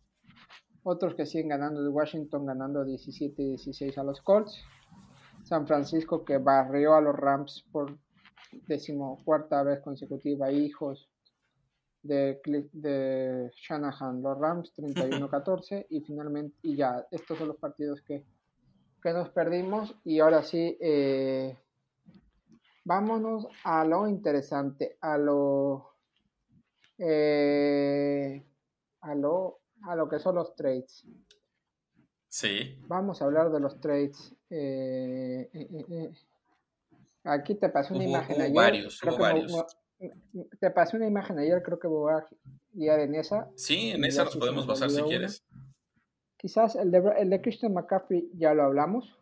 Otros 0.84 1.16
que 1.16 1.26
siguen 1.26 1.48
ganando 1.48 1.82
de 1.82 1.88
Washington, 1.88 2.46
ganando 2.46 2.86
17-16 2.86 3.98
a 3.98 4.04
los 4.04 4.22
Colts. 4.22 4.62
San 5.44 5.66
Francisco 5.66 6.26
que 6.26 6.38
barrió 6.38 6.96
a 6.96 7.02
los 7.02 7.16
Rams 7.16 7.66
por 7.72 7.98
decimocuarta 8.68 9.64
vez 9.64 9.80
consecutiva, 9.82 10.52
hijos 10.52 11.10
de, 12.04 12.42
de 12.74 13.52
Shanahan, 13.56 14.22
los 14.22 14.38
Rams 14.38 14.74
31-14 14.78 15.88
y 15.90 16.02
finalmente, 16.02 16.56
y 16.62 16.76
ya, 16.76 17.08
estos 17.12 17.38
son 17.38 17.48
los 17.48 17.58
partidos 17.58 18.02
que, 18.02 18.24
que 19.02 19.14
nos 19.14 19.30
perdimos 19.30 19.96
y 20.04 20.20
ahora 20.20 20.44
sí, 20.44 20.78
eh, 20.80 21.58
vámonos 22.84 23.48
a 23.64 23.86
lo 23.86 24.08
interesante, 24.08 24.98
a 25.02 25.18
lo, 25.18 25.96
eh, 26.98 28.46
a 29.02 29.16
lo, 29.16 29.62
a 29.84 29.96
lo 29.96 30.08
que 30.08 30.20
son 30.20 30.36
los 30.36 30.56
trades. 30.56 31.06
Sí. 32.28 32.78
Vamos 32.88 33.22
a 33.22 33.26
hablar 33.26 33.52
de 33.52 33.60
los 33.60 33.80
trades. 33.80 34.36
Eh, 34.50 35.50
Aquí 37.26 37.56
te 37.56 37.70
pasé 37.70 37.94
una 37.94 38.04
imagen 38.04 38.42
ayer. 38.42 38.56
Varios, 38.56 39.02
hubo 39.02 39.18
varios. 39.18 39.78
Te 40.60 40.72
pasé 40.72 40.98
una 40.98 41.08
imagen 41.08 41.40
ayer, 41.40 41.62
creo 41.64 41.80
que 41.80 41.88
voy 41.88 42.14
a 42.14 42.28
guiar 42.72 43.00
en 43.00 43.16
esa. 43.16 43.50
Sí, 43.56 43.92
en 43.92 44.04
esa 44.04 44.26
nos 44.26 44.38
podemos 44.38 44.66
basar 44.66 44.90
si 44.90 45.02
quieres. 45.04 45.44
Quizás 46.38 46.76
el 46.76 46.92
de, 46.92 47.02
el 47.20 47.30
de 47.30 47.42
Christian 47.42 47.74
McCaffrey 47.74 48.30
ya 48.34 48.54
lo 48.54 48.64
hablamos. 48.64 49.18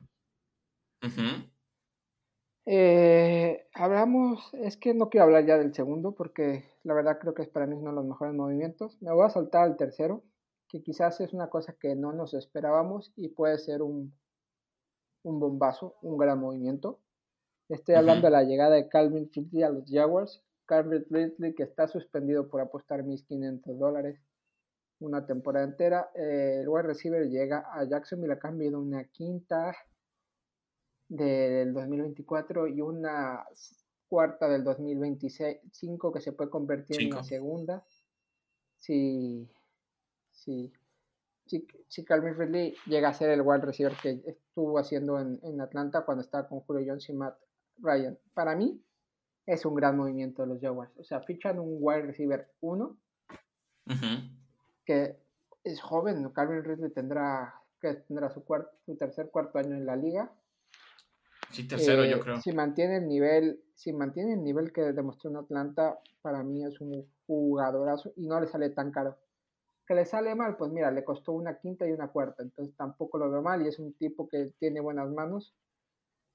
Eh, 2.65 3.67
hablamos, 3.73 4.53
es 4.53 4.77
que 4.77 4.93
no 4.93 5.09
quiero 5.09 5.25
hablar 5.25 5.45
ya 5.45 5.57
del 5.57 5.73
segundo 5.73 6.13
porque 6.13 6.65
la 6.83 6.93
verdad 6.93 7.17
creo 7.19 7.33
que 7.33 7.41
es 7.41 7.49
para 7.49 7.65
mí 7.65 7.75
uno 7.75 7.89
de 7.89 7.95
los 7.95 8.05
mejores 8.05 8.33
movimientos. 8.33 8.97
Me 9.01 9.11
voy 9.11 9.25
a 9.25 9.29
saltar 9.29 9.63
al 9.63 9.77
tercero, 9.77 10.23
que 10.67 10.81
quizás 10.81 11.19
es 11.21 11.33
una 11.33 11.49
cosa 11.49 11.75
que 11.79 11.95
no 11.95 12.13
nos 12.13 12.33
esperábamos 12.33 13.11
y 13.15 13.29
puede 13.29 13.57
ser 13.57 13.81
un, 13.81 14.13
un 15.23 15.39
bombazo, 15.39 15.95
un 16.01 16.17
gran 16.17 16.39
movimiento. 16.39 16.99
Estoy 17.69 17.95
hablando 17.95 18.27
de 18.27 18.31
la 18.31 18.43
llegada 18.43 18.75
de 18.75 18.89
Calvin 18.89 19.29
Ridley 19.33 19.63
a 19.63 19.69
los 19.69 19.89
Jaguars. 19.89 20.43
Calvin 20.71 21.05
Ridley 21.09 21.53
que 21.53 21.63
está 21.63 21.85
suspendido 21.85 22.47
por 22.47 22.61
apostar 22.61 23.03
1.500 23.03 23.77
dólares 23.77 24.21
una 24.99 25.25
temporada 25.25 25.65
entera. 25.65 26.11
Eh, 26.15 26.59
el 26.61 26.69
wide 26.69 26.83
receiver 26.83 27.27
llega 27.27 27.65
a 27.73 27.83
Jacksonville 27.83 28.31
a 28.31 28.39
cambio 28.39 28.69
de 28.69 28.77
una 28.77 29.03
quinta 29.03 29.75
del 31.09 31.73
2024 31.73 32.67
y 32.67 32.79
una 32.79 33.43
cuarta 34.07 34.47
del 34.47 34.63
2025 34.63 36.13
que 36.13 36.21
se 36.21 36.31
puede 36.31 36.49
convertir 36.49 37.01
en 37.01 37.11
una 37.11 37.23
segunda. 37.25 37.83
Si, 38.79 39.49
si, 40.31 40.71
si, 41.89 42.05
Calvin 42.05 42.37
Ridley 42.37 42.75
llega 42.85 43.09
a 43.09 43.13
ser 43.13 43.31
el 43.31 43.41
wide 43.41 43.65
receiver 43.65 43.97
que 44.01 44.21
estuvo 44.25 44.79
haciendo 44.79 45.19
en, 45.19 45.37
en 45.43 45.59
Atlanta 45.59 46.05
cuando 46.05 46.23
estaba 46.23 46.47
con 46.47 46.61
Julio 46.61 46.85
Jones 46.87 47.09
y 47.09 47.13
Matt 47.13 47.37
Ryan. 47.79 48.17
Para 48.33 48.55
mí 48.55 48.81
es 49.51 49.65
un 49.65 49.75
gran 49.75 49.97
movimiento 49.97 50.43
de 50.43 50.47
los 50.47 50.61
Jaguars. 50.61 50.91
O 50.97 51.03
sea, 51.03 51.21
fichan 51.21 51.59
un 51.59 51.77
wide 51.79 52.03
receiver 52.03 52.49
1 52.61 52.97
que 54.85 55.17
es 55.63 55.81
joven. 55.81 56.29
Calvin 56.29 56.63
Ridley 56.63 56.91
tendrá, 56.91 57.53
que 57.81 57.95
tendrá 57.95 58.29
su, 58.29 58.45
cuarto, 58.45 58.71
su 58.85 58.95
tercer 58.95 59.29
cuarto 59.29 59.59
año 59.59 59.75
en 59.75 59.85
la 59.85 59.97
liga. 59.97 60.31
Sí, 61.51 61.67
tercero, 61.67 62.05
yo 62.05 62.17
eh, 62.17 62.19
creo. 62.21 62.39
Si 62.39 62.53
mantiene 62.53 62.97
el 62.97 63.07
nivel, 63.09 63.61
si 63.75 63.91
mantiene 63.91 64.33
el 64.33 64.43
nivel 64.43 64.71
que 64.71 64.93
demostró 64.93 65.29
en 65.29 65.37
Atlanta, 65.37 65.99
para 66.21 66.43
mí 66.43 66.63
es 66.63 66.79
un 66.79 67.05
jugadorazo 67.27 68.13
y 68.15 68.27
no 68.27 68.39
le 68.39 68.47
sale 68.47 68.69
tan 68.69 68.91
caro. 68.91 69.17
Que 69.85 69.95
le 69.95 70.05
sale 70.05 70.33
mal, 70.33 70.55
pues 70.55 70.71
mira, 70.71 70.91
le 70.91 71.03
costó 71.03 71.33
una 71.33 71.57
quinta 71.57 71.85
y 71.85 71.91
una 71.91 72.07
cuarta, 72.07 72.41
entonces 72.41 72.73
tampoco 72.77 73.17
lo 73.17 73.29
veo 73.29 73.41
mal 73.41 73.61
y 73.61 73.67
es 73.67 73.79
un 73.79 73.93
tipo 73.93 74.29
que 74.29 74.53
tiene 74.59 74.79
buenas 74.79 75.09
manos 75.09 75.53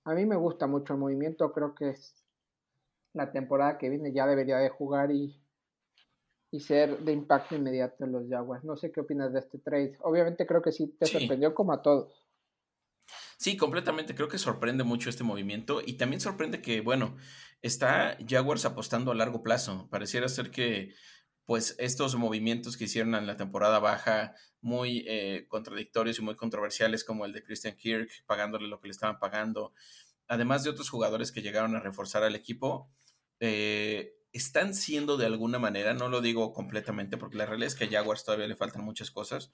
a 0.07 0.15
mí 0.15 0.25
me 0.25 0.37
gusta 0.37 0.69
mucho 0.69 0.93
el 0.93 1.01
movimiento, 1.01 1.53
creo 1.53 1.75
que 1.75 1.91
es 1.91 2.15
la 3.17 3.33
temporada 3.33 3.79
que 3.79 3.89
viene 3.89 4.13
ya 4.13 4.27
debería 4.27 4.59
de 4.59 4.69
jugar 4.69 5.11
y, 5.11 5.41
y 6.51 6.61
ser 6.61 6.99
de 6.99 7.13
impacto 7.13 7.57
inmediato 7.57 8.05
en 8.05 8.13
los 8.13 8.29
Jaguars. 8.29 8.65
No 8.65 8.77
sé 8.77 8.93
qué 8.93 9.01
opinas 9.01 9.33
de 9.33 9.41
este 9.41 9.59
trade. 9.59 9.97
Obviamente 10.03 10.47
creo 10.47 10.63
que 10.63 10.73
sí 10.73 10.95
te 10.99 11.07
sorprendió 11.07 11.55
como 11.55 11.73
a 11.73 11.83
todos. 11.83 12.27
Sí, 13.39 13.57
completamente. 13.57 14.15
Creo 14.15 14.29
que 14.29 14.39
sorprende 14.39 14.85
mucho 14.85 15.11
este 15.11 15.25
movimiento 15.25 15.83
y 15.85 15.95
también 15.95 16.21
sorprende 16.21 16.63
que, 16.63 16.81
bueno, 16.81 17.17
está 17.63 18.17
Jaguars 18.27 18.65
apostando 18.65 19.13
a 19.13 19.15
largo 19.15 19.43
plazo. 19.43 19.89
Pareciera 19.91 20.29
ser 20.29 20.51
que, 20.51 20.95
pues, 21.45 21.77
estos 21.79 22.17
movimientos 22.17 22.77
que 22.77 22.85
hicieron 22.85 23.15
en 23.15 23.27
la 23.27 23.37
temporada 23.37 23.79
baja, 23.79 24.35
muy 24.61 25.05
eh, 25.07 25.47
contradictorios 25.49 26.19
y 26.19 26.23
muy 26.23 26.35
controversiales, 26.35 27.05
como 27.05 27.25
el 27.25 27.33
de 27.33 27.43
Christian 27.43 27.77
Kirk, 27.77 28.11
pagándole 28.27 28.69
lo 28.69 28.81
que 28.81 28.89
le 28.89 28.93
estaban 28.93 29.19
pagando, 29.19 29.73
además 30.29 30.65
de 30.65 30.71
otros 30.71 30.91
jugadores 30.91 31.31
que 31.31 31.43
llegaron 31.43 31.77
a 31.77 31.81
reforzar 31.81 32.25
al 32.25 32.35
equipo, 32.35 32.91
eh, 33.41 34.15
están 34.33 34.75
siendo 34.75 35.17
de 35.17 35.27
alguna 35.27 35.59
manera, 35.59 35.95
no 35.95 36.09
lo 36.09 36.21
digo 36.21 36.53
completamente, 36.53 37.17
porque 37.17 37.39
la 37.39 37.47
realidad 37.47 37.69
es 37.69 37.75
que 37.75 37.85
a 37.85 37.91
Jaguars 37.91 38.25
todavía 38.25 38.47
le 38.47 38.57
faltan 38.57 38.85
muchas 38.85 39.11
cosas, 39.11 39.53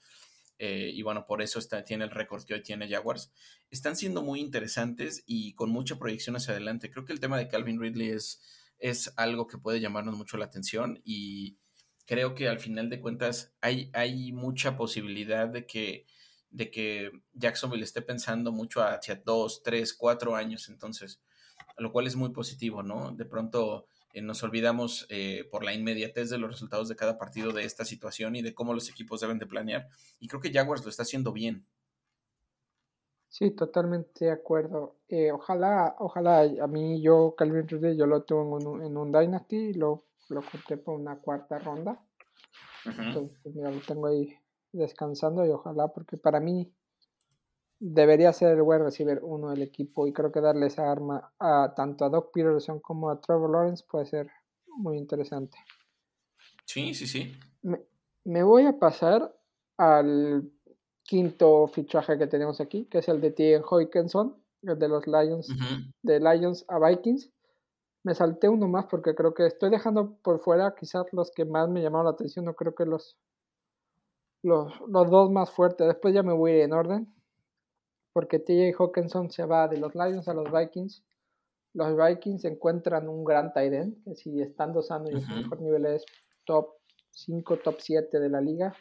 eh, 0.59 0.93
y 0.95 1.03
bueno, 1.03 1.25
por 1.25 1.43
eso 1.43 1.59
está, 1.59 1.85
tiene 1.85 2.05
el 2.05 2.11
récord 2.11 2.45
que 2.45 2.55
hoy 2.55 2.63
tiene 2.63 2.89
Jaguars, 2.89 3.33
están 3.71 3.97
siendo 3.97 4.23
muy 4.23 4.41
interesantes 4.41 5.25
y 5.27 5.55
con 5.55 5.71
mucha 5.71 5.99
proyección 5.99 6.37
hacia 6.37 6.53
adelante. 6.53 6.91
Creo 6.91 7.05
que 7.05 7.13
el 7.13 7.21
tema 7.21 7.39
de 7.39 7.49
Calvin 7.49 7.81
Ridley 7.81 8.11
es, 8.11 8.43
es 8.79 9.13
algo 9.17 9.47
que 9.47 9.59
puede 9.59 9.81
llamarnos 9.81 10.17
mucho 10.17 10.37
la 10.37 10.45
atención 10.45 11.01
y 11.05 11.57
creo 12.07 12.35
que 12.35 12.49
al 12.49 12.61
final 12.61 12.91
de 12.91 13.01
cuentas 13.01 13.55
hay, 13.61 13.91
hay 13.93 14.33
mucha 14.33 14.77
posibilidad 14.77 15.49
de 15.49 15.67
que, 15.67 16.07
de 16.51 16.71
que 16.71 17.11
Jacksonville 17.33 17.85
esté 17.85 18.03
pensando 18.03 18.53
mucho 18.53 18.83
hacia 18.83 19.17
dos, 19.17 19.63
tres, 19.63 19.95
cuatro 19.95 20.37
años, 20.37 20.69
entonces, 20.69 21.21
lo 21.79 21.93
cual 21.93 22.07
es 22.07 22.17
muy 22.17 22.31
positivo, 22.31 22.83
¿no? 22.83 23.13
De 23.13 23.25
pronto 23.25 23.87
eh, 24.13 24.23
nos 24.23 24.43
olvidamos 24.43 25.07
eh, 25.09 25.49
por 25.51 25.65
la 25.65 25.75
inmediatez 25.75 26.31
de 26.31 26.39
los 26.39 26.51
resultados 26.51 26.89
de 26.89 26.97
cada 26.97 27.19
partido 27.19 27.53
de 27.53 27.65
esta 27.65 27.85
situación 27.85 28.37
y 28.37 28.43
de 28.43 28.55
cómo 28.55 28.75
los 28.75 28.89
equipos 28.89 29.21
deben 29.21 29.39
de 29.39 29.47
planear. 29.47 29.89
Y 30.21 30.29
creo 30.29 30.41
que 30.41 30.53
Jaguars 30.53 30.85
lo 30.85 30.91
está 30.91 31.03
haciendo 31.03 31.33
bien. 31.33 31.67
Sí, 33.29 33.51
totalmente 33.51 34.27
de 34.27 34.31
acuerdo. 34.33 34.97
Eh, 35.09 35.33
ojalá, 35.33 35.97
ojalá, 35.99 36.43
a 36.43 36.67
mí 36.67 37.01
yo, 37.01 37.35
Calvin 37.37 37.67
Ridley, 37.67 37.97
yo 37.97 38.07
lo 38.07 38.25
tengo 38.25 38.59
en 38.61 38.67
un, 38.67 38.83
en 38.85 38.97
un 38.97 39.11
Dynasty, 39.11 39.73
lo 39.73 40.05
lo 40.33 40.43
conté 40.43 40.77
por 40.77 40.99
una 40.99 41.19
cuarta 41.19 41.59
ronda. 41.59 42.03
Entonces, 42.85 43.39
pues, 43.43 43.55
mira, 43.55 43.71
lo 43.71 43.81
tengo 43.81 44.07
ahí 44.09 44.35
descansando 44.73 45.45
y 45.47 45.51
ojalá, 45.51 45.89
porque 45.89 46.17
para 46.17 46.41
mí 46.41 46.73
debería 47.85 48.33
ser 48.33 48.57
el 48.57 48.63
wide 48.63 48.85
receiver 48.85 49.19
uno 49.25 49.51
del 49.51 49.63
equipo 49.63 50.07
y 50.07 50.13
creo 50.13 50.31
que 50.31 50.41
darle 50.41 50.67
esa 50.67 50.91
arma 50.91 51.33
a 51.41 51.75
tanto 51.75 52.05
a 52.05 52.09
Doc 52.09 52.31
Peterson 52.33 52.79
como 52.79 53.11
a 53.11 53.21
Trevor 53.21 53.51
Lawrence 53.51 53.85
puede 53.91 54.07
ser 54.07 54.31
muy 54.69 54.97
interesante. 54.97 55.59
Sí, 56.65 56.95
sí, 56.95 57.09
sí. 57.09 57.33
Me, 57.63 58.43
voy 58.45 58.67
a 58.67 58.79
pasar 58.79 59.35
al 59.79 60.49
quinto 61.03 61.67
fichaje 61.67 62.17
que 62.19 62.29
tenemos 62.29 62.61
aquí, 62.61 62.85
que 62.85 62.99
es 62.99 63.09
el 63.09 63.21
de 63.21 63.33
T. 63.33 63.61
Hoykinson, 63.69 64.41
el 64.63 64.79
de 64.79 64.89
los 64.89 65.05
Lions, 65.09 65.49
de 66.03 66.21
Lions 66.21 66.65
a 66.69 66.79
Vikings. 66.79 67.33
Me 68.05 68.15
salté 68.15 68.49
uno 68.49 68.69
más 68.69 68.87
porque 68.87 69.17
creo 69.17 69.35
que 69.35 69.47
estoy 69.47 69.71
dejando 69.71 70.17
por 70.23 70.39
fuera 70.39 70.77
quizás 70.79 71.07
los 71.11 71.33
que 71.33 71.45
más 71.45 71.69
me 71.69 71.83
llamaron 71.83 72.07
la 72.07 72.13
atención, 72.13 72.45
no 72.45 72.55
creo 72.55 72.77
que 72.77 72.87
los, 72.87 73.19
los, 74.45 74.73
los 74.87 75.11
dos 75.11 75.33
más 75.33 75.51
fuertes. 75.51 75.89
Después 75.89 76.15
ya 76.15 76.23
me 76.23 76.33
voy 76.33 76.61
en 76.61 76.73
orden. 76.73 77.13
Porque 78.13 78.39
TJ 78.39 78.75
Hawkinson 78.79 79.31
se 79.31 79.45
va 79.45 79.69
de 79.69 79.79
los 79.79 79.95
Lions 79.95 80.29
a 80.29 80.35
los 80.35 80.51
Vikings. 80.53 81.03
Los 81.75 81.97
Vikings 81.97 82.45
encuentran 82.45 83.09
un 83.09 83.25
gran 83.25 83.53
tight 83.53 83.73
end, 83.73 84.05
que 84.05 84.15
si 84.15 84.41
estando 84.41 84.83
sano 84.83 85.11
y 85.11 85.15
en 85.15 85.23
su 85.23 85.35
mejor 85.35 85.61
nivel 85.63 85.87
es 85.87 86.05
top 86.45 86.75
5, 87.13 87.57
top 87.59 87.77
7 87.79 88.21
de 88.21 88.29
la 88.29 88.41
liga. 88.41 88.75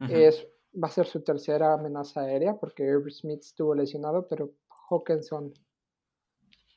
es, 0.00 0.46
va 0.74 0.88
a 0.88 0.90
ser 0.90 1.06
su 1.06 1.22
tercera 1.22 1.72
amenaza 1.72 2.20
aérea 2.20 2.54
porque 2.54 2.84
Irv 2.84 3.10
Smith 3.10 3.40
estuvo 3.40 3.74
lesionado, 3.74 4.28
pero 4.28 4.52
Hawkinson 4.90 5.54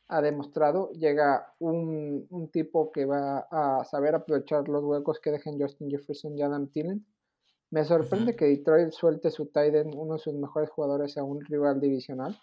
ha 0.07 0.21
demostrado, 0.21 0.91
llega 0.93 1.53
un, 1.59 2.25
un, 2.29 2.49
tipo 2.49 2.91
que 2.91 3.05
va 3.05 3.47
a 3.51 3.83
saber 3.85 4.15
aprovechar 4.15 4.67
los 4.67 4.83
huecos 4.83 5.19
que 5.19 5.31
dejen 5.31 5.59
Justin 5.59 5.89
Jefferson 5.91 6.35
y 6.35 6.41
Adam 6.41 6.67
Thielen. 6.67 7.05
Me 7.71 7.83
sorprende 7.85 8.35
que 8.35 8.45
Detroit 8.45 8.91
suelte 8.91 9.29
su 9.29 9.47
tight 9.47 9.75
uno 9.95 10.13
de 10.13 10.19
sus 10.19 10.33
mejores 10.33 10.69
jugadores, 10.69 11.17
a 11.17 11.23
un 11.23 11.41
rival 11.41 11.79
divisional. 11.79 12.37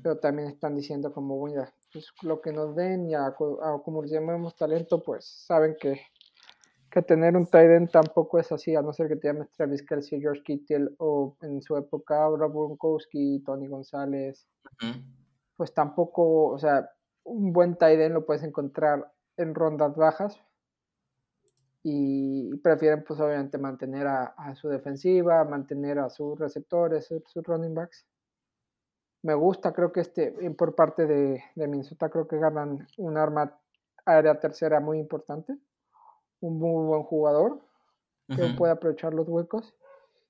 Pero 0.00 0.18
también 0.18 0.46
están 0.46 0.76
diciendo 0.76 1.12
como, 1.12 1.38
bueno, 1.38 1.64
pues 1.92 2.12
lo 2.22 2.40
que 2.40 2.52
nos 2.52 2.76
den 2.76 3.10
y 3.10 3.14
a, 3.14 3.34
como 3.34 4.02
les 4.02 4.12
llamamos 4.12 4.54
talento, 4.54 5.02
pues 5.02 5.24
saben 5.44 5.74
que, 5.80 6.00
que 6.88 7.02
tener 7.02 7.36
un 7.36 7.48
tight 7.48 7.90
tampoco 7.90 8.38
es 8.38 8.52
así, 8.52 8.76
a 8.76 8.82
no 8.82 8.92
ser 8.92 9.08
que 9.08 9.16
te 9.16 9.26
llames 9.26 9.50
Travis 9.50 9.82
Kelsey, 9.82 10.20
George 10.20 10.42
Kittle 10.44 10.90
o 10.98 11.36
en 11.42 11.60
su 11.62 11.76
época 11.76 12.28
Rob 12.28 12.52
Gronkowski, 12.52 13.42
Tony 13.44 13.66
González 13.66 14.46
pues 15.56 15.72
tampoco, 15.72 16.52
o 16.52 16.58
sea, 16.58 16.90
un 17.24 17.52
buen 17.52 17.76
tight 17.76 18.10
lo 18.12 18.24
puedes 18.24 18.42
encontrar 18.42 19.12
en 19.36 19.54
rondas 19.54 19.96
bajas 19.96 20.38
y 21.88 22.56
prefieren 22.56 23.04
pues 23.06 23.20
obviamente 23.20 23.58
mantener 23.58 24.08
a, 24.08 24.54
su 24.56 24.68
defensiva, 24.68 25.44
mantener 25.44 26.00
a 26.00 26.10
sus 26.10 26.36
receptores, 26.36 27.06
sus 27.06 27.44
running 27.44 27.74
backs. 27.74 28.04
Me 29.22 29.34
gusta, 29.34 29.72
creo 29.72 29.92
que 29.92 30.00
este, 30.00 30.32
por 30.58 30.74
parte 30.74 31.06
de, 31.06 31.44
de 31.54 31.68
Minnesota, 31.68 32.08
creo 32.10 32.26
que 32.26 32.38
ganan 32.38 32.88
un 32.96 33.16
arma 33.16 33.56
aérea 34.04 34.40
tercera 34.40 34.80
muy 34.80 34.98
importante, 34.98 35.56
un 36.40 36.58
muy 36.58 36.86
buen 36.86 37.04
jugador 37.04 37.60
que 38.34 38.52
puede 38.58 38.72
aprovechar 38.72 39.14
los 39.14 39.28
huecos 39.28 39.72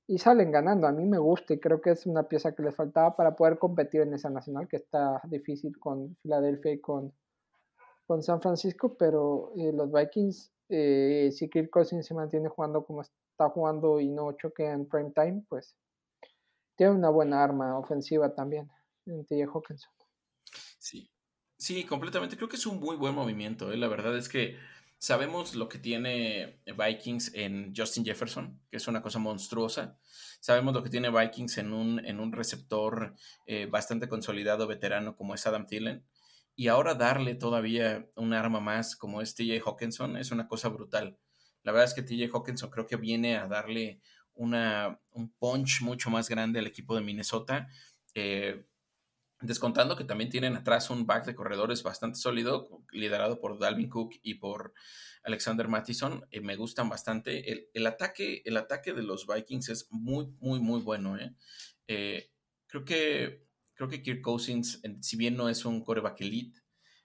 y 0.06 0.18
salen 0.18 0.50
ganando. 0.50 0.86
A 0.86 0.92
mí 0.92 1.06
me 1.06 1.16
gusta 1.16 1.54
y 1.54 1.58
creo 1.58 1.80
que 1.80 1.92
es 1.92 2.04
una 2.04 2.24
pieza 2.24 2.54
que 2.54 2.64
les 2.64 2.76
faltaba 2.76 3.16
para 3.16 3.34
poder 3.34 3.58
competir 3.58 4.02
en 4.02 4.12
esa 4.12 4.28
nacional, 4.28 4.68
que 4.68 4.76
está 4.76 5.22
difícil 5.24 5.78
con 5.78 6.16
Filadelfia 6.16 6.72
y 6.72 6.80
con, 6.80 7.14
con 8.06 8.22
San 8.22 8.42
Francisco, 8.42 8.94
pero 8.98 9.52
eh, 9.56 9.72
los 9.72 9.90
Vikings, 9.90 10.52
eh, 10.68 11.30
si 11.32 11.48
Kirk 11.48 11.70
Cousins 11.70 12.06
se 12.06 12.14
mantiene 12.14 12.48
jugando 12.48 12.84
como 12.84 13.02
está 13.02 13.48
jugando 13.50 14.00
y 14.00 14.08
no 14.08 14.32
choque 14.32 14.64
en 14.64 14.88
prime 14.88 15.12
time, 15.14 15.44
pues 15.48 15.76
tiene 16.76 16.92
una 16.92 17.10
buena 17.10 17.42
arma 17.42 17.78
ofensiva 17.78 18.34
también 18.34 18.70
en 19.06 19.24
Hawkinson. 19.48 19.90
Sí, 20.78 21.10
sí, 21.56 21.84
completamente. 21.84 22.36
Creo 22.36 22.48
que 22.48 22.56
es 22.56 22.66
un 22.66 22.80
muy 22.80 22.96
buen 22.96 23.14
movimiento. 23.14 23.72
¿eh? 23.72 23.76
La 23.76 23.88
verdad 23.88 24.16
es 24.16 24.28
que 24.28 24.56
sabemos 24.98 25.54
lo 25.54 25.68
que 25.68 25.78
tiene 25.78 26.60
Vikings 26.66 27.32
en 27.34 27.72
Justin 27.76 28.04
Jefferson, 28.04 28.60
que 28.70 28.76
es 28.76 28.88
una 28.88 29.02
cosa 29.02 29.18
monstruosa. 29.18 29.98
Sabemos 30.40 30.74
lo 30.74 30.82
que 30.82 30.90
tiene 30.90 31.10
Vikings 31.10 31.58
en 31.58 31.72
un, 31.72 32.04
en 32.04 32.20
un 32.20 32.32
receptor 32.32 33.14
eh, 33.46 33.66
bastante 33.66 34.08
consolidado, 34.08 34.66
veterano, 34.66 35.16
como 35.16 35.34
es 35.34 35.46
Adam 35.46 35.66
Thielen. 35.66 36.04
Y 36.58 36.68
ahora 36.68 36.94
darle 36.94 37.34
todavía 37.34 38.08
un 38.16 38.32
arma 38.32 38.60
más 38.60 38.96
como 38.96 39.20
es 39.20 39.34
TJ 39.34 39.60
Hawkinson 39.64 40.16
es 40.16 40.30
una 40.30 40.48
cosa 40.48 40.70
brutal. 40.70 41.18
La 41.62 41.72
verdad 41.72 41.84
es 41.84 41.94
que 41.94 42.02
TJ 42.02 42.34
Hawkinson 42.34 42.70
creo 42.70 42.86
que 42.86 42.96
viene 42.96 43.36
a 43.36 43.46
darle 43.46 44.00
una, 44.32 44.98
un 45.12 45.30
punch 45.32 45.82
mucho 45.82 46.08
más 46.08 46.30
grande 46.30 46.58
al 46.58 46.66
equipo 46.66 46.94
de 46.94 47.02
Minnesota. 47.02 47.68
Eh, 48.14 48.64
descontando 49.42 49.96
que 49.96 50.04
también 50.04 50.30
tienen 50.30 50.56
atrás 50.56 50.88
un 50.88 51.06
back 51.06 51.26
de 51.26 51.34
corredores 51.34 51.82
bastante 51.82 52.18
sólido, 52.18 52.82
liderado 52.90 53.38
por 53.38 53.58
Dalvin 53.58 53.90
Cook 53.90 54.14
y 54.22 54.34
por 54.36 54.72
Alexander 55.24 55.68
Mattison. 55.68 56.24
Eh, 56.30 56.40
me 56.40 56.56
gustan 56.56 56.88
bastante. 56.88 57.68
El, 57.74 57.86
ataque, 57.86 58.40
el 58.46 58.56
ataque 58.56 58.94
de 58.94 59.02
los 59.02 59.26
Vikings 59.26 59.68
es 59.68 59.88
muy, 59.90 60.28
muy, 60.38 60.58
muy 60.60 60.80
bueno. 60.80 61.18
¿eh? 61.18 62.30
creo 62.66 62.84
que 62.84 63.45
creo 63.76 63.88
que 63.88 64.02
Kirk 64.02 64.22
Cousins, 64.22 64.80
si 65.00 65.16
bien 65.16 65.36
no 65.36 65.48
es 65.48 65.64
un 65.64 65.84
coreback 65.84 66.22
elite, 66.22 66.60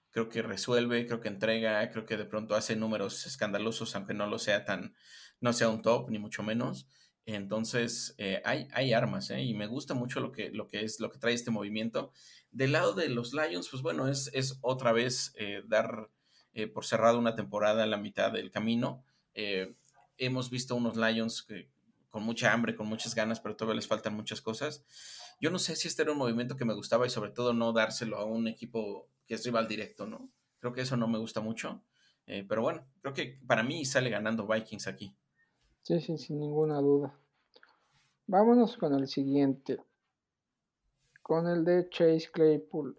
creo 0.09 0.29
que 0.29 0.41
resuelve, 0.41 1.05
creo 1.05 1.19
que 1.19 1.27
entrega, 1.27 1.87
creo 1.89 2.05
que 2.05 2.17
de 2.17 2.25
pronto 2.25 2.55
hace 2.55 2.75
números 2.75 3.25
escandalosos, 3.25 3.95
aunque 3.95 4.13
no 4.13 4.25
lo 4.25 4.39
sea 4.39 4.65
tan, 4.65 4.95
no 5.39 5.53
sea 5.53 5.69
un 5.69 5.81
top, 5.81 6.09
ni 6.09 6.17
mucho 6.17 6.43
menos. 6.43 6.87
Entonces, 7.25 8.15
eh, 8.17 8.41
hay, 8.45 8.67
hay, 8.73 8.93
armas, 8.93 9.29
¿eh? 9.29 9.43
Y 9.43 9.53
me 9.53 9.67
gusta 9.67 9.93
mucho 9.93 10.19
lo 10.21 10.31
que, 10.31 10.49
lo 10.49 10.67
que 10.67 10.83
es, 10.83 10.99
lo 10.99 11.11
que 11.11 11.19
trae 11.19 11.33
este 11.33 11.51
movimiento. 11.51 12.11
Del 12.51 12.71
lado 12.71 12.93
de 12.93 13.09
los 13.09 13.33
Lions, 13.33 13.69
pues 13.69 13.83
bueno, 13.83 14.07
es, 14.07 14.31
es 14.33 14.57
otra 14.61 14.91
vez 14.91 15.33
eh, 15.37 15.61
dar 15.67 16.09
por 16.73 16.83
cerrado 16.83 17.17
una 17.17 17.35
temporada 17.35 17.85
en 17.85 17.91
la 17.91 17.97
mitad 17.97 18.31
del 18.33 18.51
camino. 18.51 19.05
hemos 20.17 20.49
visto 20.49 20.75
unos 20.75 20.97
Lions 20.97 21.47
con 22.09 22.23
mucha 22.23 22.51
hambre, 22.51 22.75
con 22.75 22.87
muchas 22.87 23.15
ganas, 23.15 23.39
pero 23.39 23.55
todavía 23.55 23.77
les 23.77 23.87
faltan 23.87 24.13
muchas 24.13 24.41
cosas. 24.41 24.83
Yo 25.41 25.49
no 25.49 25.57
sé 25.57 25.75
si 25.75 25.87
este 25.87 26.03
era 26.03 26.11
un 26.11 26.19
movimiento 26.19 26.55
que 26.55 26.65
me 26.65 26.75
gustaba 26.75 27.07
y 27.07 27.09
sobre 27.09 27.31
todo 27.31 27.51
no 27.51 27.73
dárselo 27.73 28.17
a 28.17 28.25
un 28.25 28.47
equipo 28.47 29.09
que 29.25 29.33
es 29.33 29.43
rival 29.43 29.67
directo, 29.67 30.05
¿no? 30.05 30.29
Creo 30.59 30.71
que 30.71 30.81
eso 30.81 30.95
no 30.95 31.07
me 31.07 31.17
gusta 31.17 31.41
mucho. 31.41 31.81
Eh, 32.27 32.45
pero 32.47 32.61
bueno, 32.61 32.85
creo 33.01 33.13
que 33.15 33.39
para 33.47 33.63
mí 33.63 33.83
sale 33.83 34.11
ganando 34.11 34.45
Vikings 34.45 34.85
aquí. 34.85 35.15
Sí, 35.81 35.99
sí, 35.99 36.19
sin 36.19 36.39
ninguna 36.39 36.79
duda. 36.79 37.17
Vámonos 38.27 38.77
con 38.77 38.93
el 38.93 39.07
siguiente. 39.07 39.79
Con 41.23 41.47
el 41.47 41.65
de 41.65 41.89
Chase 41.89 42.29
Claypool. 42.31 42.95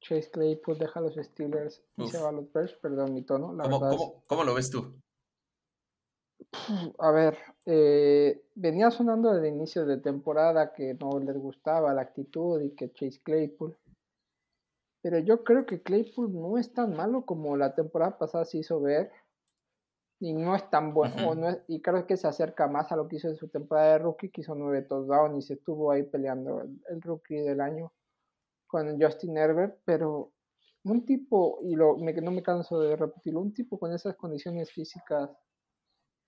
Chase 0.00 0.30
Claypool 0.30 0.78
deja 0.78 1.00
a 1.00 1.02
los 1.02 1.14
Steelers 1.16 1.82
y 1.96 2.06
se 2.06 2.18
va 2.18 2.28
a 2.28 2.32
los 2.32 2.52
Bears, 2.52 2.74
perdón 2.74 3.12
mi 3.12 3.22
tono. 3.22 3.52
La 3.52 3.64
¿Cómo, 3.64 4.22
¿Cómo, 4.28 4.44
lo 4.44 4.54
ves 4.54 4.70
tú? 4.70 4.94
A 6.98 7.10
ver, 7.10 7.38
eh, 7.66 8.44
venía 8.54 8.90
sonando 8.90 9.32
desde 9.32 9.48
inicio 9.48 9.86
de 9.86 9.96
temporada 9.98 10.72
que 10.72 10.94
no 10.94 11.18
les 11.18 11.36
gustaba 11.36 11.94
la 11.94 12.02
actitud 12.02 12.60
y 12.60 12.70
que 12.74 12.92
Chase 12.92 13.20
Claypool. 13.22 13.76
Pero 15.02 15.18
yo 15.18 15.42
creo 15.42 15.66
que 15.66 15.82
Claypool 15.82 16.32
no 16.32 16.58
es 16.58 16.72
tan 16.72 16.94
malo 16.94 17.24
como 17.26 17.56
la 17.56 17.74
temporada 17.74 18.18
pasada 18.18 18.44
se 18.44 18.58
hizo 18.58 18.80
ver. 18.80 19.10
Y 20.20 20.34
no 20.34 20.54
es 20.54 20.70
tan 20.70 20.94
bueno. 20.94 21.16
y 21.66 21.82
creo 21.82 22.06
que 22.06 22.16
se 22.16 22.28
acerca 22.28 22.68
más 22.68 22.92
a 22.92 22.96
lo 22.96 23.08
que 23.08 23.16
hizo 23.16 23.28
en 23.28 23.36
su 23.36 23.48
temporada 23.48 23.94
de 23.94 23.98
rookie, 23.98 24.30
que 24.30 24.42
hizo 24.42 24.54
nueve 24.54 24.82
touchdowns 24.82 25.38
y 25.38 25.42
se 25.42 25.54
estuvo 25.54 25.90
ahí 25.90 26.04
peleando 26.04 26.62
el, 26.62 27.02
rookie 27.02 27.40
del 27.40 27.60
año 27.60 27.92
con 28.68 29.00
Justin 29.00 29.36
Herbert. 29.36 29.80
Pero 29.84 30.32
un 30.84 31.04
tipo, 31.04 31.58
y 31.62 31.74
lo, 31.74 31.96
no 31.96 32.30
me 32.30 32.42
canso 32.42 32.78
de 32.78 32.94
repetirlo, 32.94 33.40
un 33.40 33.52
tipo 33.52 33.80
con 33.80 33.92
esas 33.92 34.14
condiciones 34.14 34.70
físicas 34.70 35.30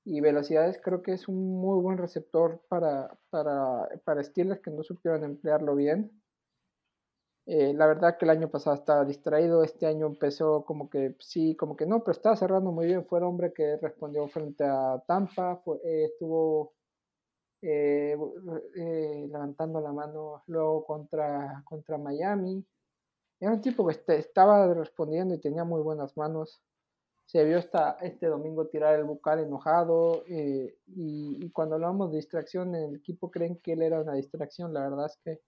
y 0.05 0.21
velocidades 0.21 0.81
creo 0.83 1.03
que 1.03 1.13
es 1.13 1.29
un 1.29 1.61
muy 1.61 1.81
buen 1.81 1.99
receptor 1.99 2.61
para, 2.69 3.17
para, 3.31 3.89
para 4.05 4.23
que 4.23 4.71
no 4.71 4.83
supieron 4.83 5.25
emplearlo 5.25 5.75
bien. 5.75 6.11
Eh, 7.47 7.75
la 7.75 7.87
verdad 7.87 8.17
que 8.17 8.25
el 8.25 8.31
año 8.31 8.51
pasado 8.51 8.77
estaba 8.77 9.05
distraído, 9.05 9.63
este 9.63 9.87
año 9.87 10.07
empezó 10.07 10.65
como 10.65 10.89
que 10.89 11.15
sí, 11.21 11.55
como 11.57 11.77
que 11.77 11.87
no, 11.87 12.01
pero 12.01 12.13
estaba 12.13 12.37
cerrando 12.37 12.73
muy 12.73 12.87
bien. 12.87 13.07
Fue 13.07 13.19
el 13.19 13.25
hombre 13.25 13.53
que 13.53 13.77
respondió 13.77 14.27
frente 14.29 14.65
a 14.65 15.03
Tampa, 15.07 15.63
eh, 15.85 16.05
estuvo 16.05 16.75
eh, 17.63 18.17
levantando 19.31 19.81
la 19.81 19.93
mano 19.93 20.43
luego 20.47 20.85
contra, 20.85 21.63
contra 21.67 21.99
Miami. 21.99 22.65
Era 23.41 23.53
un 23.53 23.61
tipo 23.61 23.87
que 23.87 23.93
este, 23.93 24.19
estaba 24.19 24.73
respondiendo 24.75 25.35
y 25.35 25.41
tenía 25.41 25.65
muy 25.65 25.83
buenas 25.83 26.17
manos 26.17 26.63
se 27.27 27.45
vio 27.45 27.59
esta, 27.59 27.97
este 28.03 28.27
domingo 28.27 28.67
tirar 28.67 28.99
el 28.99 29.05
bucal 29.05 29.41
enojado 29.41 30.25
eh, 30.29 30.77
y, 30.87 31.51
cuando 31.51 31.77
hablamos 31.77 32.11
de 32.11 32.19
distracción, 32.19 32.75
el 32.75 32.97
equipo 32.97 33.31
creen 33.31 33.57
que 33.59 33.73
él 33.73 33.83
era 33.83 34.01
una 34.01 34.15
distracción, 34.15 34.73
la 34.75 34.89
verdad 34.89 35.07
es 35.07 35.19
que 35.25 35.41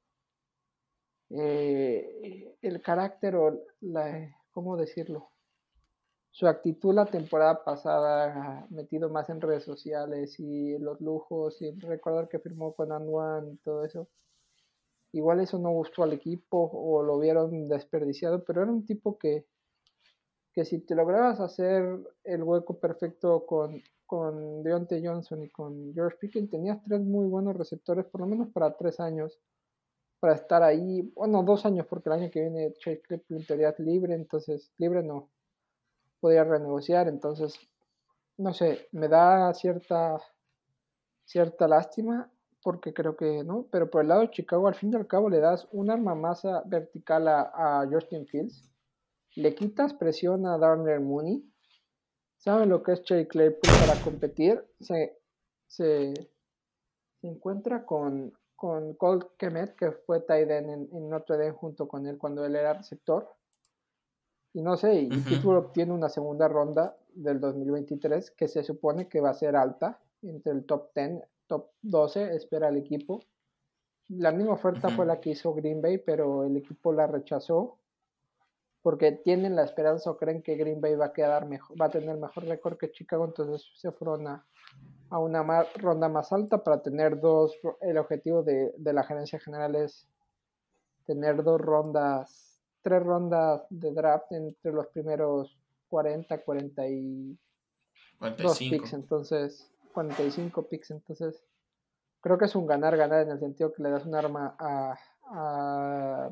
eh, 1.31 2.57
el 2.63 2.81
carácter 2.81 3.37
o 3.37 3.61
la, 3.81 4.35
¿cómo 4.51 4.77
decirlo? 4.77 5.31
Su 6.31 6.47
actitud 6.47 6.95
la 6.95 7.07
temporada 7.07 7.65
pasada, 7.65 8.67
metido 8.71 9.09
más 9.09 9.29
en 9.31 9.41
redes 9.41 9.65
sociales 9.65 10.39
y 10.39 10.79
los 10.79 11.01
lujos 11.01 11.61
y 11.63 11.71
recordar 11.81 12.29
que 12.29 12.39
firmó 12.39 12.75
con 12.75 12.93
Anwan 12.93 13.53
y 13.53 13.57
todo 13.59 13.85
eso. 13.85 14.09
Igual 15.13 15.41
eso 15.41 15.59
no 15.59 15.71
gustó 15.71 16.03
al 16.03 16.13
equipo 16.13 16.71
o 16.73 17.03
lo 17.03 17.19
vieron 17.19 17.69
desperdiciado, 17.69 18.45
pero 18.45 18.63
era 18.63 18.71
un 18.71 18.85
tipo 18.85 19.19
que, 19.19 19.47
que 20.57 20.65
si 20.65 20.79
te 20.79 20.95
lograbas 20.95 21.39
hacer 21.39 21.85
el 22.25 22.43
hueco 22.43 22.79
perfecto 22.79 23.45
con, 23.45 23.83
con 24.07 24.63
Deontay 24.63 25.07
Johnson 25.07 25.43
y 25.43 25.51
con 25.51 25.93
George 25.93 26.17
Pickens, 26.19 26.49
tenías 26.49 26.83
tres 26.83 27.03
muy 27.03 27.27
buenos 27.27 27.59
receptores, 27.59 28.07
por 28.07 28.23
lo 28.23 28.27
menos 28.27 28.49
para 28.49 28.75
tres 28.75 28.99
años, 28.99 29.39
para 30.19 30.33
estar 30.33 30.63
ahí, 30.63 31.03
bueno, 31.15 31.43
dos 31.43 31.67
años, 31.67 31.85
porque 31.87 32.09
el 32.09 32.15
año 32.15 32.31
que 32.31 32.41
viene 32.41 32.73
Chase 32.73 33.03
Claypool 33.03 33.37
en 33.37 33.47
teoría 33.47 33.69
es 33.69 33.79
libre, 33.81 34.15
entonces, 34.15 34.73
libre 34.79 35.03
no, 35.03 35.29
podía 36.21 36.43
renegociar, 36.43 37.07
entonces, 37.07 37.61
no 38.39 38.55
sé, 38.55 38.89
me 38.93 39.09
da 39.09 39.53
cierta, 39.53 40.23
cierta 41.27 41.69
lástima, 41.69 42.31
porque 42.63 42.95
creo 42.95 43.15
que 43.15 43.45
no, 43.45 43.67
pero 43.71 43.91
por 43.91 44.01
el 44.01 44.09
lado 44.09 44.23
de 44.23 44.31
Chicago, 44.31 44.69
al 44.69 44.75
fin 44.75 44.91
y 44.91 44.97
al 44.97 45.07
cabo, 45.07 45.29
le 45.29 45.41
das 45.41 45.69
un 45.71 45.91
arma 45.91 46.15
más 46.15 46.45
vertical 46.65 47.29
a, 47.29 47.83
a 47.83 47.87
Justin 47.87 48.27
Fields, 48.27 48.67
le 49.37 49.55
quitas 49.55 49.95
presión 49.95 50.47
a 50.47 50.59
Darnell 50.59 51.01
Mooney. 51.01 51.45
¿Saben 52.39 52.71
lo 52.71 52.83
que 52.83 52.93
es 52.93 53.03
Chase 53.03 53.29
Claypool 53.29 53.71
para 53.87 54.01
competir? 54.03 54.65
Se, 54.81 55.19
se, 55.67 56.15
encuentra 57.23 57.85
con, 57.85 58.33
con 58.55 58.95
Colt 58.95 59.37
Kemet, 59.37 59.77
que 59.77 59.93
fue 59.93 60.21
tight 60.21 60.51
end 60.51 60.89
en, 60.93 61.09
Notre 61.09 61.37
Dame 61.37 61.53
junto 61.53 61.87
con 61.87 62.07
él 62.07 62.19
cuando 62.19 62.45
él 62.45 62.57
era 62.57 62.75
receptor. 62.75 63.29
Y 64.55 64.63
no 64.63 64.77
sé, 64.77 64.95
y 64.95 65.09
Pittsburgh 65.09 65.67
obtiene 65.67 65.93
una 65.93 66.09
segunda 66.09 66.49
ronda 66.49 66.97
del 67.13 67.41
2023 67.41 68.31
que 68.31 68.49
se 68.49 68.63
supone 68.63 69.07
que 69.07 69.21
va 69.21 69.31
a 69.31 69.35
ser 69.35 69.55
alta, 69.55 70.01
entre 70.23 70.53
el 70.53 70.65
top 70.65 70.95
10, 70.95 71.23
top 71.47 71.73
12, 71.83 72.35
espera 72.35 72.69
el 72.69 72.79
equipo. 72.79 73.23
La 74.09 74.33
misma 74.33 74.55
oferta 74.55 74.89
fue 74.89 75.05
la 75.05 75.21
que 75.21 75.31
hizo 75.31 75.53
Green 75.53 75.83
Bay, 75.83 75.99
pero 75.99 76.45
el 76.45 76.57
equipo 76.57 76.93
la 76.93 77.07
rechazó 77.07 77.81
porque 78.87 79.11
tienen 79.11 79.57
la 79.57 79.65
esperanza 79.65 80.09
o 80.13 80.17
creen 80.17 80.43
que 80.43 80.55
Green 80.55 80.81
Bay 80.81 80.95
va 80.95 81.07
a 81.07 81.13
quedar 81.13 81.49
mejor, 81.49 81.77
va 81.77 81.87
a 81.87 81.91
tener 81.91 82.17
mejor 82.19 82.45
récord 82.45 82.79
que 82.79 82.93
Chicago, 82.93 83.25
entonces 83.25 83.69
se 83.75 83.91
fueron 83.91 84.29
a, 84.29 84.47
una 85.11 85.43
ronda 85.75 86.09
más 86.09 86.33
alta 86.33 86.63
para 86.63 86.81
tener 86.81 87.19
dos, 87.19 87.59
el 87.81 87.99
objetivo 87.99 88.45
de, 88.45 88.73
la 88.79 89.03
gerencia 89.03 89.41
general 89.41 89.75
es 89.75 90.07
tener 91.05 91.43
dos 91.43 91.61
rondas, 91.61 92.61
tres 92.83 93.03
rondas 93.03 93.67
de 93.71 93.91
draft 93.91 94.31
entre 94.31 94.71
los 94.71 94.87
primeros 94.87 95.59
40, 95.89 96.45
40 96.45 96.89
y 96.89 97.37
45. 98.21 98.71
picks, 98.71 98.93
entonces 98.93 99.69
45 99.95 100.69
picks, 100.69 100.93
entonces 100.93 101.43
creo 102.21 102.39
que 102.39 102.45
es 102.45 102.55
un 102.55 102.69
ganar-ganar 102.69 103.23
en 103.23 103.33
el 103.33 103.41
sentido 103.41 103.73
que 103.73 103.83
le 103.83 103.91
das 103.91 104.07
un 104.07 104.15
arma 104.15 104.55
a 104.61 104.97
a, 105.29 106.31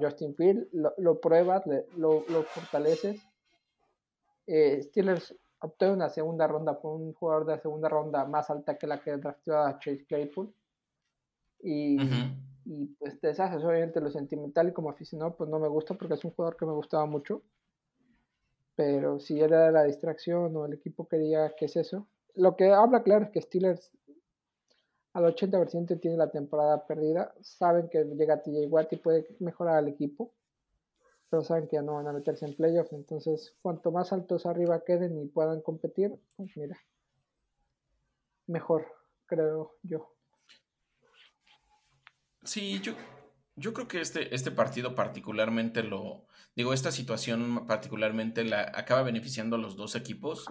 Justin 0.00 0.34
Field, 0.34 0.68
lo, 0.72 1.20
pruebas, 1.20 1.64
lo, 1.96 2.22
fortaleces. 2.44 3.20
Eh, 4.46 4.82
Steelers 4.82 5.34
obtuvo 5.60 5.92
una 5.92 6.08
segunda 6.08 6.46
ronda 6.46 6.80
por 6.80 6.94
un 6.94 7.12
jugador 7.12 7.46
de 7.46 7.60
segunda 7.60 7.88
ronda 7.88 8.24
más 8.24 8.48
alta 8.48 8.78
que 8.78 8.86
la 8.86 9.00
que 9.02 9.16
drafteó 9.16 9.58
a 9.58 9.78
Chase 9.78 10.06
Claypool. 10.06 10.52
Y, 11.60 11.98
y 12.64 12.86
pues 12.98 13.18
te 13.20 13.28
deshaces 13.28 13.64
obviamente 13.64 14.00
lo 14.00 14.10
sentimental 14.10 14.68
y 14.68 14.72
como 14.72 14.90
aficionado 14.90 15.36
pues 15.36 15.50
no 15.50 15.58
me 15.58 15.68
gusta 15.68 15.94
porque 15.94 16.14
es 16.14 16.24
un 16.24 16.30
jugador 16.30 16.56
que 16.56 16.66
me 16.66 16.72
gustaba 16.72 17.04
mucho. 17.06 17.42
Pero 18.76 19.18
si 19.18 19.40
era 19.40 19.70
la 19.72 19.84
distracción 19.84 20.56
o 20.56 20.64
el 20.64 20.74
equipo 20.74 21.08
quería 21.08 21.54
que 21.56 21.66
es 21.66 21.76
eso. 21.76 22.06
Lo 22.34 22.56
que 22.56 22.70
habla 22.70 23.02
claro 23.02 23.24
es 23.24 23.30
que 23.32 23.42
Steelers 23.42 23.90
al 25.18 25.34
80% 25.34 26.00
tiene 26.00 26.16
la 26.16 26.30
temporada 26.30 26.86
perdida. 26.86 27.34
Saben 27.40 27.88
que 27.88 28.04
llega 28.04 28.42
TJ 28.42 28.66
Watt 28.68 28.92
y 28.92 28.96
puede 28.96 29.26
mejorar 29.40 29.76
al 29.76 29.88
equipo, 29.88 30.32
pero 31.28 31.42
saben 31.42 31.66
que 31.66 31.76
ya 31.76 31.82
no 31.82 31.94
van 31.94 32.06
a 32.06 32.12
meterse 32.12 32.46
en 32.46 32.54
playoffs. 32.54 32.92
Entonces, 32.92 33.56
cuanto 33.60 33.90
más 33.90 34.12
altos 34.12 34.46
arriba 34.46 34.84
queden 34.84 35.20
y 35.20 35.26
puedan 35.26 35.60
competir, 35.60 36.14
pues 36.36 36.56
mira, 36.56 36.78
mejor, 38.46 38.86
creo 39.26 39.76
yo. 39.82 40.14
Sí, 42.44 42.80
yo, 42.80 43.74
creo 43.74 43.88
que 43.88 44.00
este, 44.00 44.32
este 44.34 44.52
partido 44.52 44.94
particularmente 44.94 45.82
lo, 45.82 46.26
digo, 46.54 46.72
esta 46.72 46.92
situación 46.92 47.66
particularmente 47.66 48.44
la 48.44 48.70
acaba 48.74 49.02
beneficiando 49.02 49.56
a 49.56 49.58
los 49.58 49.76
dos 49.76 49.96
equipos. 49.96 50.46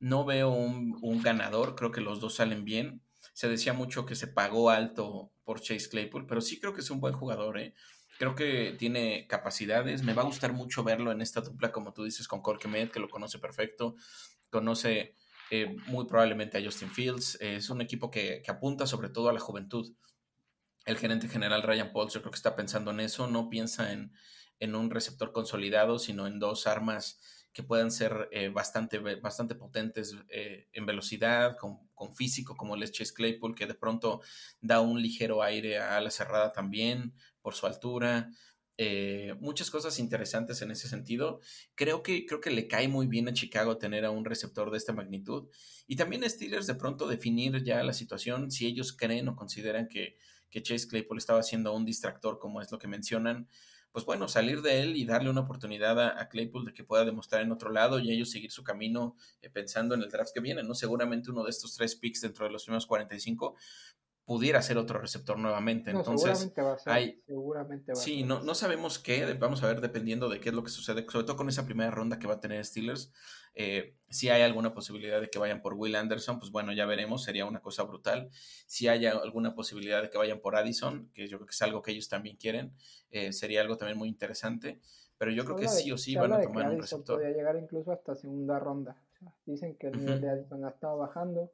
No 0.00 0.24
veo 0.24 0.50
un 0.50 1.22
ganador, 1.22 1.76
creo 1.76 1.92
que 1.92 2.00
los 2.00 2.20
dos 2.20 2.34
salen 2.34 2.64
bien 2.64 3.02
se 3.38 3.48
decía 3.48 3.72
mucho 3.72 4.04
que 4.04 4.16
se 4.16 4.26
pagó 4.26 4.68
alto 4.68 5.30
por 5.44 5.60
Chase 5.60 5.88
Claypool, 5.88 6.26
pero 6.26 6.40
sí 6.40 6.58
creo 6.58 6.74
que 6.74 6.80
es 6.80 6.90
un 6.90 6.98
buen 6.98 7.14
jugador, 7.14 7.56
¿eh? 7.56 7.72
Creo 8.18 8.34
que 8.34 8.74
tiene 8.76 9.28
capacidades. 9.28 10.02
Me 10.02 10.12
va 10.12 10.22
a 10.22 10.24
gustar 10.24 10.52
mucho 10.54 10.82
verlo 10.82 11.12
en 11.12 11.20
esta 11.20 11.40
dupla, 11.40 11.70
como 11.70 11.92
tú 11.92 12.02
dices, 12.02 12.26
con 12.26 12.42
Colquemet, 12.42 12.90
que 12.90 12.98
lo 12.98 13.08
conoce 13.08 13.38
perfecto. 13.38 13.94
Conoce 14.50 15.14
eh, 15.52 15.76
muy 15.86 16.06
probablemente 16.06 16.58
a 16.58 16.64
Justin 16.64 16.90
Fields. 16.90 17.38
es 17.40 17.70
un 17.70 17.80
equipo 17.80 18.10
que, 18.10 18.42
apunta 18.48 18.88
sobre 18.88 19.08
todo 19.08 19.28
a 19.28 19.32
la 19.32 19.38
juventud. 19.38 19.94
El 20.84 20.98
gerente 20.98 21.28
general 21.28 21.62
Ryan 21.62 21.92
Pauls, 21.92 22.14
yo 22.14 22.20
creo 22.22 22.32
que 22.32 22.38
está 22.38 22.56
pensando 22.56 22.90
en 22.90 22.98
eso. 22.98 23.28
No 23.28 23.48
piensa 23.48 23.92
en, 23.92 24.12
en 24.58 24.74
un 24.74 24.90
receptor 24.90 25.30
consolidado, 25.30 26.00
sino 26.00 26.26
en 26.26 26.40
dos 26.40 26.66
armas 26.66 27.20
que 27.58 27.64
puedan 27.64 27.90
ser 27.90 28.28
eh, 28.30 28.50
bastante, 28.50 29.00
bastante 29.16 29.56
potentes 29.56 30.14
eh, 30.28 30.68
en 30.72 30.86
velocidad, 30.86 31.56
con, 31.56 32.14
físico, 32.14 32.56
como 32.56 32.76
el 32.76 32.88
Chase 32.88 33.12
Claypool, 33.12 33.56
que 33.56 33.66
de 33.66 33.74
pronto 33.74 34.20
da 34.60 34.80
un 34.80 35.02
ligero 35.02 35.42
aire 35.42 35.78
a 35.78 36.00
la 36.00 36.12
cerrada 36.12 36.52
también 36.52 37.14
por 37.42 37.56
su 37.56 37.66
altura. 37.66 38.30
Eh, 38.76 39.34
muchas 39.40 39.72
cosas 39.72 39.98
interesantes 39.98 40.62
en 40.62 40.70
ese 40.70 40.88
sentido. 40.88 41.40
Creo 41.74 42.04
que, 42.04 42.26
creo 42.26 42.40
que 42.40 42.52
le 42.52 42.68
cae 42.68 42.86
muy 42.86 43.08
bien 43.08 43.26
a 43.26 43.32
Chicago 43.32 43.76
tener 43.76 44.04
a 44.04 44.12
un 44.12 44.24
receptor 44.24 44.70
de 44.70 44.78
esta 44.78 44.92
magnitud. 44.92 45.48
Y 45.88 45.96
también 45.96 46.22
a 46.22 46.28
Steelers 46.28 46.68
de 46.68 46.76
pronto 46.76 47.08
definir 47.08 47.64
ya 47.64 47.82
la 47.82 47.92
situación, 47.92 48.52
si 48.52 48.66
ellos 48.66 48.96
creen 48.96 49.26
o 49.26 49.34
consideran 49.34 49.88
que, 49.88 50.16
que 50.48 50.62
Chase 50.62 50.86
Claypool 50.86 51.18
estaba 51.18 51.42
siendo 51.42 51.74
un 51.74 51.84
distractor, 51.84 52.38
como 52.38 52.60
es 52.60 52.70
lo 52.70 52.78
que 52.78 52.86
mencionan 52.86 53.48
pues 53.92 54.04
bueno, 54.04 54.28
salir 54.28 54.62
de 54.62 54.80
él 54.80 54.96
y 54.96 55.04
darle 55.04 55.30
una 55.30 55.40
oportunidad 55.40 56.00
a, 56.00 56.28
Claypool 56.28 56.66
de 56.66 56.72
que 56.72 56.84
pueda 56.84 57.04
demostrar 57.04 57.42
en 57.42 57.52
otro 57.52 57.70
lado 57.70 57.98
y 57.98 58.12
ellos 58.12 58.30
seguir 58.30 58.50
su 58.50 58.62
camino 58.62 59.16
eh, 59.42 59.50
pensando 59.50 59.94
en 59.94 60.02
el 60.02 60.10
draft 60.10 60.32
que 60.32 60.40
viene, 60.40 60.62
¿no? 60.62 60.74
Seguramente 60.74 61.30
uno 61.30 61.42
de 61.42 61.50
estos 61.50 61.74
tres 61.74 61.96
picks 61.96 62.20
dentro 62.20 62.46
de 62.46 62.52
los 62.52 62.64
primeros 62.64 62.86
45 62.86 63.56
pudiera 64.28 64.60
ser 64.60 64.76
otro 64.76 65.00
receptor 65.00 65.38
nuevamente. 65.38 65.90
Entonces, 65.90 66.38
seguramente 66.38 66.60
va 66.60 66.74
a 66.74 66.78
ser, 66.78 66.92
hay, 66.92 67.22
seguramente 67.26 67.92
va 67.92 67.96
sí, 67.96 68.24
no, 68.24 68.42
no 68.42 68.54
sabemos 68.54 68.98
qué, 68.98 69.24
vamos 69.32 69.62
a 69.62 69.68
ver 69.68 69.80
dependiendo 69.80 70.28
de 70.28 70.38
qué 70.38 70.50
es 70.50 70.54
lo 70.54 70.62
que 70.62 70.68
sucede, 70.68 71.06
sobre 71.08 71.24
todo 71.24 71.38
con 71.38 71.48
esa 71.48 71.64
primera 71.64 71.90
ronda 71.90 72.18
que 72.18 72.26
va 72.26 72.34
a 72.34 72.40
tener 72.40 72.62
Steelers. 72.62 73.10
Eh, 73.54 73.94
si 74.10 74.28
hay 74.28 74.42
alguna 74.42 74.74
posibilidad 74.74 75.18
de 75.22 75.30
que 75.30 75.38
vayan 75.38 75.62
por 75.62 75.72
Will 75.72 75.96
Anderson, 75.96 76.38
pues 76.38 76.52
bueno, 76.52 76.74
ya 76.74 76.84
veremos, 76.84 77.24
sería 77.24 77.46
una 77.46 77.62
cosa 77.62 77.84
brutal. 77.84 78.28
Si 78.66 78.86
hay 78.86 79.06
alguna 79.06 79.54
posibilidad 79.54 80.02
de 80.02 80.10
que 80.10 80.18
vayan 80.18 80.40
por 80.40 80.56
Addison, 80.56 81.10
que 81.14 81.26
yo 81.26 81.38
creo 81.38 81.46
que 81.46 81.54
es 81.54 81.62
algo 81.62 81.80
que 81.80 81.92
ellos 81.92 82.10
también 82.10 82.36
quieren, 82.36 82.74
eh, 83.10 83.32
sería 83.32 83.62
algo 83.62 83.78
también 83.78 83.96
muy 83.96 84.10
interesante. 84.10 84.78
Pero 85.16 85.30
yo 85.30 85.46
creo 85.46 85.56
que 85.56 85.68
sí 85.68 85.90
o 85.90 85.96
sí 85.96 86.16
van 86.16 86.34
a 86.34 86.42
tomar 86.42 86.68
un 86.68 86.82
receptor. 86.82 87.16
Podría 87.16 87.34
llegar 87.34 87.56
incluso 87.56 87.92
hasta 87.92 88.14
segunda 88.14 88.58
ronda. 88.58 89.02
dicen 89.46 89.74
que 89.76 89.86
el 89.86 89.98
nivel 89.98 90.20
de 90.20 90.28
Addison 90.28 90.66
ha 90.66 90.68
estado 90.68 90.98
bajando. 90.98 91.50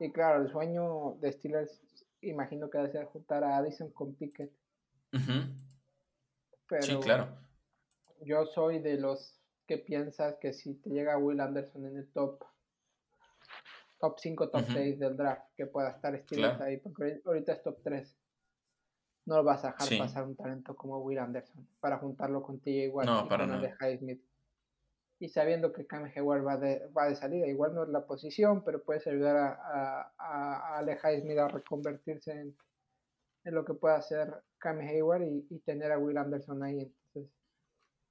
Y 0.00 0.10
claro, 0.10 0.42
el 0.42 0.50
sueño 0.50 1.16
de 1.20 1.30
Steelers 1.30 1.80
imagino 2.22 2.70
que 2.70 2.78
debe 2.78 2.92
ser 2.92 3.06
juntar 3.06 3.44
a 3.44 3.56
Addison 3.56 3.90
con 3.90 4.14
Pickett. 4.14 4.52
Pero 5.10 6.82
sí, 6.82 6.96
claro. 7.00 7.28
Yo 8.20 8.46
soy 8.46 8.78
de 8.78 8.98
los 8.98 9.38
que 9.66 9.78
piensas 9.78 10.36
que 10.36 10.52
si 10.52 10.74
te 10.74 10.90
llega 10.90 11.18
Will 11.18 11.40
Anderson 11.40 11.86
en 11.86 11.98
el 11.98 12.08
top 12.12 12.44
top 14.02 14.18
5, 14.18 14.50
top 14.50 14.64
6 14.72 14.98
del 14.98 15.16
draft, 15.16 15.44
que 15.56 15.66
pueda 15.66 15.90
estar 15.90 16.18
Steelers 16.18 16.60
ahí, 16.60 16.78
porque 16.78 17.20
ahorita 17.24 17.52
es 17.52 17.62
top 17.62 17.78
3. 17.84 18.16
No 19.26 19.36
lo 19.36 19.44
vas 19.44 19.64
a 19.64 19.68
dejar 19.68 19.98
pasar 19.98 20.24
un 20.24 20.34
talento 20.34 20.74
como 20.74 20.98
Will 20.98 21.20
Anderson 21.20 21.68
para 21.78 21.98
juntarlo 21.98 22.42
con 22.42 22.58
TJ 22.58 22.88
Watt 22.88 23.06
no, 23.06 23.28
para 23.28 23.46
con 23.46 23.98
Smith 23.98 24.20
y 25.22 25.28
sabiendo 25.28 25.72
que 25.72 25.86
Cam 25.86 26.10
Hayward 26.12 26.44
va 26.44 26.56
de, 26.56 26.84
va 26.88 27.06
de 27.06 27.14
salida, 27.14 27.46
igual 27.46 27.72
no 27.76 27.84
es 27.84 27.88
la 27.90 28.04
posición, 28.04 28.64
pero 28.64 28.82
puedes 28.82 29.06
ayudar 29.06 29.36
a, 29.36 29.52
a, 30.18 30.78
a, 30.78 30.78
a 30.80 31.20
Smith 31.20 31.38
a 31.38 31.46
reconvertirse 31.46 32.32
en, 32.32 32.56
en, 33.44 33.54
lo 33.54 33.64
que 33.64 33.74
pueda 33.74 33.94
hacer 33.94 34.34
Cam 34.58 34.80
Hayward 34.80 35.22
y, 35.22 35.46
y, 35.48 35.60
tener 35.60 35.92
a 35.92 35.98
Will 35.98 36.18
Anderson 36.18 36.64
ahí. 36.64 36.80
Entonces, 36.80 37.32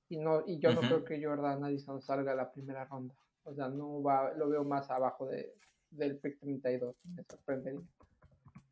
y, 0.07 0.19
no, 0.19 0.45
y 0.47 0.57
yo 0.59 0.71
no 0.71 0.79
creo 0.79 1.03
que 1.03 1.21
Jordan 1.21 1.65
Addison 1.65 2.01
salga 2.01 2.31
a 2.31 2.35
la 2.35 2.49
primera 2.49 2.85
ronda. 2.85 3.13
O 3.43 3.53
sea, 3.53 3.67
no 3.67 4.01
va, 4.01 4.31
lo 4.35 4.47
veo 4.47 4.63
más 4.63 4.89
abajo 4.89 5.27
de, 5.27 5.53
del 5.89 6.17
pick 6.17 6.39
32. 6.39 6.95
Me 7.13 7.25
sorprendería. 7.25 7.81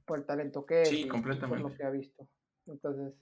Por 0.05 0.19
el 0.19 0.25
talento 0.25 0.65
que 0.65 0.83
es 0.83 0.93
y 0.93 1.07
por 1.07 1.59
lo 1.59 1.75
que 1.75 1.83
ha 1.83 1.89
visto. 1.89 2.25
Entonces, 2.67 3.13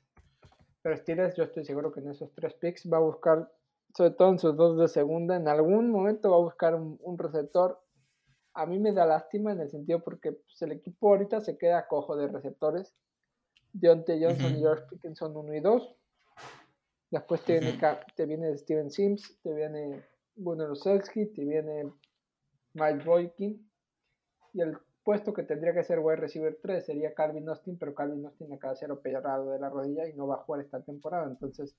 pero 0.84 0.96
Steelers, 0.96 1.36
yo 1.36 1.46
estoy 1.46 1.66
seguro 1.66 1.92
que 1.92 2.02
en 2.02 2.12
esos 2.12 2.32
tres 2.36 2.54
picks 2.54 2.88
va 2.88 2.98
a 2.98 3.02
buscar 3.02 3.52
sobre 3.96 4.12
todo 4.12 4.30
en 4.30 4.40
sus 4.40 4.56
dos 4.56 4.78
de 4.78 4.88
segunda, 4.88 5.36
en 5.36 5.48
algún 5.48 5.92
momento 5.92 6.32
va 6.32 6.38
a 6.38 6.42
buscar 6.42 6.76
un, 6.76 7.18
receptor. 7.18 7.82
A 8.54 8.66
mí 8.66 8.80
me 8.80 8.92
da 8.92 9.06
lástima 9.06 9.52
en 9.52 9.62
el 9.62 9.70
sentido 9.70 10.04
porque 10.04 10.34
pues, 10.34 10.62
el 10.62 10.72
equipo 10.72 11.10
ahorita 11.10 11.42
se 11.42 11.58
queda 11.58 11.88
cojo 11.88 12.16
de 12.16 12.28
receptores. 12.28 12.94
Deontay 13.74 14.24
Johnson 14.24 14.56
y 14.56 14.60
George 14.60 14.86
Pickens 14.90 15.20
son 15.20 15.36
uno 15.36 15.54
y 15.54 15.60
dos. 15.60 15.96
Después 17.10 17.42
te, 17.44 17.60
viene, 17.60 17.80
te 18.16 18.26
viene 18.26 18.58
Steven 18.58 18.92
Sims, 18.92 19.40
te 19.42 19.54
viene 19.54 20.04
Gunnar 20.36 20.74
te 21.14 21.44
viene 21.44 21.92
Mike 22.74 23.04
Boykin. 23.06 23.70
Y 24.54 24.62
el 24.62 24.78
puesto 25.04 25.34
que 25.34 25.44
tendría 25.44 25.74
que 25.74 25.84
ser 25.84 26.00
wide 26.00 26.18
receiver 26.18 26.60
3 26.62 26.86
sería 26.86 27.14
Calvin 27.14 27.48
Austin, 27.48 27.78
pero 27.78 27.96
Calvin 27.96 28.26
Austin 28.26 28.54
acaba 28.54 28.74
de 28.74 28.80
ser 28.80 28.92
operado 28.92 29.52
de 29.52 29.60
la 29.60 29.70
rodilla 29.70 30.08
y 30.08 30.14
no 30.14 30.28
va 30.28 30.36
a 30.36 30.44
jugar 30.44 30.62
esta 30.62 30.82
temporada. 30.82 31.28
Entonces, 31.28 31.78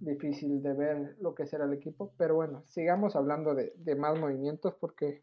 difícil 0.00 0.62
de 0.62 0.72
ver 0.72 1.16
lo 1.20 1.34
que 1.34 1.46
será 1.46 1.64
el 1.64 1.74
equipo. 1.74 2.12
Pero 2.16 2.34
bueno, 2.34 2.64
sigamos 2.68 3.14
hablando 3.14 3.54
de, 3.54 3.94
más 3.94 4.18
movimientos 4.18 4.74
porque 4.80 5.22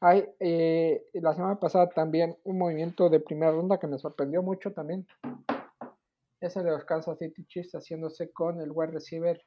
hay 0.00 0.28
eh, 0.40 1.06
la 1.14 1.34
semana 1.34 1.60
pasada 1.60 1.88
también 1.88 2.36
un 2.44 2.58
movimiento 2.58 3.08
de 3.08 3.20
primera 3.20 3.52
ronda 3.52 3.78
que 3.78 3.86
me 3.86 3.98
sorprendió 3.98 4.42
mucho 4.42 4.72
también. 4.72 5.06
Es 6.40 6.56
el 6.56 6.64
de 6.64 6.72
los 6.72 6.84
Kansas 6.84 7.18
City 7.18 7.44
Chiefs 7.46 7.72
haciéndose 7.72 8.32
con 8.32 8.60
el 8.60 8.72
wide 8.72 8.92
receiver 8.92 9.40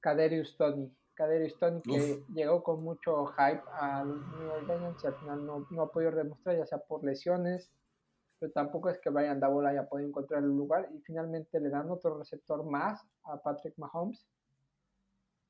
Kaderius 0.00 0.56
Tony. 0.56 0.90
Kaderius 1.14 1.58
Tony 1.58 1.82
que 1.82 2.24
llegó 2.32 2.62
con 2.62 2.82
mucho 2.82 3.26
hype 3.26 3.62
al 3.78 4.08
New 4.08 4.50
Orleans 4.50 5.02
y 5.02 5.06
al 5.06 5.14
final 5.16 5.44
no, 5.44 5.66
no 5.70 5.82
ha 5.82 5.90
podido 5.90 6.12
demostrar, 6.12 6.56
ya 6.56 6.64
sea 6.64 6.78
por 6.78 7.04
lesiones 7.04 7.70
pero 8.38 8.52
tampoco 8.52 8.88
es 8.88 8.98
que 8.98 9.10
Brian 9.10 9.40
Double 9.40 9.68
haya 9.68 9.88
podido 9.88 10.08
encontrar 10.08 10.42
el 10.42 10.50
lugar 10.50 10.88
y 10.94 11.00
finalmente 11.00 11.60
le 11.60 11.70
dan 11.70 11.90
otro 11.90 12.18
receptor 12.18 12.64
más 12.64 13.04
a 13.24 13.40
Patrick 13.42 13.76
Mahomes. 13.78 14.26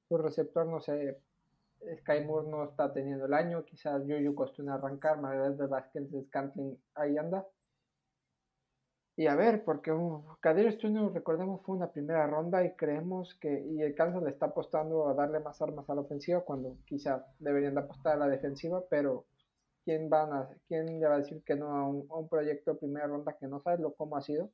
Su 0.08 0.16
receptor, 0.16 0.66
no 0.66 0.80
sé, 0.80 1.20
Sky 1.98 2.24
Moore 2.24 2.48
no 2.48 2.64
está 2.64 2.92
teniendo 2.92 3.26
el 3.26 3.34
año, 3.34 3.64
quizás 3.64 4.04
Yuyu 4.06 4.34
costó 4.34 4.62
arrancar, 4.70 5.20
Margaret 5.20 5.56
de 5.56 5.66
Vázquez 5.66 6.10
de 6.10 6.24
Scantling 6.24 6.78
ahí 6.94 7.16
anda. 7.18 7.46
Y 9.16 9.26
a 9.26 9.34
ver, 9.34 9.64
porque 9.64 9.90
un 9.90 10.24
Kadir 10.40 10.78
recordemos, 11.12 11.60
fue 11.62 11.76
una 11.76 11.90
primera 11.90 12.26
ronda 12.28 12.64
y 12.64 12.74
creemos 12.76 13.34
que, 13.40 13.62
y 13.62 13.82
el 13.82 13.94
Kansas 13.94 14.22
le 14.22 14.30
está 14.30 14.46
apostando 14.46 15.08
a 15.08 15.14
darle 15.14 15.40
más 15.40 15.60
armas 15.60 15.90
a 15.90 15.94
la 15.94 16.02
ofensiva 16.02 16.42
cuando 16.42 16.76
quizá 16.86 17.26
deberían 17.40 17.74
de 17.74 17.80
apostar 17.80 18.14
a 18.14 18.16
la 18.16 18.28
defensiva, 18.28 18.84
pero 18.88 19.26
¿quién, 19.88 20.10
van 20.10 20.34
a, 20.34 20.50
quién 20.66 21.00
le 21.00 21.06
va 21.06 21.14
a 21.14 21.18
decir 21.18 21.42
que 21.46 21.56
no 21.56 21.70
a 21.74 21.88
un, 21.88 22.28
proyecto 22.28 22.72
de 22.72 22.78
primera 22.78 23.06
ronda 23.06 23.34
que 23.40 23.46
no 23.46 23.58
sabes 23.62 23.80
lo 23.80 23.94
cómo 23.94 24.18
ha 24.18 24.20
sido? 24.20 24.52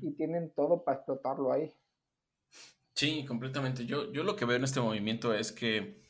Y 0.00 0.12
tienen 0.12 0.50
todo 0.54 0.82
para 0.82 0.96
explotarlo 0.96 1.52
ahí. 1.52 1.70
Sí, 2.94 3.26
completamente. 3.26 3.84
Yo, 3.84 4.10
yo 4.10 4.24
lo 4.24 4.34
que 4.34 4.46
veo 4.46 4.56
en 4.56 4.64
este 4.64 4.80
movimiento 4.80 5.34
es 5.34 5.52
que 5.52 6.00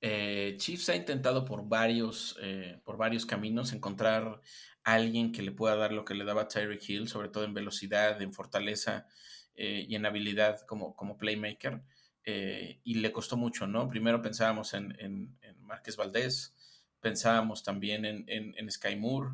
eh, 0.00 0.56
Chiefs 0.58 0.88
ha 0.88 0.96
intentado 0.96 1.44
por 1.44 1.68
varios, 1.68 2.36
eh, 2.42 2.80
por 2.84 2.96
varios 2.96 3.24
caminos 3.24 3.72
encontrar 3.72 4.40
a 4.82 4.92
alguien 4.94 5.30
que 5.30 5.42
le 5.42 5.52
pueda 5.52 5.76
dar 5.76 5.92
lo 5.92 6.04
que 6.04 6.14
le 6.14 6.24
daba 6.24 6.48
Tyreek 6.48 6.82
Hill, 6.88 7.06
sobre 7.08 7.28
todo 7.28 7.44
en 7.44 7.54
velocidad, 7.54 8.20
en 8.20 8.32
fortaleza 8.32 9.06
eh, 9.54 9.86
y 9.88 9.94
en 9.94 10.04
habilidad 10.04 10.66
como, 10.66 10.96
como 10.96 11.16
playmaker. 11.16 11.80
y 12.24 12.94
le 12.94 13.12
costó 13.12 13.36
mucho, 13.36 13.68
¿no? 13.68 13.88
Primero 13.88 14.20
pensábamos 14.20 14.74
en, 14.74 14.96
en, 14.98 15.38
en 15.42 15.62
Márquez 15.62 15.96
Valdés, 15.96 16.54
pensábamos 17.00 17.62
también 17.62 18.04
en, 18.04 18.24
en, 18.28 18.70
Sky 18.70 18.96
Moore, 18.96 19.30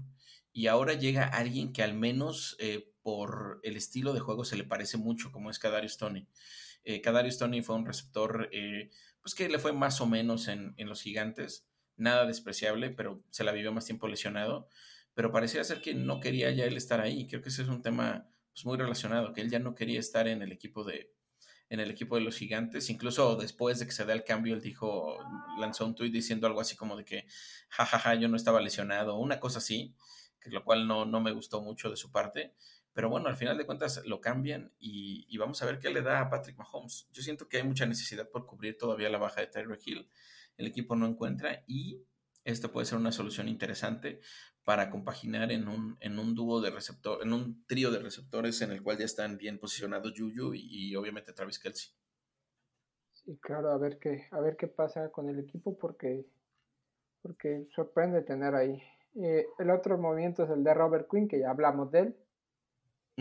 y 0.53 0.69
ahora 0.69 0.95
llega 0.95 1.25
alguien 1.27 1.73
que 1.73 1.83
al 1.83 1.95
menos 1.95 2.57
eh, 2.59 2.93
por 3.03 3.61
el 3.63 3.77
estilo 3.77 4.13
de 4.13 4.21
juego 4.21 4.45
se 4.45 4.57
le 4.57 4.65
parece 4.65 4.97
mucho, 4.97 5.33
como 5.33 5.51
es 5.51 5.59
Kadarius 5.59 5.97
Tony. 5.97 6.29
Eh, 6.85 7.01
Kadarius 7.01 7.39
Tony 7.39 7.63
fue 7.63 7.77
un 7.77 7.87
receptor 7.87 8.49
eh, 8.53 8.91
pues 9.21 9.35
que 9.35 9.49
le 9.49 9.59
fue 9.59 9.73
más 9.73 10.01
o 10.01 10.07
menos 10.07 10.49
en, 10.49 10.75
los 10.79 11.03
gigantes, 11.03 11.67
nada 11.97 12.27
despreciable, 12.27 12.91
pero 12.91 13.25
se 13.31 13.43
la 13.43 13.53
vivió 13.53 13.73
más 13.73 13.87
tiempo 13.87 14.07
lesionado. 14.07 14.69
Pero 15.15 15.33
parecía 15.33 15.65
ser 15.65 15.81
que 15.81 15.95
no 15.95 16.21
quería 16.21 16.51
ya 16.51 16.67
él 16.67 16.77
estar 16.77 17.01
ahí. 17.01 17.27
Creo 17.27 17.41
que 17.41 17.49
ese 17.49 17.63
es 17.63 17.69
un 17.69 17.83
tema 17.83 18.29
pues, 18.53 18.67
muy 18.67 18.77
relacionado, 18.77 19.33
que 19.33 19.41
él 19.41 19.51
ya 19.51 19.61
no 19.61 19.75
quería 19.75 19.99
estar 19.99 20.29
en 20.29 20.43
el 20.43 20.53
equipo 20.53 20.85
de, 20.85 21.15
en 21.69 21.81
el 21.81 21.91
equipo 21.91 22.17
de 22.17 22.23
los 22.23 22.37
gigantes. 22.37 22.91
Incluso 22.91 23.37
después 23.37 23.79
de 23.79 23.87
que 23.87 23.93
se 23.93 24.05
da 24.05 24.13
el 24.13 24.25
cambio, 24.25 24.55
él 24.55 24.61
dijo, 24.61 25.19
lanzó 25.59 25.87
un 25.87 25.95
tuit 25.95 26.13
diciendo 26.13 26.47
algo 26.47 26.61
así 26.61 26.77
como 26.77 26.97
de 26.97 27.05
que, 27.05 27.27
jajaja, 27.69 28.15
yo 28.15 28.29
no 28.29 28.37
estaba 28.37 28.61
lesionado, 28.61 29.19
una 29.19 29.41
cosa 29.41 29.59
así, 29.59 29.95
que 30.41 30.51
lo 30.51 30.65
cual 30.65 30.87
no, 30.87 31.05
no 31.05 31.21
me 31.21 31.33
gustó 31.33 31.63
mucho 31.63 31.91
de 31.91 31.97
su 31.97 32.13
parte. 32.13 32.55
Pero 32.95 33.09
bueno, 33.09 33.29
al 33.29 33.37
final 33.37 33.59
de 33.59 33.67
cuentas 33.67 34.03
lo 34.07 34.21
cambian 34.21 34.73
y, 34.79 35.37
vamos 35.37 35.61
a 35.61 35.67
ver 35.67 35.81
qué 35.81 35.91
le 35.91 36.01
da 36.01 36.21
a 36.21 36.31
Patrick 36.31 36.57
Mahomes. 36.57 37.09
Yo 37.13 37.23
siento 37.23 37.49
que 37.49 37.57
hay 37.57 37.65
mucha 37.65 37.87
necesidad 37.87 38.31
por 38.31 38.47
cubrir 38.47 38.79
todavía 38.79 39.11
la 39.11 39.19
baja 39.19 39.41
de 39.41 39.49
Tyreek 39.49 39.85
Hill. 39.85 40.09
El 40.57 40.69
equipo 40.69 40.95
no 40.95 41.07
encuentra 41.07 41.65
y 41.67 42.01
esto 42.45 42.71
puede 42.71 42.87
ser 42.87 42.99
una 42.99 43.11
solución 43.11 43.49
interesante 43.49 44.21
para 44.65 44.91
compaginar 44.91 45.53
en 45.53 45.69
un, 45.69 45.97
en 46.01 46.19
un 46.19 46.35
dúo 46.35 46.61
de 46.61 46.71
receptor, 46.71 47.23
en 47.23 47.33
un 47.33 47.65
trío 47.67 47.91
de 47.91 47.99
receptores 47.99 48.63
en 48.63 48.73
el 48.73 48.83
cual 48.83 48.99
ya 48.99 49.05
están 49.05 49.37
bien 49.37 49.59
posicionados 49.59 50.15
Juju 50.17 50.55
y, 50.55 50.97
obviamente 50.97 51.33
Travis 51.33 51.59
Kelsey. 51.59 51.93
Sí, 53.13 53.39
claro, 53.41 53.71
a 53.71 53.79
ver 53.79 53.99
qué, 53.99 54.27
a 54.31 54.41
ver 54.41 54.57
qué 54.57 54.67
pasa 54.69 55.11
con 55.11 55.29
el 55.29 55.39
equipo 55.39 55.77
porque, 55.79 56.27
porque 57.23 57.67
sorprende 57.75 58.23
tener 58.23 58.55
ahí. 58.55 58.83
Eh, 59.17 59.47
el 59.59 59.71
otro 59.71 59.99
movimiento 59.99 60.45
es 60.45 60.51
el 60.51 60.65
de 60.65 60.75
Robert 60.75 61.09
Quinn, 61.11 61.29
que 61.29 61.41
ya 61.41 61.51
hablamos 61.51 61.91
de 61.91 62.01
él. 62.01 62.17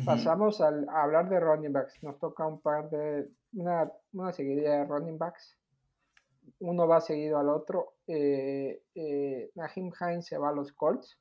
Pasamos 0.06 0.60
al, 0.60 0.90
a 0.90 1.04
hablar 1.04 1.30
de 1.30 1.40
running 1.40 1.72
backs. 1.72 2.02
Nos 2.02 2.18
toca 2.18 2.48
un 2.48 2.60
par 2.62 2.90
de. 2.90 3.30
Una, 3.54 3.92
una 4.14 4.34
seguidilla 4.34 4.80
de 4.80 4.86
running 4.86 5.20
backs. 5.20 5.56
Uno 6.60 6.88
va 6.88 7.00
seguido 7.00 7.38
al 7.38 7.50
otro. 7.50 7.94
Eh, 8.08 8.82
eh, 8.96 9.52
Nahim 9.54 9.92
Hines 10.00 10.26
se 10.26 10.38
va 10.38 10.50
a 10.50 10.54
los 10.54 10.74
Colts. 10.74 11.20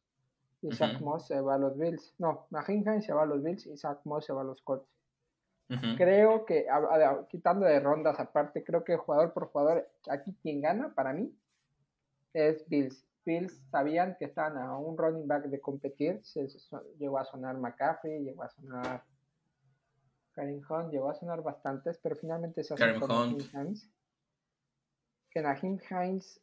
Y 0.62 0.72
Zach 0.72 1.00
Moss 1.00 1.26
se 1.26 1.40
va 1.40 1.56
a 1.56 1.58
los 1.58 1.76
Bills. 1.76 2.14
No, 2.18 2.46
Nahim 2.50 2.82
Hines 2.82 3.04
se 3.04 3.12
va 3.12 3.22
a 3.22 3.26
los 3.26 3.42
Bills 3.42 3.66
y 3.66 3.76
Zach 3.76 4.00
Moss 4.04 4.26
se 4.26 4.32
va 4.32 4.42
a 4.42 4.44
los 4.44 4.62
Colts. 4.62 4.88
Creo 5.96 6.44
que, 6.44 6.66
quitando 7.30 7.64
de 7.64 7.80
rondas 7.80 8.20
aparte, 8.20 8.62
creo 8.62 8.84
que 8.84 8.96
jugador 8.96 9.32
por 9.32 9.48
jugador, 9.48 9.88
aquí 10.10 10.36
quien 10.42 10.60
gana 10.60 10.94
para 10.94 11.12
mí 11.12 11.34
es 12.34 12.68
Bills. 12.68 13.06
Bills 13.24 13.52
sabían 13.70 14.16
que 14.18 14.26
estaban 14.26 14.58
a 14.58 14.76
un 14.76 14.98
running 14.98 15.26
back 15.26 15.44
de 15.44 15.60
competir. 15.60 16.20
Se, 16.24 16.46
llegó 16.98 17.18
a 17.18 17.24
sonar 17.24 17.56
McCaffrey, 17.56 18.22
llegó 18.22 18.42
a 18.42 18.50
sonar 18.50 19.04
Karim 20.32 20.62
Hunt, 20.68 20.90
llegó 20.90 21.10
a 21.10 21.14
sonar 21.14 21.42
bastantes, 21.42 21.98
pero 22.02 22.16
finalmente 22.16 22.64
se 22.64 22.74
hace 22.74 23.00
con 23.00 23.38
Hines. 23.40 23.88
Que 25.30 25.40
Nahim 25.40 25.78
Hines, 25.90 26.40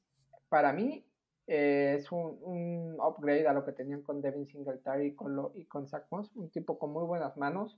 para 0.47 0.73
mí, 0.73 1.05
eh, 1.49 1.95
es 1.97 2.11
un, 2.11 2.95
upgrade 2.99 3.47
a 3.47 3.53
lo 3.53 3.65
que 3.65 3.71
tenían 3.71 4.03
con 4.03 4.21
Devin 4.21 4.47
Singletary 4.47 5.07
y 5.07 5.15
con, 5.15 5.35
lo, 5.35 5.51
y 5.55 5.65
con 5.65 5.87
Zach 5.87 6.05
Moss. 6.11 6.31
Un 6.35 6.49
tipo 6.49 6.77
con 6.77 6.91
muy 6.91 7.05
buenas 7.05 7.35
manos, 7.37 7.77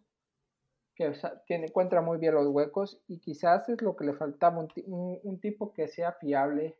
que 0.93 1.13
tiene, 1.47 1.67
encuentra 1.67 2.01
muy 2.01 2.17
bien 2.17 2.35
los 2.35 2.47
huecos 2.47 3.01
y 3.07 3.19
quizás 3.19 3.69
es 3.69 3.81
lo 3.81 3.95
que 3.95 4.05
le 4.05 4.13
faltaba, 4.13 4.67
un 4.85 5.39
tipo 5.39 5.73
que 5.73 5.87
sea 5.87 6.11
fiable 6.13 6.77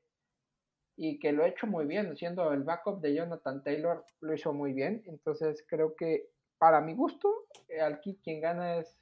y 0.97 1.17
que 1.17 1.31
lo 1.31 1.43
ha 1.43 1.47
hecho 1.47 1.65
muy 1.65 1.85
bien, 1.85 2.15
siendo 2.15 2.51
el 2.51 2.63
backup 2.63 3.01
de 3.01 3.15
Jonathan 3.15 3.63
Taylor, 3.63 4.05
lo 4.19 4.33
hizo 4.33 4.53
muy 4.53 4.73
bien. 4.73 5.01
Entonces 5.07 5.65
creo 5.67 5.95
que 5.95 6.29
para 6.57 6.81
mi 6.81 6.93
gusto, 6.93 7.47
eh, 7.69 7.81
aquí 7.81 8.19
quien 8.23 8.41
gana 8.41 8.77
es, 8.77 8.97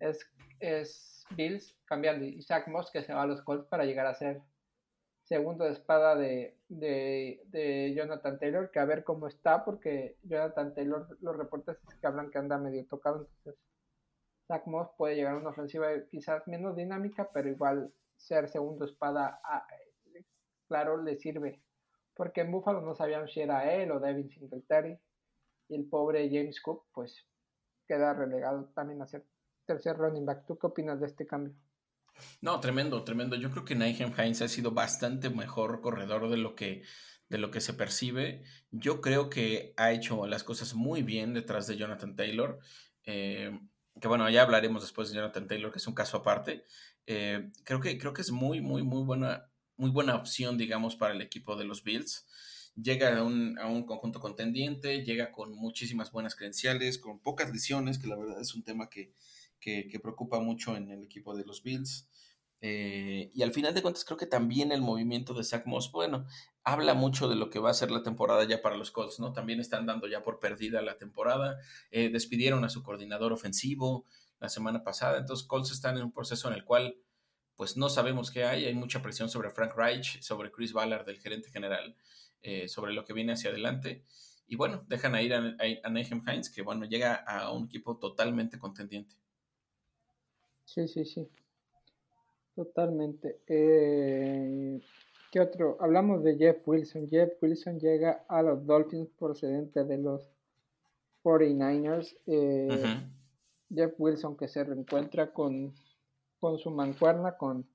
es, 0.00 1.24
Bills 1.30 1.76
cambiando 1.84 2.24
Isaac 2.24 2.68
Moss 2.68 2.90
que 2.90 3.02
se 3.02 3.12
va 3.12 3.22
a 3.22 3.26
los 3.26 3.42
Colts 3.42 3.66
para 3.66 3.84
llegar 3.84 4.06
a 4.06 4.14
ser 4.14 4.42
segundo 5.24 5.64
de 5.64 5.72
espada 5.72 6.16
de, 6.16 6.55
de, 6.68 7.92
Jonathan 7.96 8.38
Taylor, 8.38 8.70
que 8.70 8.78
a 8.78 8.84
ver 8.84 9.04
cómo 9.04 9.28
está, 9.28 9.64
porque 9.64 10.16
Jonathan 10.22 10.74
Taylor, 10.74 11.16
los 11.20 11.36
reportes 11.36 11.78
que 12.00 12.06
hablan 12.06 12.30
que 12.30 12.38
anda 12.38 12.58
medio 12.58 12.86
tocado, 12.86 13.28
entonces 13.28 13.60
Zach 14.46 14.66
Moss 14.66 14.88
puede 14.96 15.16
llegar 15.16 15.34
a 15.34 15.38
una 15.38 15.50
ofensiva 15.50 15.88
quizás 16.10 16.46
menos 16.46 16.76
dinámica, 16.76 17.28
pero 17.32 17.48
igual 17.48 17.92
ser 18.16 18.48
segundo 18.48 18.84
espada 18.84 19.40
claro, 20.68 21.02
le 21.02 21.16
sirve. 21.16 21.60
Porque 22.14 22.40
en 22.42 22.52
Buffalo 22.52 22.80
no 22.80 22.94
sabían 22.94 23.28
si 23.28 23.40
era 23.40 23.72
él 23.72 23.90
o 23.90 24.00
Devin 24.00 24.30
Singletary. 24.30 24.98
Y 25.68 25.74
el 25.74 25.88
pobre 25.88 26.28
James 26.30 26.60
Cook, 26.60 26.86
pues, 26.92 27.26
queda 27.86 28.14
relegado 28.14 28.66
también 28.74 29.02
a 29.02 29.06
ser 29.06 29.24
tercer 29.66 29.96
running 29.96 30.24
back. 30.24 30.46
¿Tú 30.46 30.56
qué 30.58 30.66
opinas 30.66 31.00
de 31.00 31.06
este 31.06 31.26
cambio? 31.26 31.54
No, 32.40 32.60
tremendo, 32.60 33.04
tremendo. 33.04 33.36
Yo 33.36 33.50
creo 33.50 33.64
que 33.64 33.74
Nigel 33.74 34.12
Hines 34.16 34.42
ha 34.42 34.48
sido 34.48 34.70
bastante 34.72 35.30
mejor 35.30 35.80
corredor 35.80 36.28
de 36.30 36.36
lo 36.36 36.54
que 36.54 36.82
de 37.28 37.38
lo 37.38 37.50
que 37.50 37.60
se 37.60 37.74
percibe. 37.74 38.44
Yo 38.70 39.00
creo 39.00 39.30
que 39.30 39.74
ha 39.76 39.90
hecho 39.92 40.26
las 40.26 40.44
cosas 40.44 40.74
muy 40.74 41.02
bien 41.02 41.34
detrás 41.34 41.66
de 41.66 41.76
Jonathan 41.76 42.14
Taylor. 42.14 42.60
Eh, 43.04 43.58
que 44.00 44.08
bueno, 44.08 44.28
ya 44.30 44.42
hablaremos 44.42 44.82
después 44.82 45.08
de 45.08 45.16
Jonathan 45.16 45.48
Taylor, 45.48 45.72
que 45.72 45.78
es 45.78 45.86
un 45.88 45.94
caso 45.94 46.18
aparte. 46.18 46.64
Eh, 47.06 47.50
creo, 47.64 47.80
que, 47.80 47.98
creo 47.98 48.12
que 48.12 48.22
es 48.22 48.30
muy, 48.30 48.60
muy, 48.60 48.82
muy 48.82 49.02
buena 49.02 49.50
muy 49.76 49.90
buena 49.90 50.16
opción, 50.16 50.56
digamos, 50.58 50.96
para 50.96 51.14
el 51.14 51.20
equipo 51.20 51.56
de 51.56 51.64
los 51.64 51.82
Bills. 51.84 52.26
Llega 52.80 53.18
a 53.18 53.22
un, 53.22 53.58
a 53.58 53.66
un, 53.66 53.84
conjunto 53.84 54.20
contendiente, 54.20 55.04
llega 55.04 55.32
con 55.32 55.54
muchísimas 55.54 56.12
buenas 56.12 56.34
credenciales, 56.34 56.98
con 56.98 57.20
pocas 57.20 57.50
lesiones, 57.50 57.98
que 57.98 58.06
la 58.06 58.16
verdad 58.16 58.40
es 58.40 58.54
un 58.54 58.62
tema 58.64 58.88
que, 58.90 59.12
que, 59.60 59.98
preocupa 60.02 60.40
mucho 60.40 60.76
en 60.76 60.90
el 60.90 61.02
equipo 61.02 61.34
de 61.36 61.44
los 61.44 61.62
Bills. 61.62 62.08
Eh, 62.60 63.30
y 63.34 63.42
al 63.42 63.52
final 63.52 63.74
de 63.74 63.82
cuentas, 63.82 64.04
creo 64.04 64.16
que 64.16 64.26
también 64.26 64.72
el 64.72 64.80
movimiento 64.80 65.34
de 65.34 65.44
Zach 65.44 65.66
Moss, 65.66 65.92
bueno, 65.92 66.26
habla 66.64 66.94
mucho 66.94 67.28
de 67.28 67.36
lo 67.36 67.50
que 67.50 67.58
va 67.58 67.70
a 67.70 67.74
ser 67.74 67.90
la 67.90 68.02
temporada 68.02 68.44
ya 68.44 68.62
para 68.62 68.76
los 68.76 68.90
Colts, 68.90 69.20
¿no? 69.20 69.32
También 69.32 69.60
están 69.60 69.86
dando 69.86 70.08
ya 70.08 70.22
por 70.22 70.40
perdida 70.40 70.82
la 70.82 70.98
temporada. 70.98 71.58
Eh, 71.90 72.08
despidieron 72.08 72.64
a 72.64 72.68
su 72.68 72.82
coordinador 72.82 73.32
ofensivo 73.32 74.06
la 74.40 74.48
semana 74.48 74.82
pasada. 74.82 75.18
Entonces, 75.18 75.46
Colts 75.46 75.70
están 75.70 75.96
en 75.96 76.04
un 76.04 76.12
proceso 76.12 76.48
en 76.48 76.54
el 76.54 76.64
cual 76.64 76.96
pues 77.56 77.76
no 77.76 77.88
sabemos 77.88 78.30
qué 78.30 78.44
hay. 78.44 78.66
Hay 78.66 78.74
mucha 78.74 79.02
presión 79.02 79.28
sobre 79.28 79.50
Frank 79.50 79.74
Reich, 79.76 80.20
sobre 80.20 80.52
Chris 80.52 80.72
Ballard, 80.72 81.06
del 81.06 81.18
gerente 81.18 81.50
general, 81.50 81.96
eh, 82.42 82.68
sobre 82.68 82.92
lo 82.92 83.04
que 83.04 83.12
viene 83.12 83.32
hacia 83.32 83.50
adelante. 83.50 84.04
Y 84.46 84.56
bueno, 84.56 84.84
dejan 84.88 85.14
a 85.14 85.22
ir 85.22 85.34
a, 85.34 85.38
a, 85.38 86.30
Heinz, 86.30 86.50
que 86.50 86.62
bueno, 86.62 86.84
llega 86.84 87.14
a 87.14 87.50
un 87.52 87.64
equipo 87.64 87.98
totalmente 87.98 88.58
contendiente. 88.58 89.16
Sí, 90.66 90.86
sí, 90.86 91.06
sí. 91.06 91.26
Totalmente. 92.54 93.40
Eh, 93.46 94.78
¿Qué 95.32 95.40
otro? 95.40 95.78
Hablamos 95.80 96.22
de 96.22 96.36
Jeff 96.36 96.58
Wilson. 96.68 97.08
Jeff 97.08 97.32
Wilson 97.40 97.80
llega 97.80 98.26
a 98.28 98.42
los 98.42 98.66
Dolphins 98.66 99.08
procedente 99.18 99.84
de 99.84 99.96
los 99.96 100.30
49ers. 101.22 102.14
Eh, 102.26 102.98
Jeff 103.74 103.94
Wilson 103.98 104.36
que 104.36 104.48
se 104.48 104.62
reencuentra 104.62 105.32
con 105.32 105.72
con 106.40 106.58
su 106.58 106.70
mancuerna 106.70 107.36
con, 107.36 107.66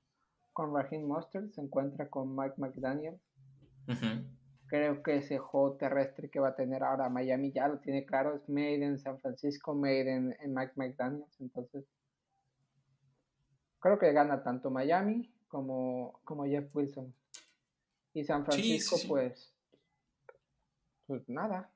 con 0.53 0.73
Raheem 0.73 1.03
Mostert, 1.03 1.51
se 1.51 1.61
encuentra 1.61 2.09
con 2.09 2.35
Mike 2.35 2.55
McDaniel. 2.57 3.19
Creo 4.67 5.03
que 5.03 5.17
ese 5.17 5.37
juego 5.37 5.75
terrestre 5.75 6.29
que 6.29 6.39
va 6.39 6.49
a 6.49 6.55
tener 6.55 6.83
ahora 6.83 7.09
Miami 7.09 7.51
ya 7.51 7.67
lo 7.67 7.79
tiene 7.79 8.05
claro, 8.05 8.35
es 8.35 8.47
made 8.47 8.85
en 8.85 8.99
San 8.99 9.19
Francisco, 9.19 9.75
made 9.75 10.09
en, 10.09 10.53
Mike 10.53 10.73
McDaniel. 10.75 11.25
Entonces, 11.39 11.83
creo 13.81 13.99
que 13.99 14.13
gana 14.13 14.41
tanto 14.41 14.69
Miami 14.69 15.29
como, 15.49 16.21
como 16.23 16.45
Jeff 16.45 16.73
Wilson. 16.73 17.13
Y 18.13 18.23
San 18.23 18.45
Francisco, 18.45 18.97
pues, 19.07 19.53
pues 21.07 21.27
nada. 21.27 21.69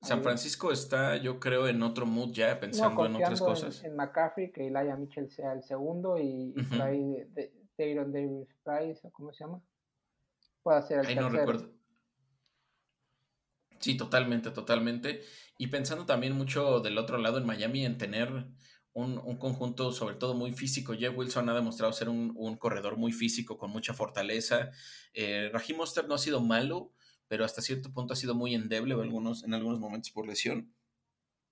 San 0.00 0.22
Francisco 0.22 0.72
está, 0.72 1.16
yo 1.16 1.40
creo, 1.40 1.66
en 1.68 1.82
otro 1.82 2.06
mood 2.06 2.32
ya, 2.32 2.58
pensando 2.58 3.06
en 3.06 3.16
otras 3.16 3.40
cosas. 3.40 3.84
En, 3.84 3.96
McCaffrey, 3.96 4.52
que 4.52 4.66
Elijah 4.66 4.96
Mitchell 4.96 5.30
sea 5.30 5.52
el 5.52 5.62
segundo 5.62 6.18
y, 6.18 6.54
uh 6.56 7.54
Davis 7.76 8.48
Price, 8.62 9.10
¿cómo 9.12 9.32
se 9.32 9.44
llama? 9.44 9.60
Puede 10.62 10.82
ser 10.82 11.00
el 11.00 11.06
Ahí 11.06 11.16
no 11.16 11.28
recuerdo. 11.28 11.72
Sí, 13.80 13.96
totalmente, 13.96 14.50
totalmente. 14.50 15.22
Y 15.58 15.66
pensando 15.66 16.06
también 16.06 16.34
mucho 16.34 16.80
del 16.80 16.96
otro 16.96 17.18
lado 17.18 17.38
en 17.38 17.46
Miami 17.46 17.84
en 17.84 17.98
tener 17.98 18.46
un, 18.94 19.36
conjunto 19.38 19.92
sobre 19.92 20.16
todo 20.16 20.34
muy 20.34 20.52
físico. 20.52 20.94
Jeff 20.94 21.16
Wilson 21.16 21.48
ha 21.48 21.54
demostrado 21.54 21.92
ser 21.92 22.08
un, 22.08 22.56
corredor 22.56 22.96
muy 22.96 23.12
físico, 23.12 23.58
con 23.58 23.70
mucha 23.70 23.92
fortaleza. 23.92 24.70
Eh, 25.12 25.50
Raheem 25.52 25.78
no 26.08 26.14
ha 26.14 26.18
sido 26.18 26.40
malo, 26.40 26.92
pero 27.28 27.44
hasta 27.44 27.60
cierto 27.60 27.92
punto 27.92 28.14
ha 28.14 28.16
sido 28.16 28.34
muy 28.34 28.54
endeble 28.54 28.94
en 28.94 29.54
algunos 29.54 29.80
momentos 29.80 30.10
por 30.10 30.26
lesión. 30.26 30.72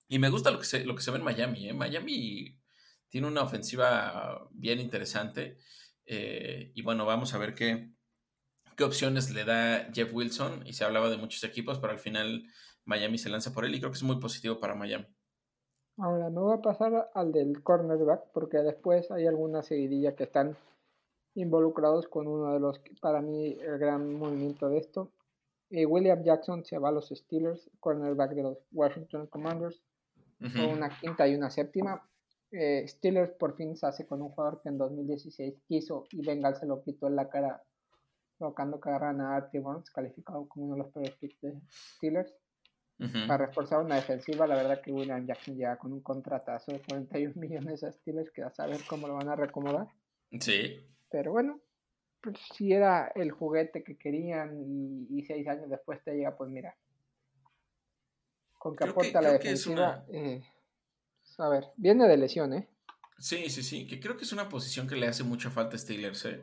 Y 0.08 0.18
me 0.18 0.28
gusta 0.28 0.50
lo 0.50 0.58
que 0.58 0.66
se, 0.66 0.84
lo 0.84 0.94
que 0.94 1.10
ve 1.10 1.18
en 1.18 1.24
Miami. 1.24 1.68
¿eh? 1.68 1.72
Miami 1.72 2.58
tiene 3.08 3.26
una 3.26 3.42
ofensiva 3.42 4.48
bien 4.52 4.78
interesante. 4.80 5.58
Eh, 6.06 6.70
y 6.74 6.82
bueno, 6.82 7.06
vamos 7.06 7.34
a 7.34 7.38
ver 7.38 7.54
qué, 7.54 7.90
qué 8.76 8.84
opciones 8.84 9.30
le 9.30 9.44
da 9.44 9.90
Jeff 9.92 10.12
Wilson. 10.12 10.66
Y 10.66 10.74
se 10.74 10.84
hablaba 10.84 11.10
de 11.10 11.16
muchos 11.16 11.42
equipos, 11.44 11.78
pero 11.78 11.92
al 11.92 11.98
final 11.98 12.44
Miami 12.84 13.18
se 13.18 13.30
lanza 13.30 13.52
por 13.52 13.64
él 13.64 13.74
y 13.74 13.80
creo 13.80 13.90
que 13.90 13.96
es 13.96 14.02
muy 14.02 14.20
positivo 14.20 14.60
para 14.60 14.74
Miami. 14.74 15.06
Ahora 15.98 16.30
me 16.30 16.40
voy 16.40 16.54
a 16.54 16.62
pasar 16.62 17.10
al 17.14 17.32
del 17.32 17.62
cornerback 17.62 18.32
porque 18.32 18.58
después 18.58 19.10
hay 19.10 19.26
alguna 19.26 19.62
seguidilla 19.62 20.16
que 20.16 20.24
están 20.24 20.56
involucrados 21.34 22.08
con 22.08 22.26
uno 22.26 22.52
de 22.52 22.60
los, 22.60 22.80
para 23.00 23.20
mí, 23.20 23.58
el 23.60 23.78
gran 23.78 24.14
movimiento 24.14 24.68
de 24.68 24.78
esto. 24.78 25.10
Eh, 25.70 25.86
William 25.86 26.22
Jackson 26.22 26.64
se 26.64 26.78
va 26.78 26.88
a 26.88 26.92
los 26.92 27.08
Steelers, 27.08 27.70
cornerback 27.80 28.32
de 28.32 28.42
los 28.42 28.58
Washington 28.72 29.26
Commanders, 29.26 29.82
con 30.38 30.66
una 30.66 30.98
quinta 30.98 31.28
y 31.28 31.34
una 31.34 31.50
séptima. 31.50 32.02
Eh, 32.50 32.86
Steelers 32.86 33.32
por 33.32 33.54
fin 33.56 33.76
se 33.76 33.86
hace 33.86 34.06
con 34.06 34.20
un 34.20 34.30
jugador 34.30 34.60
que 34.60 34.68
en 34.68 34.78
2016 34.78 35.62
quiso 35.66 36.04
y 36.10 36.24
Bengal 36.26 36.56
se 36.56 36.66
lo 36.66 36.82
quitó 36.82 37.06
en 37.06 37.16
la 37.16 37.28
cara, 37.28 37.62
provocando 38.36 38.80
que 38.80 38.90
agarran 38.90 39.20
a 39.20 39.36
Artie 39.36 39.60
Burns, 39.60 39.90
calificado 39.90 40.46
como 40.48 40.66
uno 40.66 40.74
de 40.74 40.82
los 40.82 40.92
peores 40.92 41.14
picks 41.16 41.40
de 41.40 41.60
Steelers. 41.70 42.34
Para 42.98 43.46
reforzar 43.46 43.80
una 43.80 43.96
defensiva, 43.96 44.46
la 44.46 44.54
verdad 44.54 44.80
que 44.80 44.92
William 44.92 45.26
Jackson 45.26 45.56
llega 45.56 45.76
con 45.76 45.92
un 45.92 46.02
contratazo 46.02 46.70
de 46.70 46.80
41 46.80 47.34
millones 47.36 47.82
a 47.82 47.90
Steelers, 47.90 48.30
que 48.30 48.42
a 48.42 48.50
saber 48.50 48.80
cómo 48.86 49.08
lo 49.08 49.14
van 49.14 49.28
a 49.28 49.36
recomodar. 49.36 49.88
Sí. 50.38 50.86
Pero 51.10 51.32
bueno, 51.32 51.60
pues 52.20 52.38
si 52.54 52.72
era 52.72 53.10
el 53.14 53.32
juguete 53.32 53.82
que 53.82 53.96
querían 53.96 54.56
y, 55.10 55.22
seis 55.24 55.46
años 55.48 55.68
después 55.68 56.02
te 56.04 56.14
llega, 56.14 56.36
pues 56.36 56.50
mira. 56.50 56.76
Con 58.58 58.76
que 58.76 58.84
aporta 58.84 59.20
la 59.20 59.32
defensiva. 59.32 60.04
Eh, 60.12 60.40
a 61.38 61.48
ver, 61.48 61.64
viene 61.76 62.06
de 62.06 62.16
lesión, 62.16 62.54
¿eh? 62.54 62.68
Sí, 63.18 63.50
sí, 63.50 63.62
sí, 63.62 63.86
que 63.86 64.00
creo 64.00 64.16
que 64.16 64.24
es 64.24 64.32
una 64.32 64.48
posición 64.48 64.86
que 64.86 64.96
le 64.96 65.08
hace 65.08 65.24
mucha 65.24 65.50
falta 65.50 65.76
a 65.76 65.78
Steelers, 65.78 66.24
¿eh? 66.26 66.42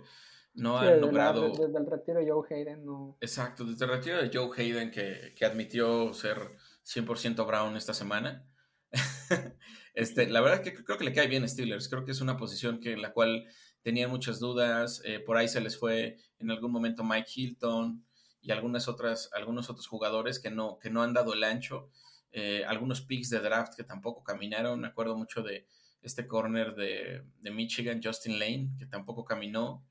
No 0.54 0.78
han 0.78 1.00
logrado. 1.00 1.50
desde, 1.50 1.78
el 1.78 1.86
retiro 1.86 2.20
de 2.20 2.30
Joe 2.30 2.48
Hayden, 2.50 2.86
no. 2.86 3.18
Exacto, 3.22 3.64
desde 3.64 3.86
el 3.86 3.92
retiro 3.92 4.18
de 4.18 4.32
Joe 4.34 4.50
Hayden, 4.58 4.92
que, 4.92 5.34
que 5.36 5.46
admitió 5.46 6.14
ser 6.14 6.38
100% 6.86 7.46
Brown 7.46 7.78
esta 7.78 7.94
semana. 7.94 8.46
este, 9.94 10.28
la 10.28 10.42
verdad 10.42 10.62
que 10.64 10.84
creo 10.84 10.98
que 10.98 11.06
le 11.06 11.14
cae 11.14 11.28
bien 11.28 11.44
a 11.44 11.48
Steelers. 11.48 11.88
Creo 11.90 12.06
que 12.06 12.12
es 12.12 12.22
una 12.22 12.38
posición 12.38 12.80
que, 12.80 12.94
en 12.94 13.02
la 13.02 13.14
cual 13.14 13.46
tenían 13.82 14.10
muchas 14.10 14.40
dudas. 14.40 15.02
Eh, 15.06 15.20
por 15.20 15.38
ahí 15.38 15.48
se 15.48 15.62
les 15.62 15.78
fue 15.78 16.18
en 16.40 16.52
algún 16.52 16.72
momento 16.72 17.04
Mike 17.04 17.30
Hilton 17.34 18.06
y 18.42 18.52
algunas 18.52 18.88
otras, 18.88 19.30
algunos 19.34 19.70
otros 19.70 19.88
jugadores 19.88 20.40
que 20.40 20.50
no, 20.50 20.80
que 20.80 20.90
no 20.90 21.04
han 21.04 21.14
dado 21.14 21.34
el 21.34 21.44
ancho. 21.44 21.90
Eh, 22.32 22.64
algunos 22.66 23.02
picks 23.02 23.30
de 23.30 23.40
draft 23.40 23.76
que 23.76 23.84
tampoco 23.84 24.24
caminaron. 24.24 24.82
Me 24.82 24.88
acuerdo 24.88 25.18
mucho 25.18 25.42
de 25.42 25.68
este 26.02 26.28
corner 26.28 26.76
de, 26.76 27.24
de 27.40 27.52
Michigan, 27.52 28.02
Justin 28.04 28.40
Lane, 28.40 28.72
que 28.78 28.86
tampoco 28.86 29.26
caminó. 29.26 29.86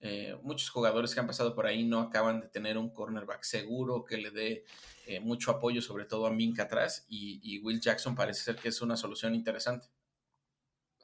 Eh, 0.00 0.38
muchos 0.42 0.70
jugadores 0.70 1.14
que 1.14 1.20
han 1.20 1.26
pasado 1.26 1.54
por 1.54 1.66
ahí 1.66 1.84
no 1.84 2.00
acaban 2.00 2.40
de 2.40 2.48
tener 2.48 2.78
un 2.78 2.90
cornerback 2.90 3.42
seguro 3.42 4.04
que 4.04 4.16
le 4.16 4.30
dé 4.30 4.64
mucho 5.22 5.50
apoyo, 5.50 5.82
sobre 5.82 6.04
todo 6.04 6.26
a 6.26 6.30
Minka 6.30 6.62
atrás. 6.62 7.04
Y, 7.08 7.60
Will 7.64 7.80
Jackson 7.80 8.14
parece 8.14 8.42
ser 8.44 8.56
que 8.56 8.68
es 8.68 8.80
una 8.80 8.96
solución 8.96 9.34
interesante. 9.34 9.88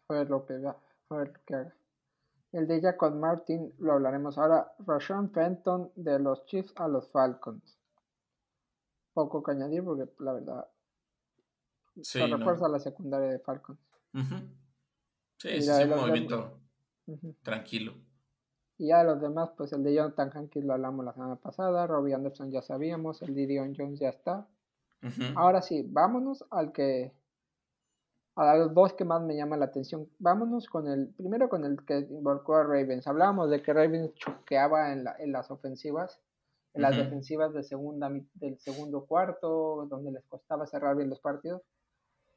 A 0.08 0.14
ver 0.14 0.30
lo 0.30 0.46
que, 0.46 0.54
a 0.54 1.16
ver 1.16 1.28
lo 1.28 1.44
que 1.44 1.54
haga. 1.54 1.76
El 2.52 2.66
de 2.68 2.80
Jacob 2.80 3.14
Martin 3.14 3.74
lo 3.78 3.94
hablaremos 3.94 4.38
ahora. 4.38 4.72
Rashawn 4.78 5.30
Fenton 5.30 5.90
de 5.96 6.18
los 6.18 6.46
Chiefs 6.46 6.72
a 6.76 6.88
los 6.88 7.10
Falcons. 7.10 7.78
Poco 9.12 9.42
que 9.42 9.50
añadir 9.50 9.82
porque 9.82 10.10
la 10.20 10.32
verdad 10.32 10.66
se 12.02 12.26
refuerza 12.26 12.68
la 12.68 12.78
secundaria 12.78 13.28
de 13.28 13.38
Falcons. 13.40 13.78
Sí, 15.38 15.48
es 15.48 15.68
un 15.68 15.90
movimiento 15.90 16.60
tranquilo. 17.42 17.94
Y 18.78 18.88
ya 18.88 19.02
los 19.02 19.20
demás, 19.20 19.50
pues 19.56 19.72
el 19.72 19.82
de 19.82 19.94
Jonathan 19.94 20.30
Hankins 20.34 20.64
lo 20.64 20.74
hablamos 20.74 21.04
la 21.04 21.12
semana 21.14 21.36
pasada, 21.36 21.86
Robbie 21.86 22.14
Anderson 22.14 22.50
ya 22.50 22.62
sabíamos, 22.62 23.22
el 23.22 23.34
de 23.34 23.46
Dion 23.46 23.74
Jones 23.76 23.98
ya 23.98 24.10
está. 24.10 24.46
Ahora 25.36 25.62
sí, 25.62 25.86
vámonos 25.88 26.44
al 26.50 26.72
que 26.72 27.12
a 28.34 28.54
los 28.56 28.74
dos 28.74 28.92
que 28.92 29.04
más 29.04 29.22
me 29.22 29.36
llaman 29.36 29.60
la 29.60 29.66
atención. 29.66 30.08
Vámonos 30.18 30.68
con 30.68 30.88
el, 30.88 31.08
primero 31.08 31.48
con 31.48 31.64
el 31.64 31.84
que 31.86 32.00
involucró 32.00 32.56
a 32.56 32.64
Ravens. 32.64 33.06
Hablábamos 33.06 33.50
de 33.50 33.62
que 33.62 33.72
Ravens 33.72 34.12
choqueaba 34.14 34.92
en, 34.92 35.06
en 35.18 35.32
las 35.32 35.50
ofensivas, 35.50 36.20
en 36.74 36.82
las 36.82 36.96
defensivas 36.96 37.54
de 37.54 37.62
segunda, 37.62 38.10
del 38.34 38.58
segundo 38.58 39.06
cuarto, 39.06 39.86
donde 39.88 40.12
les 40.12 40.24
costaba 40.26 40.66
cerrar 40.66 40.96
bien 40.96 41.08
los 41.08 41.20
partidos. 41.20 41.62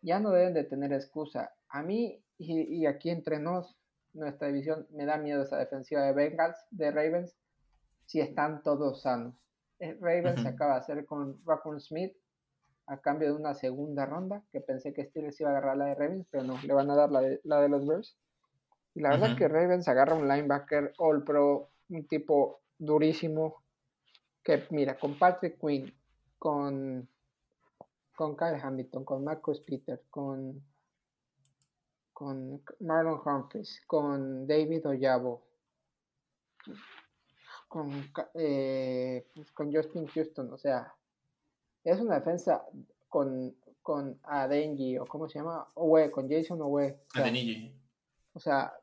Ya 0.02 0.20
no 0.20 0.32
deben 0.32 0.54
de 0.54 0.64
tener 0.64 0.94
excusa. 0.94 1.52
A 1.68 1.84
mí, 1.84 2.24
y, 2.38 2.86
aquí 2.86 3.10
entre 3.10 3.40
nos, 3.40 3.76
nuestra 4.14 4.48
división, 4.48 4.88
me 4.92 5.06
da 5.06 5.18
miedo 5.18 5.44
esa 5.44 5.58
defensiva 5.58 6.02
de 6.02 6.14
Bengals, 6.14 6.58
de 6.72 6.92
Ravens, 6.92 7.36
si 8.06 8.20
están 8.20 8.64
todos 8.64 9.02
sanos. 9.02 9.36
Eh, 9.80 9.98
Ravens 10.00 10.42
se 10.42 10.48
acaba 10.48 10.74
de 10.74 10.80
hacer 10.80 11.06
con 11.06 11.38
Raccoon 11.46 11.80
Smith, 11.80 12.14
a 12.88 12.98
cambio 13.00 13.28
de 13.30 13.36
una 13.36 13.54
segunda 13.54 14.06
ronda, 14.06 14.44
que 14.52 14.62
pensé 14.62 14.94
que 14.94 15.06
Steelers 15.06 15.40
iba 15.40 15.50
a 15.50 15.58
agarrar 15.58 15.78
la 15.78 15.86
de 15.86 15.96
Ravens, 15.96 16.28
pero 16.32 16.44
no, 16.44 16.60
le 16.62 16.74
van 16.74 16.90
a 16.90 16.96
dar 16.96 17.12
la 17.12 17.22
de, 17.22 17.40
la 17.44 17.62
de 17.62 17.70
los 17.70 17.86
Bears. 17.88 18.18
Y 18.96 19.02
la 19.02 19.10
verdad 19.12 19.32
es 19.32 19.38
que 19.38 19.48
Ravens 19.48 19.88
agarra 19.88 20.16
un 20.16 20.28
linebacker 20.28 20.94
All 20.98 21.24
Pro, 21.24 21.70
un 21.90 22.08
tipo 22.08 22.62
durísimo, 22.80 23.64
que 24.44 24.64
mira, 24.72 24.98
con 24.98 25.20
Patrick 25.20 25.60
Quinn, 25.60 25.94
con, 26.40 27.08
con 28.16 28.36
Kyle 28.36 28.60
Hamilton, 28.62 29.06
con 29.06 29.24
Marcus 29.24 29.62
Peter, 29.62 30.02
con, 30.10 30.64
con 32.20 32.62
Marlon 32.82 33.22
Humphries, 33.26 33.82
con 33.88 34.46
David 34.46 34.86
Oyabo, 34.88 35.42
con, 37.70 37.90
eh, 38.34 39.26
pues, 39.34 39.50
con 39.54 39.74
Justin 39.74 40.06
Houston, 40.06 40.52
o 40.52 40.58
sea, 40.58 40.94
es 41.82 41.98
una 42.02 42.16
defensa 42.16 42.62
con, 43.08 43.56
con 43.82 44.20
Adenji, 44.24 44.98
o 44.98 45.06
cómo 45.06 45.30
se 45.30 45.40
llama, 45.40 45.66
Owe, 45.76 46.12
con 46.12 46.30
Jason 46.30 46.62
Owe. 46.62 47.00
O 48.34 48.40
sea, 48.42 48.74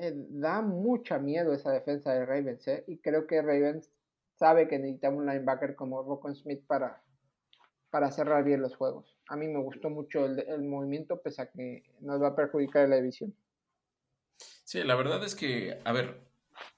eh, 0.00 0.12
da 0.30 0.62
mucha 0.62 1.20
miedo 1.20 1.52
esa 1.52 1.70
defensa 1.70 2.12
de 2.12 2.26
Ravens, 2.26 2.66
¿eh? 2.66 2.82
Y 2.88 2.98
creo 2.98 3.24
que 3.28 3.40
Ravens 3.40 3.88
sabe 4.34 4.66
que 4.66 4.80
necesitamos 4.80 5.20
un 5.20 5.26
linebacker 5.26 5.76
como 5.76 6.02
Rocco 6.02 6.34
Smith 6.34 6.66
para, 6.66 7.04
para 7.92 8.10
cerrar 8.10 8.42
bien 8.42 8.62
los 8.62 8.74
juegos. 8.74 9.14
A 9.28 9.36
mí 9.36 9.46
me 9.48 9.60
gustó 9.60 9.90
mucho 9.90 10.24
el, 10.24 10.40
el 10.48 10.62
movimiento, 10.62 11.20
pese 11.20 11.42
a 11.42 11.50
que 11.50 11.84
nos 12.00 12.22
va 12.22 12.28
a 12.28 12.34
perjudicar 12.34 12.88
la 12.88 12.96
división. 12.96 13.34
Sí, 14.64 14.82
la 14.82 14.94
verdad 14.94 15.22
es 15.22 15.34
que, 15.34 15.78
a 15.84 15.92
ver, 15.92 16.32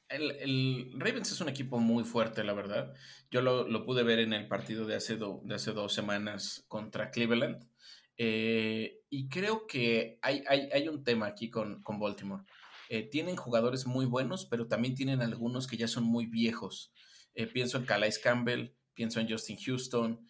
el, 0.08 0.92
Ravens 0.96 1.30
es 1.30 1.40
un 1.40 1.48
equipo 1.48 1.78
muy 1.78 2.02
fuerte, 2.02 2.42
la 2.42 2.52
verdad. 2.52 2.92
Yo 3.30 3.42
lo, 3.42 3.86
pude 3.86 4.02
ver 4.02 4.18
en 4.18 4.32
el 4.32 4.48
partido 4.48 4.86
de 4.86 4.96
hace, 4.96 5.14
dos 5.16 5.94
semanas 5.94 6.64
contra 6.66 7.12
Cleveland. 7.12 7.64
Eh, 8.16 9.00
y 9.08 9.28
creo 9.28 9.68
que 9.68 10.18
hay, 10.20 10.42
hay, 10.48 10.88
un 10.88 11.04
tema 11.04 11.26
aquí 11.26 11.48
con, 11.48 11.80
Baltimore. 11.86 12.42
Eh, 12.88 13.04
tienen 13.04 13.36
jugadores 13.36 13.86
muy 13.86 14.06
buenos, 14.06 14.44
pero 14.46 14.66
también 14.66 14.96
tienen 14.96 15.22
algunos 15.22 15.68
que 15.68 15.76
ya 15.76 15.86
son 15.86 16.02
muy 16.02 16.26
viejos. 16.26 16.92
Eh, 17.36 17.46
pienso 17.46 17.78
en 17.78 17.86
Calais 17.86 18.18
Campbell, 18.18 18.72
pienso 18.94 19.20
en 19.20 19.28
Justin 19.28 19.58
Houston, 19.64 20.28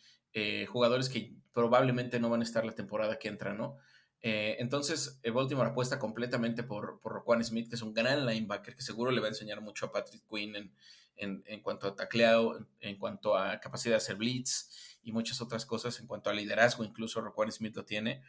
jugadores 0.68 1.08
que 1.08 1.34
probablemente 1.52 2.18
no 2.18 2.28
van 2.28 2.40
a 2.40 2.44
estar 2.44 2.64
la 2.64 2.74
temporada 2.74 3.18
que 3.18 3.28
entra, 3.28 3.54
¿no? 3.54 3.78
Eh, 4.26 4.56
entonces, 4.58 5.20
eh, 5.22 5.30
Baltimore 5.30 5.68
apuesta 5.68 5.98
completamente 5.98 6.62
por, 6.62 6.98
por 6.98 7.12
Roquan 7.12 7.44
Smith, 7.44 7.68
que 7.68 7.74
es 7.74 7.82
un 7.82 7.92
gran 7.92 8.24
linebacker 8.24 8.74
que 8.74 8.80
seguro 8.80 9.10
le 9.10 9.20
va 9.20 9.26
a 9.26 9.28
enseñar 9.28 9.60
mucho 9.60 9.84
a 9.84 9.92
Patrick 9.92 10.22
Quinn 10.26 10.72
en, 11.16 11.62
cuanto 11.62 11.86
a 11.86 11.94
tacleado, 11.94 12.66
en, 12.80 12.96
cuanto 12.96 13.36
a 13.36 13.60
capacidad 13.60 13.92
de 13.92 13.98
hacer 13.98 14.16
blitz 14.16 14.98
y 15.02 15.12
muchas 15.12 15.42
otras 15.42 15.66
cosas, 15.66 16.00
en 16.00 16.06
cuanto 16.06 16.30
a 16.30 16.32
liderazgo, 16.32 16.84
incluso 16.84 17.20
Roquan 17.20 17.52
Smith 17.52 17.76
lo 17.76 17.84
tiene. 17.84 18.22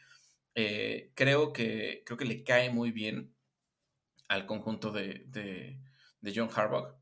Eh, 0.53 1.11
creo, 1.15 1.53
que, 1.53 2.03
creo 2.05 2.17
que 2.17 2.25
le 2.25 2.43
cae 2.43 2.69
muy 2.69 2.91
bien 2.91 3.33
al 4.27 4.45
conjunto 4.45 4.91
de, 4.91 5.23
de, 5.27 5.79
de 6.19 6.33
John 6.35 6.49
Harbaugh. 6.53 6.93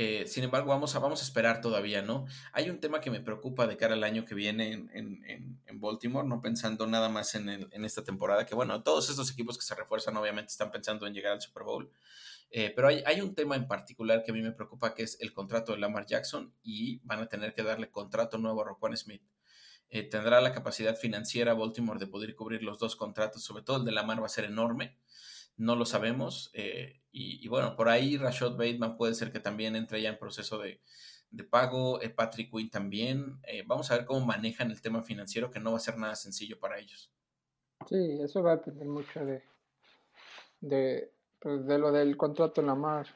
Eh, 0.00 0.28
sin 0.28 0.44
embargo, 0.44 0.68
vamos 0.68 0.94
a, 0.94 1.00
vamos 1.00 1.20
a 1.22 1.24
esperar 1.24 1.60
todavía, 1.60 2.02
¿no? 2.02 2.24
Hay 2.52 2.70
un 2.70 2.78
tema 2.78 3.00
que 3.00 3.10
me 3.10 3.20
preocupa 3.20 3.66
de 3.66 3.76
cara 3.76 3.94
al 3.94 4.04
año 4.04 4.24
que 4.24 4.36
viene 4.36 4.70
en, 4.92 5.80
Baltimore, 5.80 6.26
no 6.26 6.40
pensando 6.40 6.86
nada 6.86 7.08
más 7.08 7.34
en, 7.34 7.68
esta 7.84 8.04
temporada, 8.04 8.46
que 8.46 8.54
bueno, 8.54 8.80
todos 8.84 9.10
estos 9.10 9.28
equipos 9.32 9.58
que 9.58 9.64
se 9.64 9.74
refuerzan 9.74 10.16
obviamente 10.16 10.52
están 10.52 10.70
pensando 10.70 11.04
en 11.08 11.14
llegar 11.14 11.32
al 11.32 11.40
Super 11.40 11.64
Bowl, 11.64 11.90
eh, 12.52 12.72
pero 12.76 12.86
hay, 12.86 13.20
un 13.20 13.34
tema 13.34 13.56
en 13.56 13.66
particular 13.66 14.22
que 14.22 14.30
a 14.30 14.34
mí 14.34 14.40
me 14.40 14.52
preocupa, 14.52 14.94
que 14.94 15.02
es 15.02 15.20
el 15.20 15.32
contrato 15.32 15.72
de 15.72 15.78
Lamar 15.78 16.06
Jackson 16.06 16.54
y 16.62 17.00
van 17.02 17.18
a 17.18 17.28
tener 17.28 17.52
que 17.52 17.64
darle 17.64 17.90
contrato 17.90 18.38
nuevo 18.38 18.62
a 18.62 18.66
Roquan 18.66 18.96
Smith. 18.96 19.22
Eh, 19.90 20.04
tendrá 20.04 20.40
la 20.40 20.52
capacidad 20.52 20.94
financiera 20.94 21.54
Baltimore 21.54 21.98
de 21.98 22.06
poder 22.06 22.36
cubrir 22.36 22.62
los 22.62 22.78
dos 22.78 22.94
contratos, 22.94 23.42
sobre 23.42 23.64
todo 23.64 23.78
el 23.78 23.84
de 23.84 23.90
Lamar 23.90 24.22
va 24.22 24.26
a 24.26 24.28
ser 24.28 24.44
enorme 24.44 24.96
no 25.58 25.74
lo 25.74 25.84
sabemos. 25.84 26.50
Y, 27.10 27.48
bueno, 27.48 27.74
por 27.74 27.88
ahí 27.88 28.16
Rashad 28.16 28.52
Bateman 28.52 28.96
puede 28.96 29.14
ser 29.14 29.32
que 29.32 29.40
también 29.40 29.76
entre 29.76 30.00
ya 30.02 30.10
en 30.10 30.18
proceso 30.18 30.58
de, 30.58 30.80
pago, 31.50 32.00
eh, 32.02 32.10
Patrick 32.10 32.50
Quinn 32.50 32.70
también. 32.70 33.40
Eh, 33.44 33.64
vamos 33.66 33.90
a 33.90 33.96
ver 33.96 34.04
cómo 34.04 34.24
manejan 34.24 34.70
el 34.70 34.80
tema 34.80 35.02
financiero, 35.02 35.50
que 35.50 35.60
no 35.60 35.72
va 35.72 35.78
a 35.78 35.80
ser 35.80 35.96
nada 35.96 36.14
sencillo 36.14 36.58
para 36.58 36.78
ellos. 36.78 37.10
Sí, 37.88 38.18
eso 38.22 38.42
va 38.42 38.52
a 38.52 38.56
depender 38.56 38.86
mucho 38.86 39.24
de, 39.24 39.42
de, 40.60 41.12
pues, 41.38 41.64
lo 41.64 41.92
del 41.92 42.16
contrato 42.16 42.60
en 42.60 42.66
la 42.66 42.74
mar. 42.74 43.06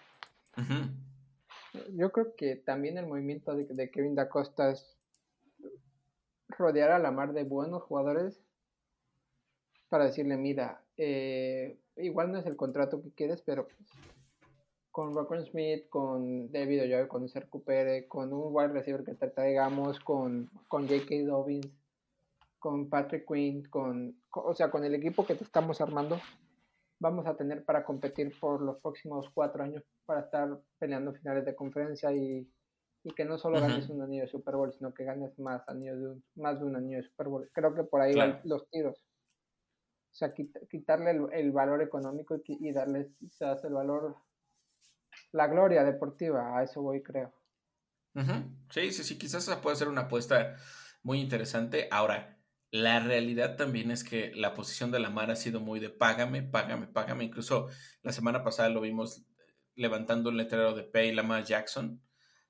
Yo 1.95 2.13
creo 2.13 2.35
que 2.35 2.57
también 2.57 2.99
el 2.99 3.07
movimiento 3.07 3.55
de, 3.55 3.65
de 3.65 3.91
Kevin 3.91 4.15
Da 4.15 4.29
Costa 4.29 4.71
es 4.71 4.97
rodear 6.49 6.91
a 6.91 6.99
la 6.99 7.11
mar 7.11 7.33
de 7.33 7.45
buenos 7.45 7.83
jugadores 7.83 8.43
para 9.89 10.07
decirle, 10.07 10.37
mira, 10.37 10.82
eh, 10.97 11.79
igual 11.97 12.33
no 12.33 12.39
es 12.39 12.47
el 12.47 12.57
contrato 12.57 13.03
que 13.03 13.11
quieres, 13.13 13.43
pero 13.43 13.67
pues, 13.67 13.91
con 14.91 15.15
Rockon 15.15 15.45
Smith, 15.47 15.89
con 15.89 16.53
David 16.53 16.83
Oyoy 16.83 17.09
cuando 17.09 17.29
se 17.29 17.41
recupere, 17.41 18.07
con 18.07 18.33
un 18.33 18.55
wide 18.55 18.69
receiver 18.69 19.05
que 19.05 19.15
traigamos, 19.15 19.99
con, 20.01 20.51
con 20.69 20.87
J.K. 20.87 21.27
Dobbins, 21.27 21.73
con 22.59 22.89
Patrick 22.89 23.27
Quinn, 23.27 23.65
con, 23.65 24.17
o 24.31 24.55
sea, 24.55 24.71
con 24.71 24.85
el 24.85 24.95
equipo 24.95 25.27
que 25.27 25.35
te 25.35 25.45
estamos 25.45 25.81
armando, 25.81 26.21
vamos 27.01 27.27
a 27.27 27.35
tener 27.37 27.65
para 27.65 27.85
competir 27.85 28.33
por 28.39 28.63
los 28.63 28.79
próximos 28.79 29.29
cuatro 29.35 29.65
años 29.65 29.83
para 30.07 30.21
estar 30.21 30.61
peleando 30.79 31.13
finales 31.13 31.45
de 31.45 31.57
conferencia 31.57 32.13
y, 32.13 32.49
que 33.17 33.25
no 33.25 33.37
solo 33.37 33.61
ganes 33.61 33.91
un 33.91 34.01
anillo 34.01 34.23
de 34.23 34.29
Super 34.29 34.55
Bowl, 34.55 34.73
sino 34.73 34.95
que 34.95 35.03
ganes 35.03 35.37
más 35.37 35.69
anillos 35.69 35.99
de 35.99 36.09
un, 36.11 36.25
más 36.37 36.61
de 36.61 36.67
un 36.67 36.77
anillo 36.77 36.99
de 36.99 37.03
Super 37.03 37.27
Bowl. 37.27 37.51
Creo 37.53 37.75
que 37.75 37.83
por 37.83 38.01
ahí 38.01 38.15
van 38.15 38.41
los 38.45 38.71
tiros. 38.71 38.97
O 40.13 40.15
sea, 40.15 40.35
quitarle 40.35 41.11
el, 41.33 41.53
valor 41.53 41.81
económico 41.81 42.37
y, 42.37 42.69
y 42.69 42.73
darle 42.73 43.13
quizás 43.19 43.65
el 43.65 43.73
valor 43.73 44.17
la 45.33 45.47
gloria 45.47 45.85
deportiva, 45.85 46.59
a 46.59 46.63
eso 46.63 46.83
voy, 46.83 47.03
creo. 47.03 47.33
Sí, 48.71 48.93
sí, 48.93 49.05
sí, 49.05 49.19
quizás 49.19 49.45
esa 49.45 49.63
puede 49.63 49.77
ser 49.77 49.89
una 49.89 50.03
apuesta 50.03 50.57
muy 51.03 51.21
interesante. 51.21 51.89
Ahora, 51.91 52.39
la 52.71 53.01
realidad 53.01 53.57
también 53.57 53.91
es 53.91 54.05
que 54.05 54.33
la 54.35 54.55
posición 54.55 54.91
de 54.91 54.99
la 54.99 55.11
mar 55.11 55.31
ha 55.31 55.37
sido 55.37 55.61
muy 55.61 55.81
de 55.81 55.91
págame, 55.91 56.43
págame, 56.43 56.87
págame. 56.87 57.25
Incluso 57.25 57.69
la 58.03 58.13
semana 58.13 58.43
pasada 58.45 58.69
lo 58.69 58.81
vimos 58.81 59.25
levantando 59.75 60.29
un 60.29 60.37
letrero 60.37 60.75
de 60.75 60.85
Pay 60.85 61.15
Lamar 61.15 61.45
Jackson. 61.45 62.03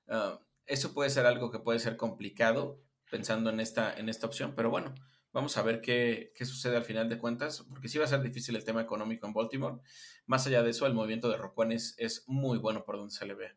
Ah, 0.07 0.39
eso 0.65 0.93
puede 0.93 1.09
ser 1.09 1.25
algo 1.25 1.51
que 1.51 1.59
puede 1.59 1.79
ser 1.79 1.95
complicado 1.95 2.81
pensando 3.09 3.49
en 3.49 3.59
esta, 3.59 3.93
en 3.93 4.09
esta 4.09 4.27
opción, 4.27 4.53
pero 4.55 4.69
bueno, 4.69 4.93
Vamos 5.33 5.57
a 5.57 5.63
ver 5.63 5.81
qué, 5.81 6.31
sucede 6.41 6.77
al 6.77 6.83
final 6.83 7.09
de 7.09 7.17
cuentas, 7.17 7.65
porque 7.67 7.87
sí 7.87 7.97
va 7.97 8.05
a 8.05 8.07
ser 8.07 8.21
difícil 8.21 8.55
el 8.55 8.63
tema 8.63 8.81
económico 8.81 9.25
en 9.25 9.33
Baltimore. 9.33 9.81
Más 10.27 10.45
allá 10.45 10.61
de 10.61 10.69
eso, 10.69 10.85
el 10.85 10.93
movimiento 10.93 11.27
de 11.27 11.37
Roquan 11.37 11.71
es, 11.71 12.23
muy 12.27 12.59
bueno 12.59 12.85
por 12.85 12.97
donde 12.97 13.11
se 13.11 13.25
le 13.25 13.33
ve. 13.33 13.47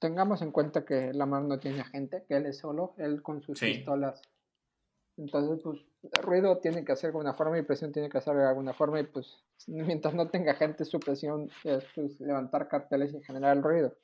Tengamos 0.00 0.42
en 0.42 0.50
cuenta 0.50 0.84
que 0.84 1.14
Lamar 1.14 1.44
no 1.44 1.60
tiene 1.60 1.84
gente, 1.84 2.24
que 2.26 2.36
él 2.36 2.46
es 2.46 2.58
solo, 2.58 2.94
él 2.98 3.22
con 3.22 3.40
sus 3.42 3.60
pistolas. 3.60 4.20
Entonces, 5.16 5.60
pues, 5.62 5.78
ruido 6.20 6.58
tiene 6.58 6.84
que 6.84 6.90
hacer 6.90 7.12
de 7.12 7.18
alguna 7.18 7.34
forma 7.34 7.58
y 7.58 7.62
presión 7.62 7.92
tiene 7.92 8.08
que 8.08 8.18
hacer 8.18 8.34
de 8.34 8.48
alguna 8.48 8.74
forma. 8.74 8.98
Y 8.98 9.04
pues, 9.04 9.44
mientras 9.68 10.14
no 10.14 10.28
tenga 10.28 10.54
gente, 10.54 10.84
su 10.84 10.98
presión 10.98 11.48
es 11.62 11.84
pues, 11.94 12.18
levantar 12.18 12.66
carteles 12.66 13.14
y 13.14 13.22
generar 13.22 13.56
el 13.56 13.62
ruido. 13.62 13.96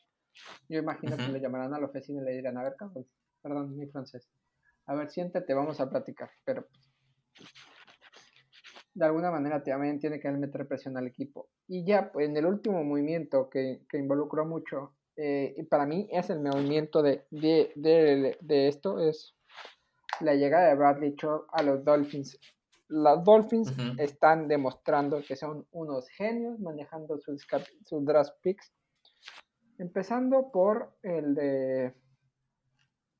Yo 0.68 0.78
imagino 0.78 1.16
que 1.16 1.26
le 1.26 1.40
llamarán 1.40 1.74
a 1.74 1.80
la 1.80 1.86
oficina 1.86 2.22
y 2.22 2.24
le 2.24 2.32
dirán, 2.36 2.56
a 2.56 2.62
ver, 2.62 2.76
perdón, 3.42 3.76
mi 3.76 3.88
francés. 3.88 4.30
A 4.86 4.94
ver, 4.94 5.10
siéntate, 5.10 5.52
vamos 5.54 5.80
a 5.80 5.90
platicar. 5.90 6.30
Pero 6.44 6.68
pues, 6.68 6.89
de 8.94 9.04
alguna 9.04 9.30
manera 9.30 9.62
también 9.62 9.98
tiene 9.98 10.20
que 10.20 10.30
meter 10.30 10.66
presión 10.66 10.96
al 10.96 11.06
equipo. 11.06 11.48
Y 11.68 11.84
ya 11.84 12.10
pues, 12.12 12.28
en 12.28 12.36
el 12.36 12.46
último 12.46 12.82
movimiento 12.84 13.48
que, 13.48 13.82
que 13.88 13.98
involucró 13.98 14.44
mucho, 14.44 14.94
eh, 15.16 15.54
y 15.56 15.62
para 15.64 15.86
mí 15.86 16.08
es 16.10 16.30
el 16.30 16.40
movimiento 16.40 17.02
de, 17.02 17.26
de, 17.30 17.72
de, 18.40 18.68
esto, 18.68 18.98
es 18.98 19.34
la 20.20 20.34
llegada 20.34 20.68
de 20.68 20.74
Bradley 20.76 21.14
Chubb 21.14 21.46
a 21.52 21.62
los 21.62 21.84
Dolphins. 21.84 22.38
Los 22.88 23.22
Dolphins 23.22 23.72
están 23.98 24.48
demostrando 24.48 25.22
que 25.22 25.36
son 25.36 25.66
unos 25.70 26.08
genios 26.08 26.58
manejando 26.58 27.18
sus, 27.18 27.46
sus 27.84 28.04
draft 28.04 28.34
picks. 28.42 28.72
Empezando 29.78 30.50
por 30.50 30.96
el 31.02 31.34
de 31.34 31.94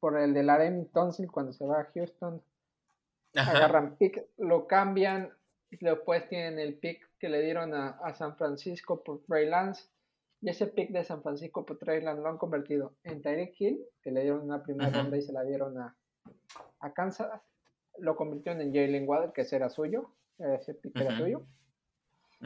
por 0.01 0.19
el 0.19 0.33
de 0.33 0.43
Laremy 0.43 0.87
Tonsil 0.87 1.31
cuando 1.31 1.53
se 1.53 1.67
va 1.67 1.81
a 1.81 1.91
Houston, 1.95 2.43
agarran 3.35 3.97
pick, 3.97 4.27
lo 4.39 4.67
cambian, 4.67 5.33
después 5.71 6.29
tienen 6.29 6.59
el 6.59 6.79
pick 6.79 7.09
que 7.19 7.29
le 7.29 7.43
dieron 7.43 7.75
a, 7.75 8.15
San 8.15 8.37
Francisco 8.37 9.03
por 9.03 9.23
Trey 9.23 9.49
Lance, 9.49 9.89
y 10.41 10.51
ese 10.51 10.67
pick 10.67 10.91
de 10.91 11.05
San 11.05 11.23
Francisco 11.23 11.65
por 11.65 11.79
Trey 11.79 12.01
Lance 12.01 12.23
lo 12.23 12.29
han 12.29 12.39
convertido 12.39 12.95
en 13.05 13.23
Tyreek 13.23 13.61
Hill, 13.61 13.85
que 14.03 14.11
le 14.11 14.23
dieron 14.23 14.43
una 14.43 14.63
primera 14.63 14.91
ronda 14.91 15.17
y 15.17 15.23
se 15.23 15.33
la 15.33 15.43
dieron 15.43 15.79
a, 15.79 15.97
a 16.81 16.93
Kansas, 16.93 17.31
lo 17.99 18.17
convirtieron 18.17 18.61
en 18.63 18.73
Jalen 18.73 19.09
Waddle, 19.09 19.33
que 19.35 19.43
ese 19.43 19.57
era 19.57 19.69
suyo, 19.69 20.15
ese 20.39 20.75
pick 20.75 20.97
era 20.97 21.17
suyo, 21.17 21.47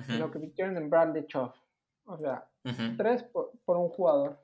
y 0.08 0.18
lo 0.18 0.30
convirtieron 0.30 0.76
en 0.76 0.90
Bradley 0.90 1.26
Chubb, 1.26 1.52
o 2.06 2.18
sea, 2.18 2.48
tres 2.96 3.24
por 3.64 3.76
un 3.76 3.88
jugador 3.88 4.43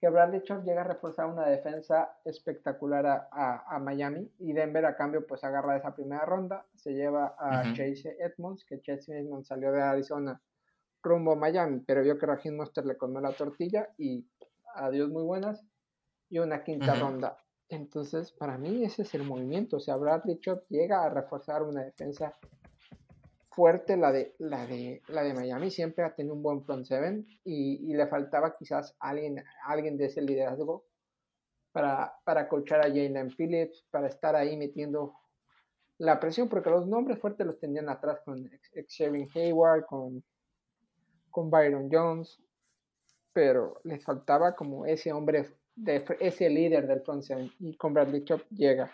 que 0.00 0.08
Bradley 0.08 0.42
Chubb 0.42 0.64
llega 0.64 0.80
a 0.80 0.84
reforzar 0.84 1.26
una 1.26 1.46
defensa 1.46 2.16
espectacular 2.24 3.28
a, 3.30 3.78
Miami 3.80 4.32
y 4.38 4.54
Denver 4.54 4.86
a 4.86 4.96
cambio 4.96 5.26
pues 5.26 5.44
agarra 5.44 5.76
esa 5.76 5.94
primera 5.94 6.24
ronda, 6.24 6.64
se 6.74 6.94
lleva 6.94 7.36
a 7.38 7.64
Chase 7.74 8.16
Edmonds, 8.18 8.64
que 8.64 8.80
Chase 8.80 9.18
Edmonds 9.18 9.48
salió 9.48 9.70
de 9.72 9.82
Arizona 9.82 10.40
rumbo 11.02 11.32
a 11.32 11.36
Miami, 11.36 11.80
pero 11.80 12.02
vio 12.02 12.18
que 12.18 12.26
Raheem 12.26 12.56
Monster 12.56 12.86
le 12.86 12.96
comió 12.96 13.20
la 13.20 13.32
tortilla 13.32 13.90
y 13.98 14.26
adiós 14.74 15.10
muy 15.10 15.22
buenas 15.22 15.62
y 16.30 16.38
una 16.38 16.64
quinta 16.64 16.94
ronda. 16.94 17.36
Entonces, 17.68 18.32
para 18.32 18.56
mí 18.56 18.82
ese 18.84 19.02
es 19.02 19.14
el 19.14 19.24
movimiento, 19.24 19.76
o 19.76 19.80
sea, 19.80 19.96
Bradley 19.96 20.38
Chubb 20.40 20.62
llega 20.70 21.04
a 21.04 21.10
reforzar 21.10 21.62
una 21.62 21.82
defensa 21.82 22.34
fuerte 23.60 23.98
la 23.98 24.10
de, 24.10 24.34
la 24.38 24.66
de, 24.66 25.02
la 25.08 25.22
de 25.22 25.34
Miami, 25.34 25.70
siempre 25.70 26.02
ha 26.02 26.14
tenido 26.14 26.34
un 26.34 26.42
buen 26.42 26.64
front 26.64 26.86
seven 26.86 27.26
y, 27.44 27.92
le 27.92 28.06
faltaba 28.06 28.56
quizás 28.56 28.96
alguien, 28.98 29.44
alguien 29.66 29.98
de 29.98 30.06
ese 30.06 30.22
liderazgo 30.22 30.86
para, 31.70 32.10
para 32.24 32.48
colchar 32.48 32.80
a 32.80 32.88
Jalen 32.88 33.28
Phillips, 33.36 33.84
para 33.90 34.08
estar 34.08 34.34
ahí 34.34 34.56
metiendo 34.56 35.12
la 35.98 36.18
presión, 36.18 36.48
porque 36.48 36.70
los 36.70 36.86
nombres 36.86 37.18
fuertes 37.18 37.46
los 37.46 37.60
tenían 37.60 37.90
atrás 37.90 38.20
con 38.24 38.50
Xavier 38.88 39.28
Hayward, 39.34 39.84
con, 39.84 40.24
con 41.28 41.50
Byron 41.50 41.90
Jones, 41.92 42.40
pero 43.34 43.82
les 43.84 44.02
faltaba 44.02 44.56
como 44.56 44.86
ese 44.86 45.12
hombre, 45.12 45.50
de, 45.76 46.02
ese 46.20 46.48
líder 46.48 46.86
del 46.86 47.02
front 47.02 47.24
seven 47.24 47.52
y 47.58 47.76
con 47.76 47.92
Bradley 47.92 48.24
Chop 48.24 48.40
llega 48.48 48.90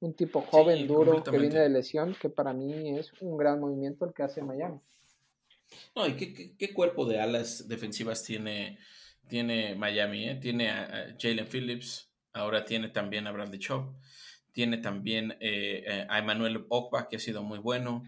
un 0.00 0.14
tipo 0.14 0.42
joven, 0.42 0.86
duro, 0.86 1.22
que 1.22 1.38
viene 1.38 1.60
de 1.60 1.68
lesión, 1.68 2.16
que 2.20 2.28
para 2.28 2.52
mí 2.52 2.98
es 2.98 3.12
un 3.20 3.36
gran 3.36 3.60
movimiento 3.60 4.04
el 4.04 4.12
que 4.12 4.22
hace 4.22 4.42
Miami. 4.42 4.80
No, 5.94 6.06
¿y 6.06 6.14
qué, 6.14 6.74
cuerpo 6.74 7.06
de 7.06 7.20
alas 7.20 7.66
defensivas 7.66 8.22
tiene, 8.22 8.78
tiene 9.28 9.74
Miami? 9.74 10.28
Eh? 10.28 10.34
Tiene 10.36 10.70
a, 10.70 11.16
Jalen 11.18 11.48
Phillips, 11.48 12.10
ahora 12.32 12.64
tiene 12.64 12.88
también 12.88 13.26
a 13.26 13.32
Bradley 13.32 13.58
Chubb, 13.58 13.96
tiene 14.52 14.78
también 14.78 15.32
eh, 15.40 15.84
eh, 15.86 16.06
a 16.08 16.18
Emmanuel 16.18 16.66
Ogba, 16.68 17.08
que 17.08 17.16
ha 17.16 17.20
sido 17.20 17.42
muy 17.42 17.58
bueno. 17.58 18.04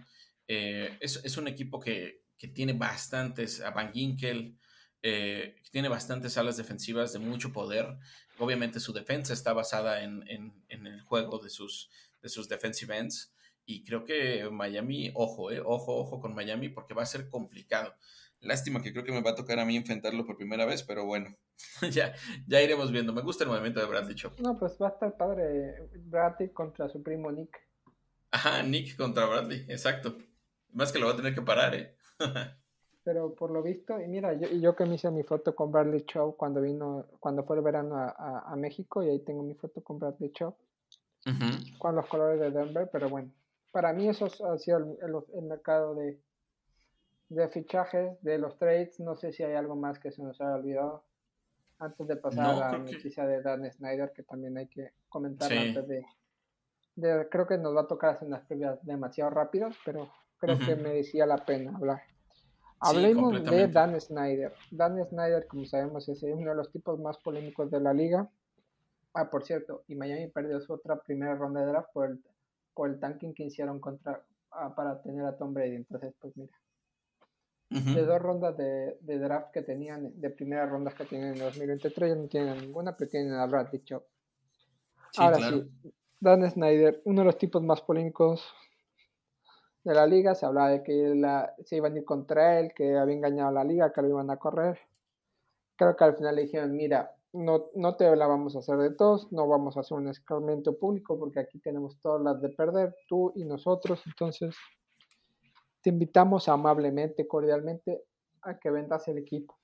es, 0.46 1.36
un 1.36 1.48
equipo 1.48 1.80
que, 1.80 2.22
tiene 2.54 2.72
bastantes, 2.74 3.60
a 3.60 3.70
Van 3.70 3.92
Ginkel, 3.92 4.56
tiene 5.00 5.88
bastantes 5.88 6.36
alas 6.38 6.56
defensivas 6.56 7.12
de 7.12 7.18
mucho 7.18 7.52
poder 7.52 7.98
obviamente 8.38 8.80
su 8.80 8.92
defensa 8.92 9.32
está 9.32 9.52
basada 9.52 10.02
en, 10.02 10.24
el 10.68 11.00
juego 11.02 11.38
de 11.38 11.50
sus, 11.50 11.90
de 12.22 12.28
sus 12.28 12.48
defensive 12.48 12.96
ends. 12.96 13.34
Y 13.64 13.84
creo 13.84 14.04
que 14.04 14.48
Miami, 14.50 15.10
ojo, 15.14 15.50
eh, 15.50 15.60
ojo, 15.60 15.96
ojo 15.96 16.20
con 16.20 16.34
Miami, 16.34 16.70
porque 16.70 16.94
va 16.94 17.02
a 17.02 17.06
ser 17.06 17.28
complicado. 17.28 17.94
Lástima 18.40 18.80
que 18.80 18.92
creo 18.92 19.04
que 19.04 19.12
me 19.12 19.20
va 19.20 19.32
a 19.32 19.34
tocar 19.34 19.58
a 19.58 19.64
mí 19.64 19.76
enfrentarlo 19.76 20.24
por 20.24 20.36
primera 20.36 20.64
vez, 20.64 20.82
pero 20.84 21.04
bueno, 21.04 21.36
ya, 21.90 22.14
ya 22.46 22.62
iremos 22.62 22.90
viendo. 22.92 23.12
Me 23.12 23.22
gusta 23.22 23.44
el 23.44 23.50
movimiento 23.50 23.80
de 23.80 23.86
Bradley 23.86 24.14
Chop. 24.14 24.38
No, 24.40 24.56
pues 24.56 24.78
va 24.80 24.88
a 24.88 24.90
estar 24.90 25.16
padre 25.16 25.88
Bradley 26.04 26.50
contra 26.52 26.88
su 26.88 27.02
primo 27.02 27.30
Nick. 27.32 27.58
Ajá, 28.30 28.62
Nick 28.62 28.96
contra 28.96 29.26
Bradley, 29.26 29.66
exacto. 29.68 30.16
Más 30.72 30.92
que 30.92 30.98
lo 30.98 31.06
va 31.06 31.12
a 31.12 31.16
tener 31.16 31.34
que 31.34 31.42
parar, 31.42 31.74
¿eh? 31.74 31.96
pero 33.08 33.34
por 33.34 33.50
lo 33.50 33.62
visto, 33.62 33.98
y 33.98 34.06
mira, 34.06 34.34
yo, 34.34 34.48
yo 34.48 34.76
que 34.76 34.84
me 34.84 34.96
hice 34.96 35.10
mi 35.10 35.22
foto 35.22 35.54
con 35.54 35.72
Bradley 35.72 36.04
Chow 36.04 36.36
cuando 36.36 36.60
vino, 36.60 37.06
cuando 37.20 37.42
fue 37.42 37.56
el 37.56 37.62
verano 37.62 37.96
a, 37.96 38.54
México, 38.54 39.02
y 39.02 39.08
ahí 39.08 39.20
tengo 39.20 39.42
mi 39.42 39.54
foto 39.54 39.80
con 39.80 39.98
Bradley 39.98 40.30
Chow, 40.30 40.54
con 41.78 41.96
los 41.96 42.06
colores 42.06 42.38
de 42.38 42.50
Denver, 42.50 42.86
pero 42.92 43.08
bueno, 43.08 43.32
para 43.72 43.94
mí 43.94 44.10
eso 44.10 44.26
ha 44.26 44.58
sido 44.58 44.76
el, 44.76 45.42
mercado 45.42 45.94
de, 45.94 46.20
de 47.30 47.48
fichajes, 47.48 48.22
de 48.22 48.36
los 48.36 48.58
trades, 48.58 49.00
no 49.00 49.16
sé 49.16 49.32
si 49.32 49.42
hay 49.42 49.54
algo 49.54 49.74
más 49.74 49.98
que 49.98 50.12
se 50.12 50.22
nos 50.22 50.38
haya 50.42 50.56
olvidado, 50.56 51.02
antes 51.78 52.06
de 52.06 52.16
pasar 52.16 52.62
a 52.62 52.72
la 52.72 52.78
noticia 52.78 53.24
de 53.24 53.40
Dan 53.40 53.72
Snyder, 53.72 54.12
que 54.12 54.22
también 54.22 54.58
hay 54.58 54.66
que 54.66 54.92
comentar 55.08 55.50
antes 55.50 55.88
de, 55.88 56.04
de, 56.96 57.26
creo 57.30 57.46
que 57.46 57.56
nos 57.56 57.74
va 57.74 57.80
a 57.80 57.88
tocar 57.88 58.10
hacer 58.10 58.28
unas 58.28 58.44
previas 58.44 58.84
demasiado 58.84 59.30
rápidas, 59.30 59.74
pero 59.82 60.12
creo 60.36 60.58
que 60.58 60.76
merecía 60.76 61.24
la 61.24 61.38
pena 61.46 61.74
hablar. 61.74 62.02
Hablemos 62.80 63.42
de 63.44 63.68
Dan 63.68 64.00
Snyder. 64.00 64.52
Dan 64.70 65.04
Snyder, 65.04 65.46
como 65.46 65.64
sabemos, 65.64 66.08
es 66.08 66.22
uno 66.22 66.50
de 66.50 66.56
los 66.56 66.70
tipos 66.70 66.98
más 67.00 67.18
polémicos 67.18 67.70
de 67.70 67.80
la 67.80 67.92
liga. 67.92 68.28
Ah, 69.14 69.30
por 69.30 69.44
cierto, 69.44 69.84
y 69.88 69.94
Miami 69.94 70.28
perdió 70.28 70.60
su 70.60 70.72
otra 70.72 71.00
primera 71.00 71.34
ronda 71.34 71.60
de 71.60 71.66
draft 71.66 71.88
por 71.92 72.10
el, 72.10 72.22
por 72.74 72.88
el 72.88 73.00
tanking 73.00 73.34
que 73.34 73.44
hicieron 73.44 73.80
contra, 73.80 74.22
ah, 74.52 74.74
para 74.74 75.02
tener 75.02 75.24
a 75.24 75.36
Tom 75.36 75.52
Brady. 75.52 75.76
Entonces, 75.76 76.14
pues 76.20 76.36
mira. 76.36 76.52
De 77.70 78.02
dos 78.02 78.22
rondas 78.22 78.56
de, 78.56 78.96
draft 79.02 79.50
que 79.52 79.60
tenían, 79.60 80.18
de 80.18 80.30
primeras 80.30 80.70
rondas 80.70 80.94
que 80.94 81.04
tienen 81.04 81.34
en 81.34 81.38
2023, 81.40 82.08
ya 82.08 82.14
no 82.14 82.26
tienen 82.26 82.58
ninguna, 82.58 82.96
pero 82.96 83.10
tienen 83.10 83.34
a 83.34 83.44
Bradley 83.44 83.82
Chop. 83.84 84.04
Ahora 85.18 85.36
sí, 85.36 85.68
Dan 86.18 86.50
Snyder, 86.50 87.02
uno 87.04 87.20
de 87.20 87.26
los 87.26 87.36
tipos 87.36 87.62
más 87.62 87.82
polémicos 87.82 88.42
de 89.88 89.94
la 89.94 90.06
liga, 90.06 90.34
se 90.34 90.46
hablaba 90.46 90.70
de 90.70 90.82
que 90.82 91.14
se 91.64 91.76
iban 91.76 91.94
a 91.94 91.96
ir 91.98 92.04
contra 92.04 92.60
él, 92.60 92.72
que 92.74 92.96
había 92.96 93.16
engañado 93.16 93.48
a 93.48 93.52
la 93.52 93.64
liga, 93.64 93.92
que 93.92 94.02
lo 94.02 94.08
iban 94.08 94.30
a 94.30 94.36
correr. 94.36 94.78
creo 95.76 95.96
que 95.96 96.04
al 96.04 96.16
final 96.16 96.36
le 96.36 96.42
dijeron, 96.42 96.76
mira, 96.76 97.14
no, 97.32 97.66
no 97.74 97.96
te 97.96 98.14
la 98.14 98.26
vamos 98.26 98.56
a 98.56 98.60
hacer 98.60 98.76
de 98.78 98.90
todos, 98.90 99.30
no 99.32 99.46
vamos 99.46 99.76
a 99.76 99.80
hacer 99.80 99.96
un 99.96 100.08
escarmiento 100.08 100.78
público 100.78 101.18
porque 101.18 101.40
aquí 101.40 101.58
tenemos 101.58 101.98
todas 102.00 102.22
las 102.22 102.40
de 102.40 102.50
perder, 102.50 102.94
tú 103.08 103.32
y 103.34 103.44
nosotros, 103.44 104.02
entonces 104.06 104.56
te 105.82 105.90
invitamos 105.90 106.48
amablemente, 106.48 107.26
cordialmente 107.26 108.04
a 108.42 108.58
que 108.58 108.70
vendas 108.70 109.08
el 109.08 109.18
equipo. 109.18 109.58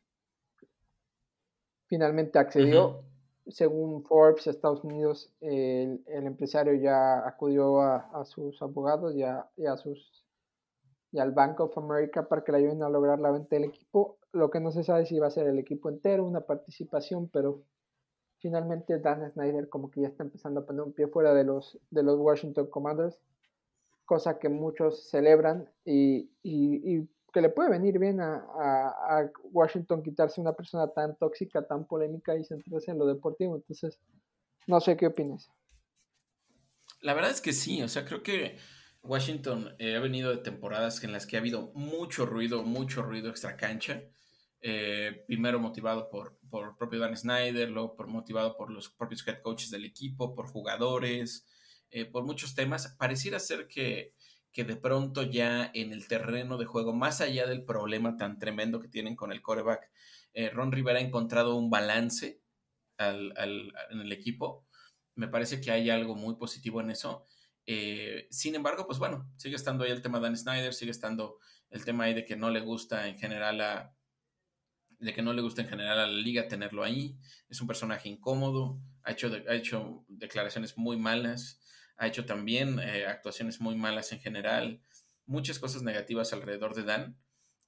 Finalmente 1.86 2.38
accedió. 2.38 3.04
Según 3.46 4.02
Forbes, 4.04 4.46
Estados 4.46 4.82
Unidos, 4.84 5.30
el, 5.40 6.02
empresario 6.06 6.74
ya 6.74 7.26
acudió 7.26 7.80
a, 7.80 8.24
sus 8.24 8.60
abogados 8.62 9.14
y, 9.14 9.22
a, 9.22 9.76
sus, 9.76 10.24
y 11.12 11.18
al 11.18 11.32
Bank 11.32 11.60
of 11.60 11.76
America 11.76 12.26
para 12.26 12.42
que 12.42 12.52
le 12.52 12.58
ayuden 12.58 12.82
a 12.82 12.88
lograr 12.88 13.20
la 13.20 13.30
venta 13.30 13.56
del 13.56 13.64
equipo. 13.64 14.18
Lo 14.32 14.50
que 14.50 14.60
no 14.60 14.72
se 14.72 14.82
sabe 14.82 15.06
si 15.06 15.18
va 15.18 15.26
a 15.26 15.30
ser 15.30 15.46
el 15.46 15.58
equipo 15.58 15.90
entero, 15.90 16.24
una 16.24 16.40
participación, 16.40 17.28
pero 17.28 17.62
finalmente 18.38 18.98
Dan 18.98 19.30
Snyder 19.32 19.68
como 19.68 19.90
que 19.90 20.02
ya 20.02 20.08
está 20.08 20.24
empezando 20.24 20.60
a 20.60 20.66
poner 20.66 20.82
un 20.82 20.92
pie 20.92 21.06
fuera 21.08 21.34
de 21.34 21.44
los, 21.44 21.78
de 21.90 22.02
los 22.02 22.18
Washington 22.18 22.66
Commanders, 22.68 23.20
cosa 24.06 24.38
que 24.38 24.48
muchos 24.48 25.08
celebran 25.10 25.70
y, 25.84 26.30
y 26.42 27.08
que 27.34 27.40
le 27.40 27.48
puede 27.48 27.68
venir 27.68 27.98
bien 27.98 28.20
a, 28.20 29.30
Washington 29.50 30.02
quitarse 30.04 30.40
una 30.40 30.52
persona 30.52 30.86
tan 30.92 31.16
tóxica, 31.18 31.66
tan 31.66 31.84
polémica 31.84 32.36
y 32.36 32.44
centrarse 32.44 32.92
en 32.92 32.98
lo 32.98 33.06
deportivo. 33.06 33.56
Entonces, 33.56 33.98
no 34.68 34.80
sé 34.80 34.96
qué 34.96 35.08
opinas. 35.08 35.50
La 37.00 37.12
verdad 37.12 37.32
es 37.32 37.40
que 37.40 37.52
sí, 37.52 37.82
o 37.82 37.88
sea, 37.88 38.04
creo 38.04 38.22
que 38.22 38.56
Washington 39.02 39.74
eh, 39.78 39.96
ha 39.96 40.00
venido 40.00 40.30
de 40.30 40.38
temporadas 40.38 41.02
en 41.02 41.12
las 41.12 41.26
que 41.26 41.36
ha 41.36 41.40
habido 41.40 41.72
mucho 41.74 42.24
ruido, 42.24 42.62
mucho 42.62 43.02
ruido 43.02 43.30
extra 43.30 43.56
cancha. 43.56 44.02
Eh, 44.60 45.24
primero 45.26 45.58
motivado 45.58 46.08
por, 46.08 46.38
por 46.48 46.76
propio 46.76 47.00
Dan 47.00 47.16
Snyder, 47.16 47.68
luego 47.68 47.96
por, 47.96 48.06
motivado 48.06 48.56
por 48.56 48.70
los 48.70 48.88
propios 48.90 49.26
head 49.26 49.42
coaches 49.42 49.70
del 49.70 49.84
equipo, 49.84 50.34
por 50.34 50.46
jugadores, 50.46 51.44
eh, 51.90 52.04
por 52.04 52.24
muchos 52.24 52.54
temas. 52.54 52.94
Pareciera 52.96 53.40
ser 53.40 53.66
que 53.66 54.14
que 54.54 54.62
de 54.62 54.76
pronto 54.76 55.24
ya 55.24 55.72
en 55.74 55.92
el 55.92 56.06
terreno 56.06 56.56
de 56.56 56.64
juego, 56.64 56.94
más 56.94 57.20
allá 57.20 57.44
del 57.46 57.64
problema 57.64 58.16
tan 58.16 58.38
tremendo 58.38 58.80
que 58.80 58.86
tienen 58.86 59.16
con 59.16 59.32
el 59.32 59.42
coreback, 59.42 59.90
eh, 60.32 60.48
Ron 60.50 60.70
Rivera 60.70 61.00
ha 61.00 61.02
encontrado 61.02 61.56
un 61.56 61.70
balance 61.70 62.40
en 62.98 63.32
el 63.36 64.12
equipo. 64.12 64.64
Me 65.16 65.26
parece 65.26 65.60
que 65.60 65.72
hay 65.72 65.90
algo 65.90 66.14
muy 66.14 66.36
positivo 66.36 66.80
en 66.80 66.92
eso. 66.92 67.26
Eh, 67.66 68.28
sin 68.30 68.54
embargo, 68.54 68.86
pues 68.86 69.00
bueno, 69.00 69.28
sigue 69.36 69.56
estando 69.56 69.82
ahí 69.82 69.90
el 69.90 70.02
tema 70.02 70.18
de 70.18 70.24
Dan 70.24 70.36
Snyder, 70.36 70.72
sigue 70.72 70.92
estando 70.92 71.40
el 71.70 71.84
tema 71.84 72.04
ahí 72.04 72.14
de 72.14 72.24
que 72.24 72.36
no 72.36 72.48
le 72.48 72.60
gusta 72.60 73.08
en 73.08 73.18
general 73.18 73.60
a 73.60 73.96
de 75.00 75.12
que 75.12 75.22
no 75.22 75.32
le 75.32 75.42
gusta 75.42 75.62
en 75.62 75.68
general 75.68 75.98
a 75.98 76.06
la 76.06 76.12
liga 76.12 76.46
tenerlo 76.46 76.84
ahí. 76.84 77.18
Es 77.48 77.60
un 77.60 77.66
personaje 77.66 78.08
incómodo, 78.08 78.78
ha 79.02 79.10
hecho, 79.10 79.32
ha 79.48 79.54
hecho 79.54 80.04
declaraciones 80.06 80.78
muy 80.78 80.96
malas 80.96 81.60
ha 81.96 82.06
hecho 82.06 82.24
también 82.24 82.78
eh, 82.80 83.06
actuaciones 83.06 83.60
muy 83.60 83.76
malas 83.76 84.12
en 84.12 84.20
general, 84.20 84.80
muchas 85.26 85.58
cosas 85.58 85.82
negativas 85.82 86.32
alrededor 86.32 86.74
de 86.74 86.84
Dan. 86.84 87.18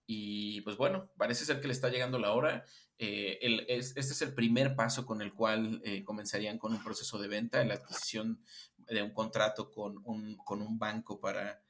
Y 0.08 0.60
pues 0.60 0.76
bueno, 0.76 1.10
parece 1.16 1.44
ser 1.44 1.60
que 1.60 1.66
le 1.66 1.72
está 1.72 1.88
llegando 1.88 2.18
la 2.18 2.32
hora. 2.32 2.64
Eh, 2.98 3.38
este 3.68 4.00
es 4.00 4.22
el 4.22 4.34
primer 4.34 4.76
paso 4.76 5.04
con 5.04 5.20
el 5.20 5.32
cual 5.32 5.80
eh, 5.84 6.04
comenzarían 6.04 6.58
con 6.58 6.72
un 6.72 6.82
proceso 6.82 7.18
de 7.18 7.28
venta, 7.28 7.64
la 7.64 7.74
adquisición 7.74 8.40
de 8.76 9.02
un 9.02 9.10
contrato 9.10 9.70
con 9.70 10.00
un, 10.04 10.36
con 10.36 10.62
un 10.62 10.78
banco 10.78 11.20
para 11.20 11.62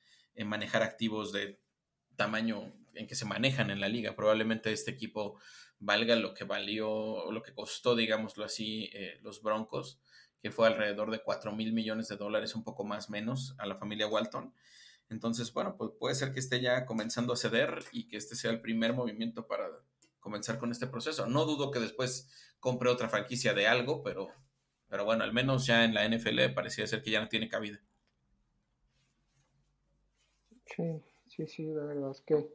manejar 0.44 0.82
activos 0.82 1.32
de 1.32 1.58
tamaño 2.14 2.74
en 2.92 3.06
que 3.06 3.14
se 3.14 3.24
manejan 3.24 3.70
en 3.70 3.80
la 3.80 3.88
liga. 3.88 4.14
Probablemente 4.14 4.70
este 4.70 4.90
equipo 4.90 5.40
valga 5.78 6.14
lo 6.14 6.34
que 6.34 6.44
valió, 6.44 7.30
lo 7.32 7.42
que 7.42 7.54
costó, 7.54 7.96
digámoslo 7.96 8.44
así, 8.44 8.90
los 9.22 9.40
Broncos 9.40 9.98
que 10.46 10.52
fue 10.52 10.68
alrededor 10.68 11.10
de 11.10 11.24
4 11.24 11.50
mil 11.50 11.72
millones 11.72 12.06
de 12.06 12.16
dólares, 12.16 12.54
un 12.54 12.62
poco 12.62 12.84
más 12.84 13.10
menos, 13.10 13.56
a 13.58 13.66
la 13.66 13.74
familia 13.74 14.06
Walton. 14.06 14.54
Entonces, 15.10 15.52
bueno, 15.52 15.76
pues 15.76 15.90
puede 15.98 16.14
ser 16.14 16.32
que 16.32 16.38
esté 16.38 16.60
ya 16.60 16.86
comenzando 16.86 17.32
a 17.32 17.36
ceder 17.36 17.80
y 17.90 18.06
que 18.06 18.16
este 18.16 18.36
sea 18.36 18.52
el 18.52 18.60
primer 18.60 18.92
movimiento 18.92 19.48
para 19.48 19.66
comenzar 20.20 20.60
con 20.60 20.70
este 20.70 20.86
proceso. 20.86 21.26
No 21.26 21.46
dudo 21.46 21.72
que 21.72 21.80
después 21.80 22.30
compre 22.60 22.90
otra 22.90 23.08
franquicia 23.08 23.54
de 23.54 23.66
algo, 23.66 24.04
pero, 24.04 24.28
pero 24.88 25.04
bueno, 25.04 25.24
al 25.24 25.32
menos 25.32 25.66
ya 25.66 25.84
en 25.84 25.94
la 25.94 26.08
NFL 26.08 26.54
parecía 26.54 26.86
ser 26.86 27.02
que 27.02 27.10
ya 27.10 27.20
no 27.20 27.28
tiene 27.28 27.48
cabida. 27.48 27.80
Sí, 30.76 31.02
sí, 31.26 31.48
sí, 31.48 31.66
la 31.74 31.86
verdad 31.86 32.12
es 32.12 32.20
que, 32.20 32.48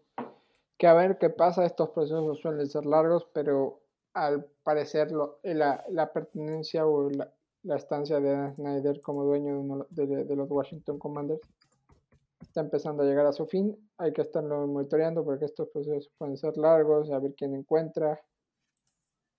que 0.78 0.88
a 0.88 0.94
ver 0.94 1.18
qué 1.18 1.30
pasa, 1.30 1.66
estos 1.66 1.90
procesos 1.90 2.40
suelen 2.40 2.70
ser 2.70 2.86
largos, 2.86 3.28
pero 3.34 3.82
al 4.14 4.46
parecer 4.64 5.12
la, 5.44 5.84
la 5.90 6.14
pertenencia 6.14 6.86
o 6.86 7.10
la, 7.10 7.34
la 7.64 7.76
estancia 7.76 8.20
de 8.20 8.54
Snyder 8.56 9.02
como 9.02 9.24
dueño 9.24 9.86
de, 9.90 10.36
los 10.36 10.50
Washington 10.50 10.98
Commanders 10.98 11.42
está 12.42 12.62
empezando 12.62 13.04
a 13.04 13.06
llegar 13.06 13.26
a 13.26 13.32
su 13.32 13.46
fin. 13.46 13.78
Hay 13.98 14.14
que 14.14 14.24
estarlo 14.24 14.68
monitoreando 14.68 15.24
porque 15.24 15.46
estos 15.46 15.70
procesos 15.70 16.12
pueden 16.18 16.38
ser 16.38 16.58
largos, 16.58 17.12
a 17.12 17.20
ver 17.20 17.34
quién 17.36 17.54
encuentra, 17.54 18.20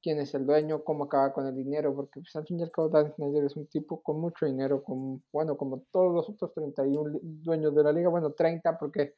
quién 0.00 0.20
es 0.20 0.34
el 0.34 0.46
dueño, 0.46 0.84
cómo 0.84 1.04
acaba 1.04 1.32
con 1.32 1.46
el 1.46 1.54
dinero, 1.54 1.94
porque 1.94 2.20
pues, 2.20 2.34
al 2.36 2.46
fin 2.46 2.60
y 2.60 2.62
al 2.62 2.70
cabo 2.70 2.88
Dan 2.88 3.12
Snyder 3.14 3.44
es 3.44 3.56
un 3.56 3.66
tipo 3.66 4.00
con 4.02 4.20
mucho 4.20 4.46
dinero, 4.46 4.82
con, 4.82 5.22
bueno, 5.32 5.56
como 5.56 5.82
todos 5.90 6.14
los 6.14 6.28
otros 6.28 6.52
31 6.54 7.18
dueños 7.22 7.74
de 7.74 7.82
la 7.82 7.92
liga, 7.92 8.08
bueno, 8.08 8.32
30 8.32 8.78
porque 8.78 9.14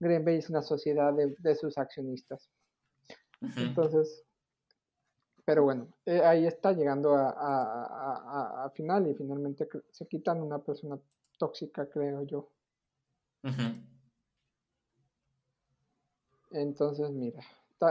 Green 0.00 0.24
Bay 0.24 0.36
es 0.36 0.50
una 0.50 0.62
sociedad 0.62 1.12
de, 1.14 1.54
sus 1.54 1.76
accionistas. 1.76 2.48
Entonces, 3.56 4.24
pero 5.48 5.62
bueno, 5.62 5.88
eh, 6.04 6.20
ahí 6.20 6.46
está 6.46 6.74
llegando 6.74 7.14
a, 7.16 8.70
final 8.74 9.06
y 9.06 9.14
finalmente 9.14 9.66
se 9.90 10.06
quitan 10.06 10.42
una 10.42 10.58
persona 10.58 11.00
tóxica, 11.38 11.88
creo 11.88 12.22
yo. 12.24 12.50
Entonces, 16.50 17.10
mira, 17.12 17.40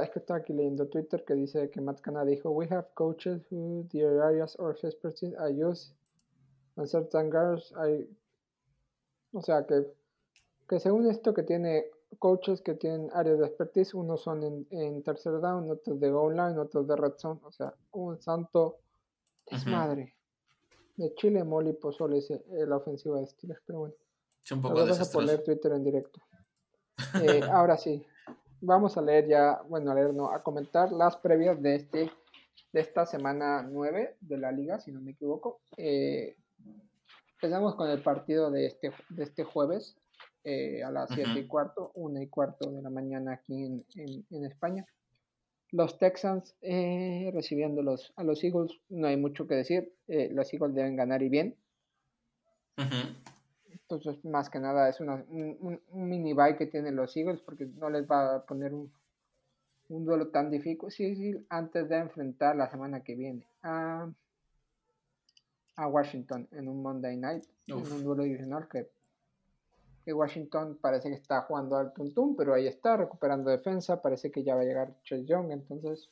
es 0.03 0.09
que 0.11 0.19
estaba 0.19 0.41
aquí 0.41 0.53
leyendo 0.53 0.87
Twitter 0.87 1.25
que 1.25 1.33
dice 1.33 1.71
que 1.71 1.81
Matt 1.81 1.99
Canada 2.01 2.25
dijo, 2.25 2.51
We 2.51 2.67
have 2.69 2.89
coaches 2.93 3.41
who 3.49 3.87
their 3.91 4.21
areas 4.21 4.55
of 4.59 4.77
expertise 4.83 5.35
are 5.39 5.49
used 5.51 5.95
on 6.75 6.87
certain 6.87 7.31
girls. 7.31 7.73
O 9.33 9.41
sea, 9.41 9.65
que, 9.65 9.83
que 10.69 10.79
según 10.79 11.09
esto 11.09 11.33
que 11.33 11.41
tiene 11.41 11.85
coaches 12.19 12.61
que 12.61 12.75
tienen 12.75 13.09
áreas 13.13 13.39
de 13.39 13.47
expertise, 13.47 13.93
unos 13.93 14.21
son 14.21 14.43
en, 14.43 14.67
en 14.71 15.03
tercer 15.03 15.39
down, 15.39 15.69
otros 15.69 15.99
de 15.99 16.09
goal 16.09 16.35
line, 16.35 16.57
otros 16.57 16.87
de 16.87 16.95
red 16.95 17.13
zone, 17.17 17.39
o 17.43 17.51
sea, 17.51 17.73
un 17.91 18.21
santo 18.21 18.77
desmadre. 19.49 20.15
De 20.95 21.13
Chile, 21.13 21.43
Moli, 21.43 21.73
Pozole, 21.73 22.17
es 22.17 22.31
la 22.49 22.77
ofensiva 22.77 23.19
de 23.19 23.27
Steelers, 23.27 23.61
pero 23.65 23.79
bueno. 23.79 23.95
Es 24.43 24.51
un 24.51 24.61
poco 24.61 24.75
Vamos 24.75 24.99
a 24.99 25.11
poner 25.11 25.43
Twitter 25.43 25.71
en 25.73 25.83
directo. 25.83 26.19
Eh, 27.23 27.41
ahora 27.51 27.77
sí, 27.77 28.03
vamos 28.59 28.97
a 28.97 29.03
leer 29.03 29.27
ya, 29.27 29.61
bueno, 29.69 29.91
a 29.91 29.93
leer, 29.93 30.15
no, 30.15 30.31
a 30.31 30.41
comentar 30.41 30.91
las 30.91 31.15
previas 31.17 31.61
de 31.61 31.75
este 31.75 32.11
de 32.73 32.81
esta 32.81 33.05
semana 33.05 33.63
9 33.63 34.17
de 34.19 34.37
la 34.37 34.51
liga, 34.51 34.79
si 34.79 34.91
no 34.91 35.01
me 35.01 35.11
equivoco. 35.11 35.61
Eh, 35.77 36.35
empezamos 37.33 37.75
con 37.75 37.89
el 37.89 38.01
partido 38.01 38.51
de 38.51 38.65
este, 38.65 38.91
de 39.09 39.23
este 39.23 39.43
jueves, 39.43 39.97
eh, 40.49 40.81
a 40.81 40.89
las 40.91 41.09
7 41.09 41.37
y 41.37 41.45
cuarto, 41.45 41.91
1 41.95 42.21
y 42.21 42.27
cuarto 42.27 42.71
de 42.71 42.81
la 42.81 42.89
mañana 42.89 43.33
aquí 43.33 43.65
en, 43.65 43.85
en, 44.29 44.45
España. 44.45 44.85
Los 45.71 45.99
Texans 45.99 46.55
eh, 46.61 47.29
recibiendo 47.33 47.81
los, 47.81 48.13
a 48.15 48.23
los 48.23 48.41
Eagles, 48.45 48.71
no 48.87 49.07
hay 49.07 49.17
mucho 49.17 49.45
que 49.45 49.55
decir. 49.55 49.93
Eh, 50.07 50.29
los 50.31 50.53
Eagles 50.53 50.73
deben 50.73 50.95
ganar 50.95 51.21
y 51.21 51.27
bien. 51.27 51.57
Entonces, 52.77 54.23
más 54.23 54.49
que 54.49 54.59
nada, 54.59 54.87
es 54.87 55.01
una, 55.01 55.21
un, 55.27 55.81
mini 55.91 56.31
bye 56.31 56.55
que 56.55 56.67
tienen 56.67 56.95
los 56.95 57.17
Eagles 57.17 57.41
porque 57.41 57.65
no 57.65 57.89
les 57.89 58.09
va 58.09 58.37
a 58.37 58.45
poner 58.45 58.73
un, 58.73 58.89
un 59.89 60.05
duelo 60.05 60.29
tan 60.29 60.49
difícil 60.49 61.45
antes 61.49 61.89
de 61.89 61.97
enfrentar 61.97 62.55
la 62.55 62.71
semana 62.71 63.01
que 63.01 63.15
viene 63.15 63.45
a, 63.63 64.09
a 65.75 65.87
Washington 65.87 66.47
en 66.53 66.69
un 66.69 66.81
Monday 66.81 67.17
night, 67.17 67.43
en 67.67 67.75
un 67.75 68.01
duelo 68.05 68.23
divisional 68.23 68.69
que 68.69 68.95
Washington 70.13 70.77
parece 70.81 71.09
que 71.09 71.15
está 71.15 71.41
jugando 71.41 71.77
al 71.77 71.93
tuntum, 71.93 72.35
pero 72.35 72.53
ahí 72.53 72.67
está, 72.67 72.97
recuperando 72.97 73.49
defensa. 73.49 74.01
Parece 74.01 74.31
que 74.31 74.43
ya 74.43 74.55
va 74.55 74.61
a 74.61 74.65
llegar 74.65 74.95
Chase 75.03 75.25
Young. 75.25 75.51
Entonces, 75.51 76.09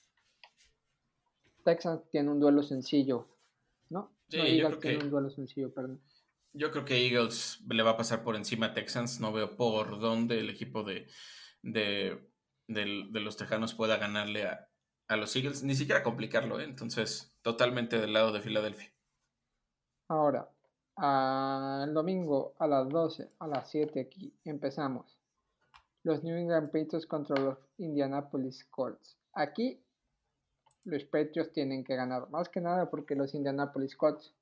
Texans 1.64 2.02
tiene 2.12 2.30
un 2.30 2.40
duelo 2.40 2.64
sencillo, 2.64 3.28
¿no? 3.90 4.12
Sí, 4.30 4.58
yo 4.58 4.68
creo 4.68 4.80
tiene 4.80 4.98
que, 5.00 5.06
un 5.06 5.12
duelo 5.12 5.30
sencillo, 5.30 5.74
perdón. 5.74 6.02
Yo 6.54 6.72
creo 6.72 6.86
que 6.86 7.06
Eagles 7.06 7.62
le 7.70 7.84
va 7.84 7.92
a 7.92 7.98
pasar 7.98 8.24
por 8.24 8.36
encima 8.36 8.68
a 8.68 8.74
Texans. 8.74 9.20
No 9.20 9.34
veo 9.34 9.56
por 9.56 10.00
dónde 10.00 10.40
el 10.40 10.50
equipo 10.50 10.84
de, 10.84 11.08
de, 11.62 12.20
los 12.68 13.38
Tejanos 13.38 13.74
pueda 13.74 13.98
ganarle 13.98 14.46
a, 14.48 14.70
a, 15.08 15.18
los 15.18 15.36
Eagles, 15.36 15.64
ni 15.64 15.76
siquiera 15.76 16.04
complicarlo, 16.04 16.60
¿eh? 16.60 16.64
Entonces, 16.64 17.36
totalmente 17.42 18.00
del 18.00 18.14
lado 18.14 18.32
de 18.32 18.42
Filadelfia. 18.42 18.92
Ahora, 20.08 20.50
el 20.98 21.94
domingo 21.94 22.54
a 22.60 22.68
las 22.68 22.88
12, 22.90 23.30
a 23.40 23.48
las 23.48 23.70
7 23.70 24.00
aquí 24.00 24.34
empezamos. 24.46 25.18
Los 26.04 26.24
New 26.24 26.38
England 26.38 26.68
Patriots 26.68 27.06
contra 27.06 27.36
los 27.42 27.58
Indianapolis 27.78 28.64
Colts. 28.66 29.18
Aquí 29.34 29.82
los 30.86 31.04
Patriots 31.04 31.52
tienen 31.52 31.84
que 31.84 31.96
ganar. 31.96 32.30
Más 32.30 32.48
que 32.50 32.62
nada 32.62 32.90
porque 32.90 33.16
los 33.16 33.34
Indianapolis 33.34 33.96
Colts, 33.96 34.34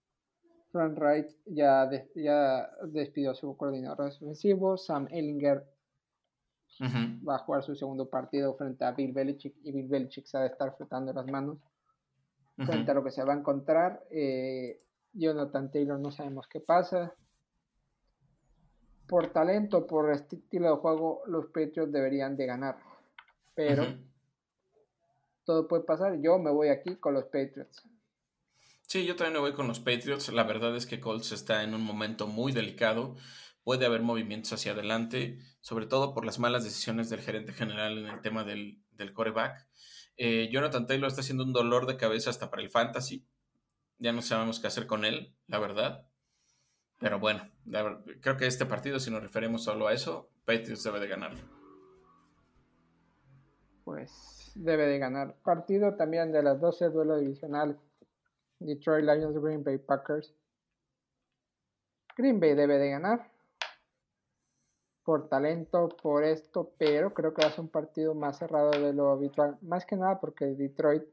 Frank 0.72 0.98
Wright 0.98 1.30
ya, 1.46 1.90
ya 2.16 2.70
despidió 2.84 3.32
a 3.32 3.36
su 3.36 3.56
coordinador 3.56 4.08
ofensivo. 4.08 4.78
Sam 4.78 5.08
Ellinger 5.10 5.66
va 6.82 7.36
a 7.36 7.40
jugar 7.40 7.64
su 7.64 7.76
segundo 7.76 8.10
partido 8.10 8.56
frente 8.56 8.84
a 8.84 8.92
Bill 8.92 9.14
Belichick 9.14 9.56
y 9.64 9.72
Bill 9.72 9.88
Belichick 9.88 10.26
se 10.26 10.38
va 10.38 10.44
a 10.44 10.48
estar 10.48 10.76
frotando 10.76 11.14
las 11.14 11.28
manos 11.28 11.60
frente 12.58 12.92
a 12.92 12.94
lo 12.94 13.04
que 13.04 13.12
se 13.12 13.24
va 13.24 13.34
a 13.34 13.38
encontrar. 13.38 14.04
Eh, 14.12 14.80
Jonathan 15.14 15.72
Taylor 15.72 16.00
no 16.00 16.12
sabemos 16.12 16.48
qué 16.48 16.60
pasa. 16.60 17.14
Por 19.08 19.32
talento, 19.32 19.86
por 19.86 20.12
estilo 20.12 20.72
de 20.72 20.78
juego, 20.78 21.22
los 21.28 21.48
Patriots 21.48 21.92
deberían 21.92 22.36
de 22.36 22.46
ganar. 22.46 22.78
Pero 23.54 23.86
todo 25.46 25.68
puede 25.68 25.84
pasar. 25.84 26.20
Yo 26.22 26.40
me 26.40 26.52
voy 26.52 26.70
aquí 26.70 26.96
con 26.96 27.14
los 27.14 27.26
Patriots. 27.26 27.84
Sí, 28.88 29.06
yo 29.06 29.16
también 29.16 29.34
me 29.34 29.40
voy 29.40 29.54
con 29.54 29.68
los 29.68 29.80
Patriots. 29.80 30.32
La 30.32 30.44
verdad 30.44 30.76
es 30.76 30.86
que 30.86 31.00
Colts 31.00 31.32
está 31.32 31.64
en 31.64 31.74
un 31.74 31.84
momento 31.84 32.28
muy 32.28 32.52
delicado. 32.52 33.16
Puede 33.64 33.86
haber 33.86 34.02
movimientos 34.02 34.54
hacia 34.54 34.74
adelante, 34.74 35.40
sobre 35.62 35.86
todo 35.86 36.14
por 36.14 36.26
las 36.26 36.40
malas 36.40 36.64
decisiones 36.64 37.10
del 37.10 37.22
gerente 37.22 37.54
general 37.54 37.98
en 37.98 38.08
el 38.08 38.22
tema 38.22 38.44
del, 38.44 38.84
del 38.92 39.14
coreback. 39.14 39.68
Eh, 40.18 40.50
Jonathan 40.52 40.86
Taylor 40.86 41.08
está 41.08 41.22
haciendo 41.22 41.44
un 41.44 41.54
dolor 41.54 41.86
de 41.86 41.98
cabeza 41.98 42.30
hasta 42.30 42.50
para 42.50 42.62
el 42.62 42.70
fantasy. 42.70 43.26
Ya 44.00 44.12
no 44.12 44.22
sabemos 44.22 44.60
qué 44.60 44.68
hacer 44.68 44.88
con 44.88 45.06
él, 45.06 45.36
la 45.48 45.60
verdad. 45.60 46.08
Pero 47.00 47.20
bueno, 47.20 47.44
creo 48.22 48.38
que 48.38 48.48
este 48.48 48.66
partido, 48.66 49.00
si 49.00 49.12
nos 49.12 49.22
referimos 49.22 49.64
solo 49.64 49.88
a 49.88 49.94
eso, 49.94 50.30
Patriots 50.46 50.84
debe 50.84 51.00
de 51.00 51.08
ganar. 51.08 51.34
Pues 53.84 54.52
debe 54.56 54.86
de 54.86 55.00
ganar. 55.00 55.36
Partido 55.44 55.96
también 55.96 56.32
de 56.32 56.44
las 56.44 56.60
12, 56.60 56.90
duelo 56.90 57.18
divisional. 57.18 57.80
Detroit 58.60 59.06
Lions, 59.06 59.38
Green 59.42 59.64
Bay 59.64 59.78
Packers. 59.78 60.34
Green 62.16 62.40
Bay 62.40 62.54
debe 62.54 62.78
de 62.78 62.92
ganar. 62.92 63.30
Por 65.04 65.28
talento, 65.28 65.90
por 66.02 66.24
esto, 66.24 66.74
pero 66.78 67.14
creo 67.14 67.34
que 67.34 67.42
va 67.42 67.50
a 67.50 67.52
ser 67.52 67.62
un 67.62 67.70
partido 67.70 68.14
más 68.16 68.38
cerrado 68.38 68.72
de 68.72 68.94
lo 68.94 69.12
habitual. 69.12 69.58
Más 69.62 69.86
que 69.86 69.98
nada 69.98 70.22
porque 70.22 70.46
Detroit 70.46 71.04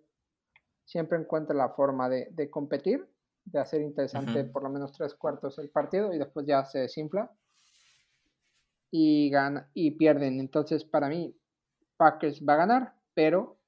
siempre 0.85 1.19
encuentra 1.19 1.55
la 1.55 1.71
forma 1.71 2.09
de, 2.09 2.51
competir, 2.51 3.09
de 3.45 3.61
hacer 3.61 3.81
interesante 3.81 4.45
por 4.45 4.63
lo 4.63 4.71
menos 4.71 4.93
tres 4.93 5.15
cuartos 5.15 5.59
el 5.59 5.71
partido 5.71 6.13
y 6.13 6.19
después 6.19 6.47
ya 6.47 6.65
se 6.65 6.81
desinfla 6.81 7.31
y 8.91 9.31
gana 9.31 9.71
y 9.75 9.93
pierden. 9.93 10.41
Entonces, 10.41 10.85
para 10.85 11.09
mí, 11.09 11.37
Packers 11.97 12.43
va 12.47 12.55
a 12.55 12.59
ganar, 12.59 12.95
pero 13.15 13.59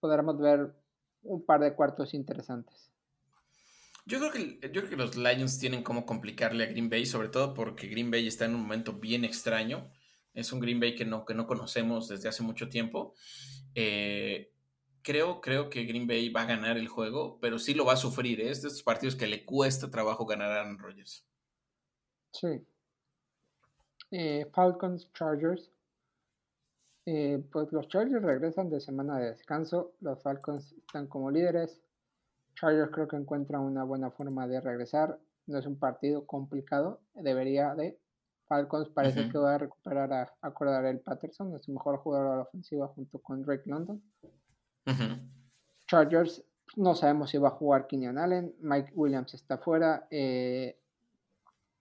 podremos 0.00 0.38
ver 0.38 0.74
un 1.22 1.44
par 1.44 1.60
de 1.60 1.74
cuartos 1.74 2.14
interesantes. 2.14 2.90
Yo 4.06 4.18
creo, 4.18 4.32
que, 4.32 4.58
yo 4.72 4.80
creo 4.80 4.88
que 4.88 4.96
los 4.96 5.16
Lions 5.16 5.58
tienen 5.58 5.82
como 5.82 6.06
complicarle 6.06 6.64
a 6.64 6.68
Green 6.68 6.88
Bay, 6.88 7.04
sobre 7.04 7.28
todo 7.28 7.52
porque 7.52 7.88
Green 7.88 8.10
Bay 8.10 8.26
está 8.26 8.46
en 8.46 8.54
un 8.54 8.62
momento 8.62 8.94
bien 8.94 9.24
extraño. 9.24 9.90
Es 10.32 10.50
un 10.52 10.60
Green 10.60 10.80
Bay 10.80 10.94
que 10.94 11.04
no, 11.04 11.26
que 11.26 11.34
no 11.34 11.46
conocemos 11.46 12.08
desde 12.08 12.28
hace 12.28 12.42
mucho 12.42 12.70
tiempo. 12.70 13.14
Eh, 13.74 14.50
creo, 15.08 15.40
creo 15.40 15.70
que 15.70 15.84
Green 15.84 16.06
Bay 16.06 16.28
va 16.28 16.42
a 16.42 16.44
ganar 16.44 16.76
el 16.76 16.86
juego, 16.86 17.38
pero 17.40 17.58
sí 17.58 17.72
lo 17.72 17.86
va 17.86 17.94
a 17.94 17.96
sufrir. 17.96 18.42
¿eh? 18.42 18.50
Es 18.50 18.60
de 18.60 18.68
estos 18.68 18.82
partidos 18.82 19.16
que 19.16 19.26
le 19.26 19.46
cuesta 19.46 19.90
trabajo 19.90 20.26
ganar 20.26 20.50
a 20.50 20.60
Aaron 20.60 20.78
Rodgers. 20.78 21.24
Sí. 22.30 22.62
Eh, 24.10 24.46
Falcons, 24.52 25.10
Chargers. 25.14 25.70
Eh, 27.06 27.42
pues 27.50 27.72
los 27.72 27.88
Chargers 27.88 28.22
regresan 28.22 28.68
de 28.68 28.82
semana 28.82 29.18
de 29.18 29.30
descanso, 29.30 29.94
los 30.00 30.22
Falcons 30.22 30.72
están 30.72 31.06
como 31.06 31.30
líderes. 31.30 31.80
Chargers 32.54 32.90
creo 32.92 33.08
que 33.08 33.16
encuentran 33.16 33.62
una 33.62 33.84
buena 33.84 34.10
forma 34.10 34.46
de 34.46 34.60
regresar. 34.60 35.18
No 35.46 35.58
es 35.58 35.64
un 35.64 35.78
partido 35.78 36.26
complicado, 36.26 37.00
debería 37.14 37.74
de. 37.74 37.98
Falcons 38.46 38.90
parece 38.90 39.30
que 39.30 39.38
va 39.38 39.54
a 39.54 39.58
recuperar 39.58 40.12
a, 40.12 40.34
acordar 40.42 40.84
el 40.84 41.00
Patterson, 41.00 41.54
es 41.54 41.62
su 41.64 41.72
mejor 41.72 41.98
jugador 41.98 42.26
a 42.28 42.36
la 42.36 42.42
ofensiva 42.42 42.88
junto 42.88 43.18
con 43.20 43.42
Drake 43.42 43.64
London. 43.66 44.02
Chargers, 45.86 46.44
no 46.76 46.94
sabemos 46.94 47.30
si 47.30 47.38
va 47.38 47.48
a 47.48 47.52
jugar 47.52 47.86
Kenyon 47.86 48.18
Allen, 48.18 48.54
Mike 48.60 48.92
Williams 48.94 49.34
está 49.34 49.58
fuera. 49.58 50.06
Eh, 50.10 50.78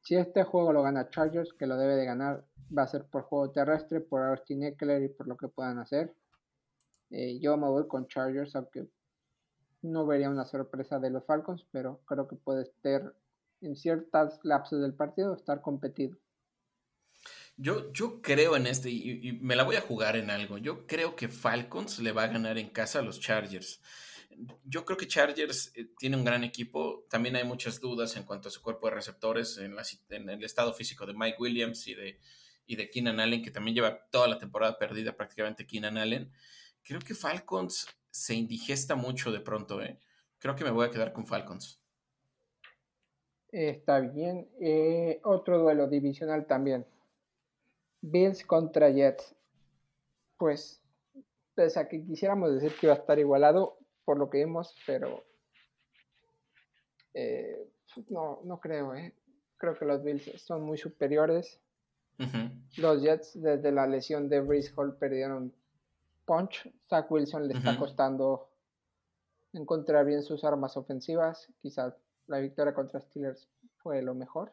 si 0.02 0.16
este 0.16 0.44
juego 0.44 0.72
lo 0.72 0.84
gana 0.84 1.10
Chargers, 1.10 1.54
que 1.54 1.68
lo 1.68 1.78
debe 1.78 1.96
de 1.96 2.06
ganar, 2.06 2.46
va 2.76 2.84
a 2.84 2.88
ser 2.88 3.06
por 3.06 3.24
juego 3.24 3.52
terrestre, 3.52 4.00
por 4.00 4.24
Austin 4.24 4.64
Eckler 4.64 5.04
y 5.04 5.10
por 5.10 5.28
lo 5.28 5.36
que 5.36 5.50
puedan 5.50 5.80
hacer. 5.80 6.14
Eh, 7.10 7.40
yo 7.40 7.58
me 7.58 7.68
voy 7.68 7.88
con 7.88 8.08
Chargers, 8.08 8.56
aunque 8.56 8.88
no 9.82 10.06
vería 10.06 10.30
una 10.30 10.46
sorpresa 10.46 11.00
de 11.00 11.10
los 11.10 11.26
Falcons, 11.26 11.66
pero 11.72 12.00
creo 12.06 12.28
que 12.28 12.36
puede 12.36 12.64
estar 12.64 13.14
en 13.62 13.76
ciertas 13.76 14.40
lapsos 14.44 14.82
del 14.82 14.94
partido, 14.94 15.34
estar 15.34 15.62
competido. 15.62 16.18
Yo, 17.60 17.92
yo 17.92 18.22
creo 18.22 18.56
en 18.56 18.68
este, 18.68 18.92
y, 18.92 19.40
me 19.42 19.56
la 19.56 19.64
voy 19.64 19.76
a 19.76 19.82
jugar 19.82 20.16
en 20.16 20.30
algo. 20.30 20.60
Yo 20.60 20.86
creo 20.86 21.16
que 21.16 21.28
Falcons 21.28 22.00
le 22.00 22.12
va 22.12 22.24
a 22.24 22.28
ganar 22.28 22.58
en 22.60 22.70
casa 22.70 23.00
a 23.00 23.02
los 23.02 23.20
Chargers. 23.20 23.82
Yo 24.64 24.86
creo 24.86 24.98
que 24.98 25.08
Chargers 25.08 25.72
eh, 25.76 25.90
tiene 25.98 26.18
un 26.18 26.24
gran 26.24 26.44
equipo. 26.44 27.08
También 27.10 27.36
hay 27.36 27.44
muchas 27.44 27.80
dudas 27.80 28.16
en 28.16 28.24
cuanto 28.24 28.50
a 28.50 28.52
su 28.52 28.62
cuerpo 28.62 28.88
de 28.88 28.96
receptores, 28.96 29.58
en, 29.58 29.76
el 30.30 30.44
estado 30.44 30.72
físico 30.72 31.08
de 31.08 31.16
Mike 31.16 31.38
Williams 31.40 31.88
y 31.88 31.96
de, 31.96 32.20
y 32.68 32.76
de 32.76 32.90
Keenan 32.92 33.20
Allen, 33.20 33.42
que 33.42 33.50
también 33.50 33.74
lleva 33.74 34.08
toda 34.12 34.28
la 34.28 34.38
temporada 34.38 34.78
perdida 34.78 35.18
prácticamente 35.18 35.66
Keenan 35.66 35.98
Allen. 35.98 36.32
Creo 36.84 37.00
que 37.00 37.16
Falcons 37.16 37.88
se 38.12 38.36
indigesta 38.36 38.96
mucho 38.96 39.32
de 39.32 39.40
pronto, 39.40 39.82
¿eh? 39.82 40.00
Creo 40.38 40.56
que 40.56 40.64
me 40.64 40.70
voy 40.70 40.86
a 40.86 40.92
quedar 40.92 41.12
con 41.12 41.26
Falcons. 41.26 41.82
Está 43.52 44.00
bien. 44.00 44.48
Eh, 44.62 45.20
otro 45.24 45.58
duelo 45.58 45.88
divisional 45.88 46.46
también. 46.46 46.86
Bills 48.02 48.46
contra 48.46 48.90
Jets. 48.90 49.36
Pues, 50.38 50.82
pese 51.56 51.80
a 51.80 51.88
que 51.88 52.06
quisiéramos 52.06 52.54
decir 52.54 52.74
que 52.80 52.88
iba 52.88 52.94
a 52.94 53.00
estar 53.00 53.18
igualado 53.20 53.78
por 54.06 54.18
lo 54.18 54.30
que 54.30 54.40
vimos, 54.40 54.76
pero 54.86 55.24
eh, 57.14 57.68
no, 58.10 58.42
no 58.44 58.60
creo, 58.60 58.96
¿eh? 58.96 59.14
Creo 59.58 59.78
que 59.78 59.86
los 59.86 60.04
Bills 60.04 60.42
son 60.42 60.64
muy 60.64 60.78
superiores. 60.78 61.60
Los 62.78 63.02
Jets, 63.02 63.40
desde 63.40 63.72
la 63.72 63.86
lesión 63.86 64.28
de 64.30 64.42
Brice 64.42 64.72
Hall, 64.76 64.96
perdieron 64.98 65.54
punch. 66.26 66.72
Zach 66.90 67.12
Wilson 67.12 67.48
le 67.48 67.56
está 67.56 67.78
costando 67.78 68.50
encontrar 69.54 70.06
bien 70.06 70.24
sus 70.24 70.44
armas 70.44 70.78
ofensivas. 70.78 71.48
Quizás 71.62 71.96
la 72.28 72.40
victoria 72.40 72.74
contra 72.74 73.00
Steelers 73.02 73.48
fue 73.78 74.02
lo 74.02 74.14
mejor. 74.14 74.52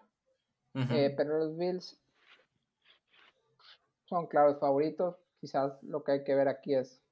Eh, 0.74 1.14
pero 1.16 1.38
los 1.38 1.56
Bills 1.56 1.96
son 4.14 4.26
claros 4.28 4.58
favoritos. 4.60 5.16
Quizás 5.40 5.72
lo 5.82 6.04
que 6.04 6.12
hay 6.12 6.24
que 6.24 6.34
ver 6.34 6.48
aquí 6.48 6.74
es 6.74 7.02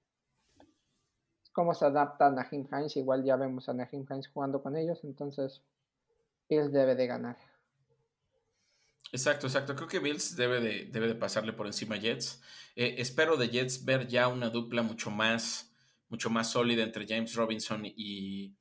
cómo 1.52 1.74
se 1.74 1.84
adapta 1.84 2.26
a 2.26 2.30
Nahim 2.30 2.66
Hines. 2.70 2.96
Igual 2.96 3.24
ya 3.24 3.36
vemos 3.36 3.68
a 3.68 3.74
Nahim 3.74 4.06
Hines 4.08 4.28
jugando 4.28 4.62
con 4.62 4.76
ellos. 4.76 5.00
Entonces, 5.02 5.62
Bills 6.48 6.72
debe 6.72 6.94
de 6.94 7.06
ganar. 7.06 7.36
Exacto, 9.10 9.46
exacto. 9.46 9.74
Creo 9.74 9.88
que 9.88 9.98
Bills 9.98 10.36
debe 10.36 10.60
de, 10.60 10.84
debe 10.86 11.08
de 11.08 11.14
pasarle 11.14 11.52
por 11.52 11.66
encima 11.66 11.96
a 11.96 11.98
Jets. 11.98 12.40
Eh, 12.76 12.94
espero 12.98 13.36
de 13.36 13.48
Jets 13.48 13.84
ver 13.84 14.06
ya 14.06 14.28
una 14.28 14.48
dupla 14.48 14.82
mucho 14.82 15.10
más, 15.10 15.74
mucho 16.08 16.30
más 16.30 16.50
sólida 16.50 16.82
entre 16.82 17.06
James 17.06 17.34
Robinson 17.34 17.82
y, 17.84 18.56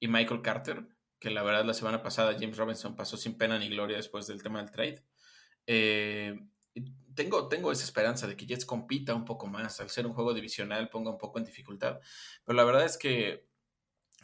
Michael 0.00 0.42
Carter, 0.42 0.86
que 1.18 1.30
la 1.30 1.42
verdad 1.42 1.64
la 1.64 1.74
semana 1.74 2.02
pasada 2.02 2.36
James 2.38 2.56
Robinson 2.56 2.94
pasó 2.94 3.16
sin 3.16 3.36
pena 3.36 3.58
ni 3.58 3.68
gloria 3.68 3.96
después 3.96 4.28
del 4.28 4.42
tema 4.42 4.60
del 4.60 4.70
trade. 4.70 5.02
Eh, 5.66 6.38
tengo, 7.14 7.48
tengo 7.48 7.72
esa 7.72 7.84
esperanza 7.84 8.26
de 8.26 8.36
que 8.36 8.46
Jets 8.46 8.64
compita 8.64 9.14
un 9.14 9.24
poco 9.24 9.46
más, 9.46 9.80
al 9.80 9.90
ser 9.90 10.06
un 10.06 10.12
juego 10.12 10.34
divisional 10.34 10.88
ponga 10.88 11.10
un 11.10 11.18
poco 11.18 11.38
en 11.38 11.44
dificultad. 11.44 12.00
Pero 12.44 12.56
la 12.56 12.64
verdad 12.64 12.84
es 12.84 12.98
que 12.98 13.48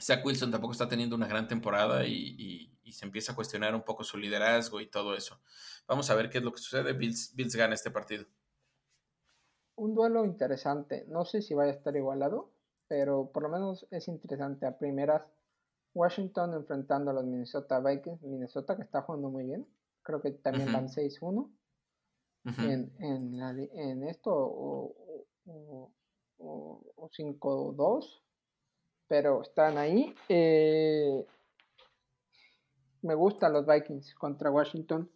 Zach 0.00 0.24
Wilson 0.24 0.50
tampoco 0.50 0.72
está 0.72 0.88
teniendo 0.88 1.16
una 1.16 1.26
gran 1.26 1.48
temporada 1.48 2.04
y 2.06 2.68
se 2.92 3.06
empieza 3.06 3.32
a 3.32 3.34
cuestionar 3.34 3.74
un 3.74 3.82
poco 3.82 4.04
su 4.04 4.18
liderazgo 4.18 4.80
y 4.80 4.86
todo 4.86 5.14
eso. 5.14 5.40
Vamos 5.86 6.10
a 6.10 6.14
ver 6.14 6.28
qué 6.28 6.38
es 6.38 6.44
lo 6.44 6.52
que 6.52 6.58
sucede. 6.60 6.92
Bills, 6.92 7.34
Bills 7.34 7.56
gana 7.56 7.74
este 7.74 7.90
partido. 7.90 8.26
Un 9.76 9.94
duelo 9.94 10.24
interesante. 10.26 11.06
No 11.08 11.24
sé 11.24 11.40
si 11.40 11.54
vaya 11.54 11.72
a 11.72 11.74
estar 11.74 11.96
igualado, 11.96 12.52
pero 12.88 13.30
por 13.32 13.44
lo 13.44 13.48
menos 13.48 13.86
es 13.90 14.08
interesante. 14.08 14.66
A 14.66 14.76
primeras, 14.76 15.22
Washington 15.94 16.52
enfrentando 16.52 17.10
a 17.10 17.14
los 17.14 17.24
Minnesota 17.24 17.80
Vikings. 17.80 18.22
Minnesota 18.22 18.76
que 18.76 18.82
está 18.82 19.00
jugando 19.00 19.30
muy 19.30 19.44
bien. 19.44 19.66
Creo 20.02 20.20
que 20.20 20.32
también 20.32 20.70
van 20.70 20.88
6-1 20.88 21.50
en, 22.44 22.92
en, 22.98 24.02
esto 24.04 24.30
o, 24.32 24.94
o, 25.46 25.92
o 26.96 27.10
5-2. 27.10 28.20
Pero 29.08 29.42
están 29.42 29.78
ahí. 29.78 30.14
Eh, 30.28 31.26
me 33.02 33.14
gustan 33.14 33.52
los 33.52 33.66
Vikings 33.66 34.14
contra 34.14 34.50
Washington. 34.50 35.10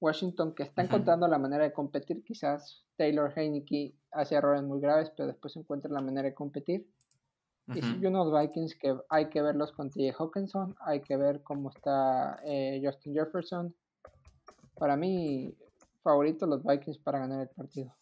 Washington 0.00 0.54
que 0.54 0.62
está 0.62 0.82
encontrando 0.82 1.26
la 1.28 1.38
manera 1.38 1.64
de 1.64 1.72
competir. 1.72 2.22
Quizás 2.24 2.84
Taylor 2.96 3.32
Heineke 3.34 3.94
hace 4.12 4.36
errores 4.36 4.62
muy 4.62 4.80
graves, 4.80 5.10
pero 5.16 5.28
después 5.28 5.56
encuentra 5.56 5.90
la 5.90 6.00
manera 6.00 6.28
de 6.28 6.34
competir. 6.34 6.88
Y 7.74 8.06
unos 8.06 8.32
Vikings 8.32 8.76
que 8.76 8.96
hay 9.10 9.28
que 9.28 9.42
verlos 9.42 9.72
con 9.72 9.90
TJ 9.90 10.14
Hawkinson, 10.18 10.74
hay 10.80 11.00
que 11.02 11.18
ver 11.18 11.42
cómo 11.42 11.68
está 11.68 12.40
eh, 12.46 12.80
Justin 12.82 13.12
Jefferson. 13.12 13.74
Para 14.74 14.96
mí, 14.96 15.54
favorito 16.08 16.46
los 16.46 16.64
Vikings 16.64 16.98
para 16.98 17.18
ganar 17.18 17.42
el 17.42 17.50
partido. 17.50 17.94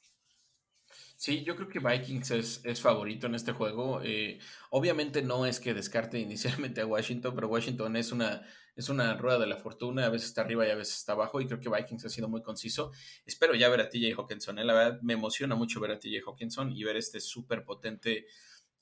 Sí, 1.16 1.42
yo 1.42 1.56
creo 1.56 1.68
que 1.68 1.80
Vikings 1.80 2.30
es, 2.30 2.80
favorito 2.80 3.26
en 3.26 3.34
este 3.34 3.50
juego. 3.50 4.00
Eh, 4.04 4.38
obviamente 4.70 5.22
no 5.22 5.44
es 5.44 5.58
que 5.58 5.74
descarte 5.74 6.18
inicialmente 6.28 6.80
a 6.80 6.86
Washington, 6.86 7.34
pero 7.34 7.48
Washington 7.48 7.96
es 7.96 8.12
una, 8.12 8.46
es 8.76 8.88
una 8.88 9.16
rueda 9.16 9.40
de 9.40 9.46
la 9.46 9.56
fortuna, 9.56 10.06
a 10.06 10.08
veces 10.08 10.28
está 10.28 10.42
arriba 10.42 10.64
y 10.66 10.70
a 10.70 10.76
veces 10.76 10.98
está 10.98 11.14
abajo, 11.14 11.40
y 11.40 11.46
creo 11.46 11.58
que 11.58 11.68
Vikings 11.68 12.04
ha 12.04 12.08
sido 12.08 12.28
muy 12.28 12.42
conciso. 12.42 12.92
Espero 13.24 13.56
ya 13.56 13.68
ver 13.68 13.80
a 13.80 13.88
TJ 13.88 14.14
Hawkinson, 14.16 14.60
¿eh? 14.60 14.64
la 14.64 14.74
verdad 14.74 15.00
me 15.02 15.14
emociona 15.14 15.56
mucho 15.56 15.80
ver 15.80 15.90
a 15.90 15.98
TJ 15.98 16.22
Hawkinson 16.24 16.70
y 16.70 16.84
ver 16.84 16.96
este 16.96 17.18
súper 17.18 17.64
potente 17.64 18.26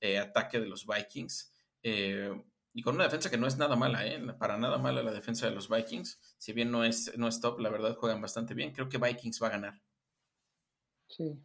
eh, 0.00 0.18
ataque 0.18 0.60
de 0.60 0.66
los 0.66 0.86
Vikings. 0.86 1.50
Y 2.74 2.82
con 2.82 2.96
una 2.96 3.04
defensa 3.04 3.30
que 3.30 3.38
no 3.38 3.46
es 3.46 3.56
nada 3.56 3.76
mala, 3.76 4.00
para 4.38 4.58
nada 4.58 4.76
mala 4.78 5.02
la 5.02 5.12
defensa 5.12 5.46
de 5.46 5.52
los 5.52 5.70
Vikings. 5.70 6.18
Si 6.38 6.52
bien 6.52 6.70
no 6.70 6.84
es, 6.84 7.16
no 7.16 7.28
es 7.28 7.40
top, 7.40 7.60
la 7.60 7.70
verdad 7.70 7.96
juegan 7.96 8.20
bastante 8.20 8.52
bien. 8.52 8.72
Creo 8.72 8.88
que 8.88 8.98
Vikings 8.98 9.42
va 9.42 9.46
a 9.46 9.50
ganar. 9.50 9.80
Sí, 11.08 11.40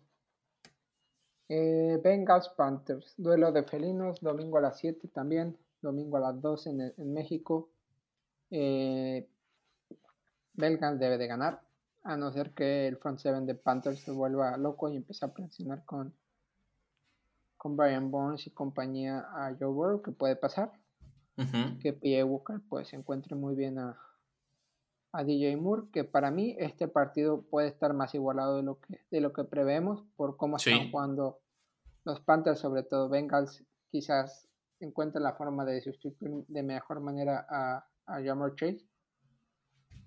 eh, 1.51 1.99
Bengals 2.03 2.49
Panthers, 2.49 3.15
duelo 3.17 3.51
de 3.51 3.63
felinos, 3.63 4.21
domingo 4.21 4.59
a 4.59 4.61
las 4.61 4.77
7 4.77 5.07
también, 5.07 5.57
domingo 5.81 6.17
a 6.17 6.19
las 6.19 6.39
12 6.39 6.93
en, 6.95 7.13
México. 7.13 7.71
Eh, 8.51 9.27
debe 10.53 11.17
de 11.17 11.27
ganar, 11.27 11.61
a 12.03 12.15
no 12.17 12.31
ser 12.31 12.53
que 12.53 12.87
el 12.87 12.97
front 12.97 13.17
seven 13.19 13.47
de 13.47 13.55
Panthers 13.55 14.01
se 14.01 14.11
vuelva 14.11 14.57
loco 14.57 14.89
y 14.89 14.97
empiece 14.97 15.25
a 15.25 15.33
presionar 15.33 15.83
con, 15.85 16.13
con 17.57 17.75
Brian 17.75 18.11
Bones 18.11 18.45
y 18.45 18.51
compañía 18.51 19.25
a 19.33 19.55
Joe 19.59 19.69
Burrow, 19.69 20.03
que 20.03 20.11
puede 20.11 20.35
pasar. 20.35 20.71
Que 21.81 21.93
P.A. 21.93 22.25
Walker 22.25 22.59
pues 22.67 22.89
se 22.89 22.95
encuentre 22.95 23.35
muy 23.35 23.55
bien 23.55 23.79
a, 23.79 23.97
a 25.13 25.23
DJ 25.23 25.57
Moore, 25.57 25.87
que 25.91 26.03
para 26.03 26.31
mí 26.31 26.55
este 26.59 26.87
partido 26.87 27.43
puede 27.43 27.67
estar 27.67 27.93
más 27.93 28.13
igualado 28.13 28.57
de 28.57 28.63
lo 28.63 28.79
que, 28.79 29.01
de 29.09 29.21
lo 29.21 29.33
que 29.33 29.43
prevemos 29.43 30.03
por 30.15 30.37
cómo 30.37 30.57
están 30.57 30.91
jugando 30.91 31.39
los 32.03 32.19
Panthers, 32.21 32.59
sobre 32.59 32.83
todo 32.83 33.09
Bengals, 33.09 33.63
quizás 33.89 34.47
encuentren 34.79 35.23
la 35.23 35.33
forma 35.33 35.65
de 35.65 35.81
sustituir 35.81 36.31
de 36.47 36.63
mejor 36.63 37.01
manera 37.01 37.45
a, 37.49 37.85
a 38.05 38.23
Jamar 38.23 38.55
Chase, 38.55 38.85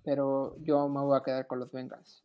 pero 0.04 0.56
yo 0.60 0.88
me 0.88 1.00
voy 1.00 1.18
a 1.18 1.22
quedar 1.22 1.46
con 1.46 1.58
los 1.58 1.72
Bengals. 1.72 2.24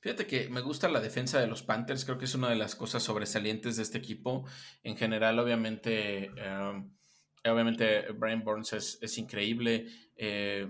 Fíjate 0.00 0.26
que 0.26 0.48
me 0.48 0.60
gusta 0.60 0.88
la 0.88 1.00
defensa 1.00 1.38
de 1.38 1.46
los 1.46 1.62
Panthers, 1.62 2.04
creo 2.04 2.18
que 2.18 2.24
es 2.24 2.34
una 2.34 2.48
de 2.48 2.56
las 2.56 2.74
cosas 2.74 3.02
sobresalientes 3.02 3.76
de 3.76 3.82
este 3.82 3.98
equipo. 3.98 4.44
En 4.82 4.96
general, 4.96 5.38
obviamente, 5.38 6.26
em, 6.36 6.95
obviamente 7.48 8.12
Brian 8.12 8.42
Burns 8.42 8.72
es, 8.72 9.18
increíble. 9.18 9.86
Eh, 10.16 10.68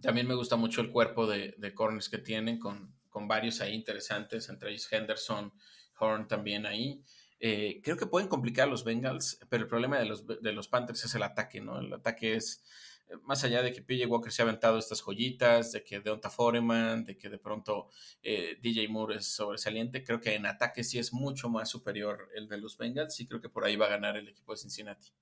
también 0.00 0.26
me 0.26 0.34
gusta 0.34 0.56
mucho 0.56 0.80
el 0.80 0.90
cuerpo 0.90 1.26
de, 1.26 1.74
corners 1.74 2.08
que 2.08 2.18
tienen, 2.18 2.58
con, 2.58 2.94
varios 3.28 3.60
ahí 3.60 3.74
interesantes, 3.74 4.48
entre 4.48 4.70
ellos 4.70 4.90
Henderson, 4.90 5.52
Horn 5.98 6.26
también 6.26 6.66
ahí. 6.66 7.02
Eh, 7.44 7.80
creo 7.82 7.96
que 7.96 8.06
pueden 8.06 8.28
complicar 8.28 8.68
a 8.68 8.70
los 8.70 8.84
Bengals, 8.84 9.38
pero 9.48 9.64
el 9.64 9.68
problema 9.68 9.98
de 9.98 10.52
los, 10.52 10.68
Panthers 10.68 11.04
es 11.04 11.14
el 11.16 11.24
ataque, 11.24 11.60
¿no? 11.60 11.80
El 11.80 11.92
ataque 11.92 12.36
es, 12.36 12.62
eh, 13.08 13.14
más 13.24 13.42
allá 13.42 13.62
de 13.62 13.72
que 13.72 13.82
PJ 13.82 14.06
Walker 14.06 14.32
se 14.32 14.42
ha 14.42 14.44
aventado 14.44 14.78
estas 14.78 15.02
joyitas, 15.02 15.72
de 15.72 15.82
que 15.82 16.00
Deonta 16.00 16.30
Foreman, 16.30 17.04
de 17.04 17.18
que 17.18 17.28
de 17.28 17.38
pronto 17.38 17.88
eh, 18.22 18.58
DJ 18.60 18.88
Moore 18.88 19.16
es 19.16 19.26
sobresaliente, 19.26 20.04
creo 20.04 20.20
que 20.20 20.34
en 20.34 20.46
ataque 20.46 20.84
sí 20.84 20.98
es 21.00 21.12
mucho 21.12 21.48
más 21.48 21.68
superior 21.68 22.28
el 22.34 22.48
de 22.48 22.58
los 22.58 22.78
Bengals 22.78 23.18
y 23.18 23.26
creo 23.26 23.40
que 23.40 23.48
por 23.48 23.64
ahí 23.64 23.74
va 23.74 23.86
a 23.86 23.90
ganar 23.90 24.16
el 24.16 24.28
equipo 24.28 24.52
de 24.52 24.58
Cincinnati. 24.58 25.12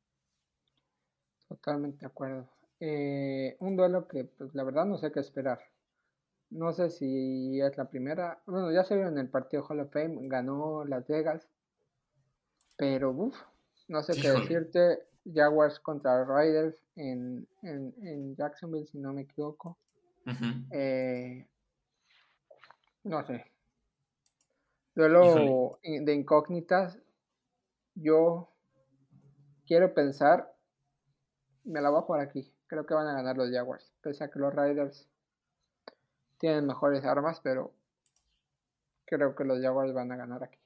Totalmente 1.50 1.98
de 2.02 2.06
acuerdo. 2.06 2.48
Eh, 2.78 3.56
un 3.58 3.76
duelo 3.76 4.06
que, 4.06 4.22
pues, 4.24 4.54
la 4.54 4.62
verdad 4.62 4.86
no 4.86 4.98
sé 4.98 5.10
qué 5.10 5.18
esperar. 5.18 5.58
No 6.48 6.72
sé 6.72 6.90
si 6.90 7.60
es 7.60 7.76
la 7.76 7.90
primera. 7.90 8.40
Bueno, 8.46 8.70
ya 8.70 8.84
se 8.84 8.94
vio 8.94 9.08
en 9.08 9.18
el 9.18 9.28
partido 9.28 9.66
Hall 9.66 9.80
of 9.80 9.92
Fame, 9.92 10.28
ganó 10.28 10.84
Las 10.84 11.08
Vegas. 11.08 11.48
Pero, 12.76 13.10
uff, 13.10 13.36
no 13.88 14.00
sé 14.04 14.12
qué 14.22 14.30
decirte. 14.30 15.02
Jaguars 15.24 15.80
contra 15.80 16.24
Riders 16.24 16.80
en, 16.94 17.48
en, 17.62 18.36
Jacksonville, 18.36 18.86
si 18.86 18.98
no 18.98 19.12
me 19.12 19.22
equivoco. 19.22 19.76
Eh, 20.70 21.48
no 23.02 23.26
sé. 23.26 23.44
Duelo 24.94 25.80
de 25.82 26.14
incógnitas. 26.14 26.96
Yo 27.96 28.52
quiero 29.66 29.92
pensar. 29.92 30.59
Me 31.64 31.80
la 31.80 31.90
voy 31.90 31.98
a 31.98 32.02
jugar 32.02 32.20
aquí. 32.22 32.52
Creo 32.66 32.86
que 32.86 32.94
van 32.94 33.08
a 33.08 33.14
ganar 33.14 33.36
los 33.36 33.50
Jaguars. 33.50 33.92
Pese 34.02 34.24
a 34.24 34.30
que 34.30 34.38
los 34.38 34.54
Riders 34.54 35.08
tienen 36.38 36.66
mejores 36.66 37.04
armas, 37.04 37.40
pero 37.42 37.74
creo 39.04 39.34
que 39.34 39.44
los 39.44 39.60
Jaguars 39.60 39.92
van 39.92 40.12
a 40.12 40.16
ganar 40.16 40.42
aquí. 40.42 40.58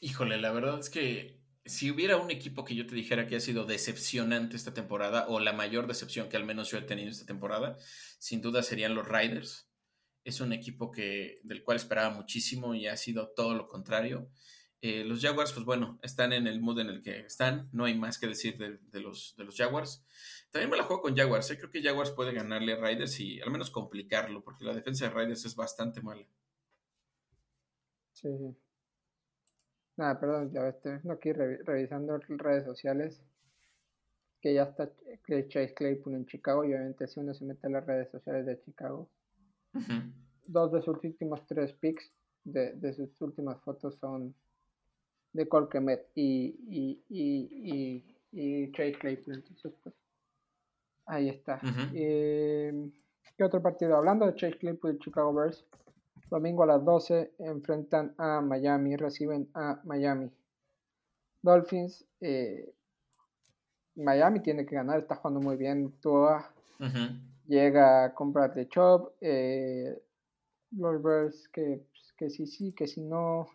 Híjole, 0.00 0.36
la 0.36 0.52
verdad 0.52 0.78
es 0.78 0.90
que 0.90 1.40
si 1.64 1.90
hubiera 1.90 2.16
un 2.16 2.30
equipo 2.30 2.64
que 2.64 2.74
yo 2.74 2.86
te 2.86 2.94
dijera 2.94 3.26
que 3.26 3.36
ha 3.36 3.40
sido 3.40 3.64
decepcionante 3.64 4.56
esta 4.56 4.74
temporada, 4.74 5.26
o 5.28 5.40
la 5.40 5.52
mayor 5.52 5.86
decepción 5.86 6.28
que 6.28 6.36
al 6.36 6.44
menos 6.44 6.70
yo 6.70 6.78
he 6.78 6.82
tenido 6.82 7.10
esta 7.10 7.26
temporada, 7.26 7.76
sin 8.18 8.40
duda 8.40 8.62
serían 8.62 8.94
los 8.94 9.08
Riders. 9.08 9.68
Es 10.24 10.40
un 10.40 10.52
equipo 10.52 10.90
que, 10.90 11.40
del 11.44 11.64
cual 11.64 11.76
esperaba 11.76 12.14
muchísimo 12.14 12.74
y 12.74 12.86
ha 12.86 12.96
sido 12.96 13.28
todo 13.28 13.54
lo 13.54 13.68
contrario. 13.68 14.28
Eh, 14.82 15.04
los 15.04 15.22
Jaguars, 15.22 15.52
pues 15.52 15.64
bueno, 15.64 15.98
están 16.02 16.32
en 16.32 16.46
el 16.46 16.60
mood 16.60 16.78
en 16.80 16.88
el 16.88 17.02
que 17.02 17.20
están, 17.20 17.68
no 17.72 17.86
hay 17.86 17.98
más 17.98 18.18
que 18.18 18.26
decir 18.26 18.58
de, 18.58 19.00
los, 19.00 19.34
de 19.36 19.44
los 19.44 19.56
Jaguars. 19.56 20.04
También 20.50 20.70
me 20.70 20.76
la 20.76 20.84
juego 20.84 21.02
con 21.02 21.16
Jaguars, 21.16 21.50
¿eh? 21.50 21.58
creo 21.58 21.70
que 21.70 21.82
Jaguars 21.82 22.10
puede 22.10 22.32
ganarle 22.32 22.74
a 22.74 22.76
Raiders 22.76 23.18
y 23.20 23.40
al 23.40 23.50
menos 23.50 23.70
complicarlo, 23.70 24.44
porque 24.44 24.64
la 24.64 24.74
defensa 24.74 25.06
de 25.06 25.14
Raiders 25.14 25.44
es 25.44 25.56
bastante 25.56 26.02
mala. 26.02 26.26
Sí. 28.12 28.28
Nada, 29.96 30.20
perdón, 30.20 30.52
ya 30.52 30.68
estoy 30.68 31.00
aquí 31.10 31.32
revisando 31.32 32.18
redes 32.18 32.64
sociales, 32.64 33.22
que 34.42 34.52
ya 34.54 34.64
está 34.64 34.92
Chase 35.48 35.74
Claypool 35.74 36.14
en 36.14 36.26
Chicago 36.26 36.64
y 36.64 36.68
obviamente 36.68 37.08
si 37.08 37.18
uno 37.18 37.32
se 37.32 37.44
mete 37.46 37.66
a 37.66 37.70
las 37.70 37.86
redes 37.86 38.10
sociales 38.10 38.44
de 38.44 38.60
Chicago, 38.60 39.08
dos 40.46 40.72
de 40.72 40.82
sus 40.82 41.02
últimos 41.02 41.46
tres 41.46 41.72
picks 41.72 42.12
de, 42.44 42.74
de 42.74 42.92
sus 42.92 43.20
últimas 43.22 43.60
fotos 43.62 43.96
son 43.96 44.34
de 45.36 45.48
Colquemet 45.48 46.08
y, 46.14 46.56
y, 46.68 47.02
y, 47.10 48.04
y, 48.32 48.72
Chase 48.72 48.92
Claypool. 48.98 49.34
Entonces, 49.34 49.72
pues, 49.82 49.94
ahí 51.06 51.28
está. 51.28 51.60
Eh, 51.94 52.90
¿Qué 53.36 53.44
otro 53.44 53.62
partido? 53.62 53.96
Hablando 53.96 54.26
de 54.26 54.34
Chase 54.34 54.58
Claypool 54.58 54.94
y 54.94 54.98
Chicago 54.98 55.32
Bears, 55.34 55.64
domingo 56.30 56.62
a 56.62 56.66
las 56.66 56.84
12 56.84 57.32
enfrentan 57.38 58.14
a 58.16 58.40
Miami, 58.40 58.96
reciben 58.96 59.48
a 59.54 59.80
Miami. 59.84 60.30
Dolphins, 61.42 62.04
eh, 62.20 62.72
Miami 63.94 64.40
tiene 64.40 64.64
que 64.66 64.74
ganar, 64.74 65.00
está 65.00 65.16
jugando 65.16 65.40
muy 65.40 65.56
bien. 65.56 65.92
Tua 66.00 66.50
llega 67.46 68.04
a 68.04 68.14
comprar 68.14 68.54
de 68.54 68.68
Chop. 68.68 69.12
Eh, 69.20 70.02
los 70.72 71.02
Bears 71.02 71.48
que, 71.48 71.82
pues, 71.90 72.12
que 72.16 72.30
sí, 72.30 72.46
sí, 72.46 72.72
que 72.72 72.86
si 72.86 73.02
no 73.02 73.46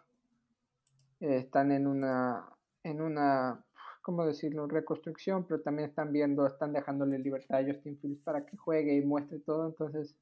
están 1.22 1.72
en 1.72 1.88
una, 1.88 2.46
en 2.84 3.02
una, 3.02 3.64
¿cómo 4.02 4.26
decirlo?, 4.26 4.68
reconstrucción, 4.68 5.46
pero 5.46 5.62
también 5.62 5.90
están 5.90 6.12
viendo, 6.12 6.46
están 6.46 6.74
dejándole 6.74 7.20
libertad 7.20 7.60
a 7.60 7.66
Justin 7.66 7.98
Fields 8.00 8.22
para 8.24 8.46
que 8.46 8.58
juegue 8.58 8.96
y 8.96 9.02
muestre 9.02 9.40
todo. 9.40 9.68
Entonces, 9.68 10.16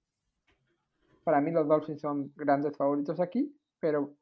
para 1.23 1.41
mí 1.41 1.51
los 1.51 1.67
Dolphins 1.67 2.01
son 2.01 2.33
grandes 2.35 2.75
favoritos 2.75 3.19
aquí, 3.19 3.55
pero 3.79 4.13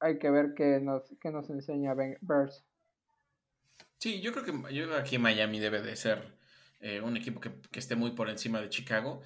hay 0.00 0.18
que 0.18 0.30
ver 0.30 0.54
qué 0.54 0.80
nos, 0.80 1.04
qué 1.20 1.30
nos 1.30 1.48
enseña 1.50 1.94
Bears. 1.94 2.64
Sí, 3.98 4.20
yo 4.20 4.32
creo 4.32 4.44
que 4.44 4.74
yo 4.74 4.96
aquí 4.96 5.18
Miami 5.18 5.60
debe 5.60 5.82
de 5.82 5.94
ser 5.94 6.38
eh, 6.80 7.00
un 7.02 7.16
equipo 7.16 7.40
que, 7.40 7.52
que, 7.70 7.78
esté 7.78 7.96
muy 7.96 8.12
por 8.12 8.30
encima 8.30 8.60
de 8.60 8.70
Chicago. 8.70 9.20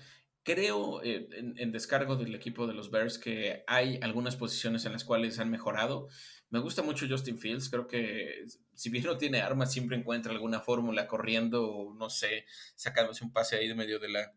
Creo 0.45 1.03
eh, 1.03 1.27
en, 1.33 1.73
descargo 1.73 2.17
del 2.17 2.35
equipo 2.35 2.67
de 2.67 2.75
los 2.75 2.91
Bears 2.91 3.19
que 3.19 3.65
hay 3.67 3.99
algunas 4.03 4.37
posiciones 4.37 4.85
en 4.85 4.93
las 4.93 5.03
cuales 5.03 5.39
han 5.39 5.51
mejorado. 5.51 6.09
Me 6.51 6.59
gusta 6.59 6.83
mucho 6.83 7.07
Justin 7.09 7.39
Fields, 7.39 7.71
creo 7.71 7.87
que 7.87 8.45
si 8.75 8.91
bien 8.91 9.05
no 9.05 9.17
tiene 9.17 9.41
armas, 9.41 9.73
siempre 9.73 9.97
encuentra 9.97 10.33
alguna 10.33 10.61
fórmula 10.61 11.09
corriendo 11.09 11.95
no 11.99 12.11
sé, 12.11 12.45
sacándose 12.77 13.25
un 13.25 13.33
pase 13.33 13.57
ahí 13.57 13.69
de 13.69 13.75
medio 13.75 13.99
de 13.99 14.11
la, 14.11 14.35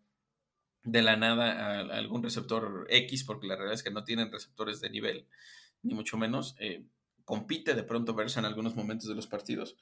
de 0.83 1.01
la 1.01 1.17
nada 1.17 1.51
a, 1.51 1.79
algún 1.97 2.23
receptor 2.23 2.87
X, 2.89 3.25
porque 3.25 3.47
la 3.47 3.55
realidad 3.57 3.75
es 3.75 3.83
que 3.83 3.91
no 3.91 4.05
tienen 4.05 4.31
receptores 4.31 4.79
de 4.79 4.89
nivel, 4.89 5.27
ni 5.83 5.93
mucho 5.93 6.17
menos. 6.17 6.55
Eh, 6.59 6.85
compite 7.25 7.75
de 7.75 7.83
pronto 7.83 8.13
Bears 8.13 8.37
en 8.37 8.45
algunos 8.45 8.75
momentos 8.75 9.09
de 9.09 9.15
los 9.15 9.27
partidos. 9.27 9.75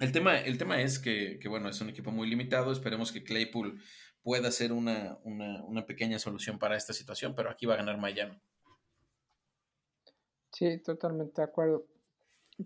El 0.00 0.10
tema, 0.10 0.38
el 0.38 0.58
tema 0.58 0.80
es 0.80 0.98
que, 0.98 1.38
que, 1.38 1.48
bueno, 1.48 1.68
es 1.68 1.80
un 1.80 1.90
equipo 1.90 2.10
muy 2.10 2.28
limitado. 2.28 2.72
Esperemos 2.72 3.12
que 3.12 3.22
Claypool 3.22 3.80
pueda 4.22 4.50
ser 4.50 4.72
una, 4.72 5.18
pequeña 5.86 6.18
solución 6.18 6.58
para 6.58 6.76
esta 6.76 6.92
situación, 6.92 7.34
pero 7.34 7.50
aquí 7.50 7.66
va 7.66 7.74
a 7.74 7.78
ganar 7.78 7.98
Miami. 7.98 8.38
Sí, 10.52 10.78
totalmente 10.78 11.40
de 11.40 11.44
acuerdo. 11.44 11.86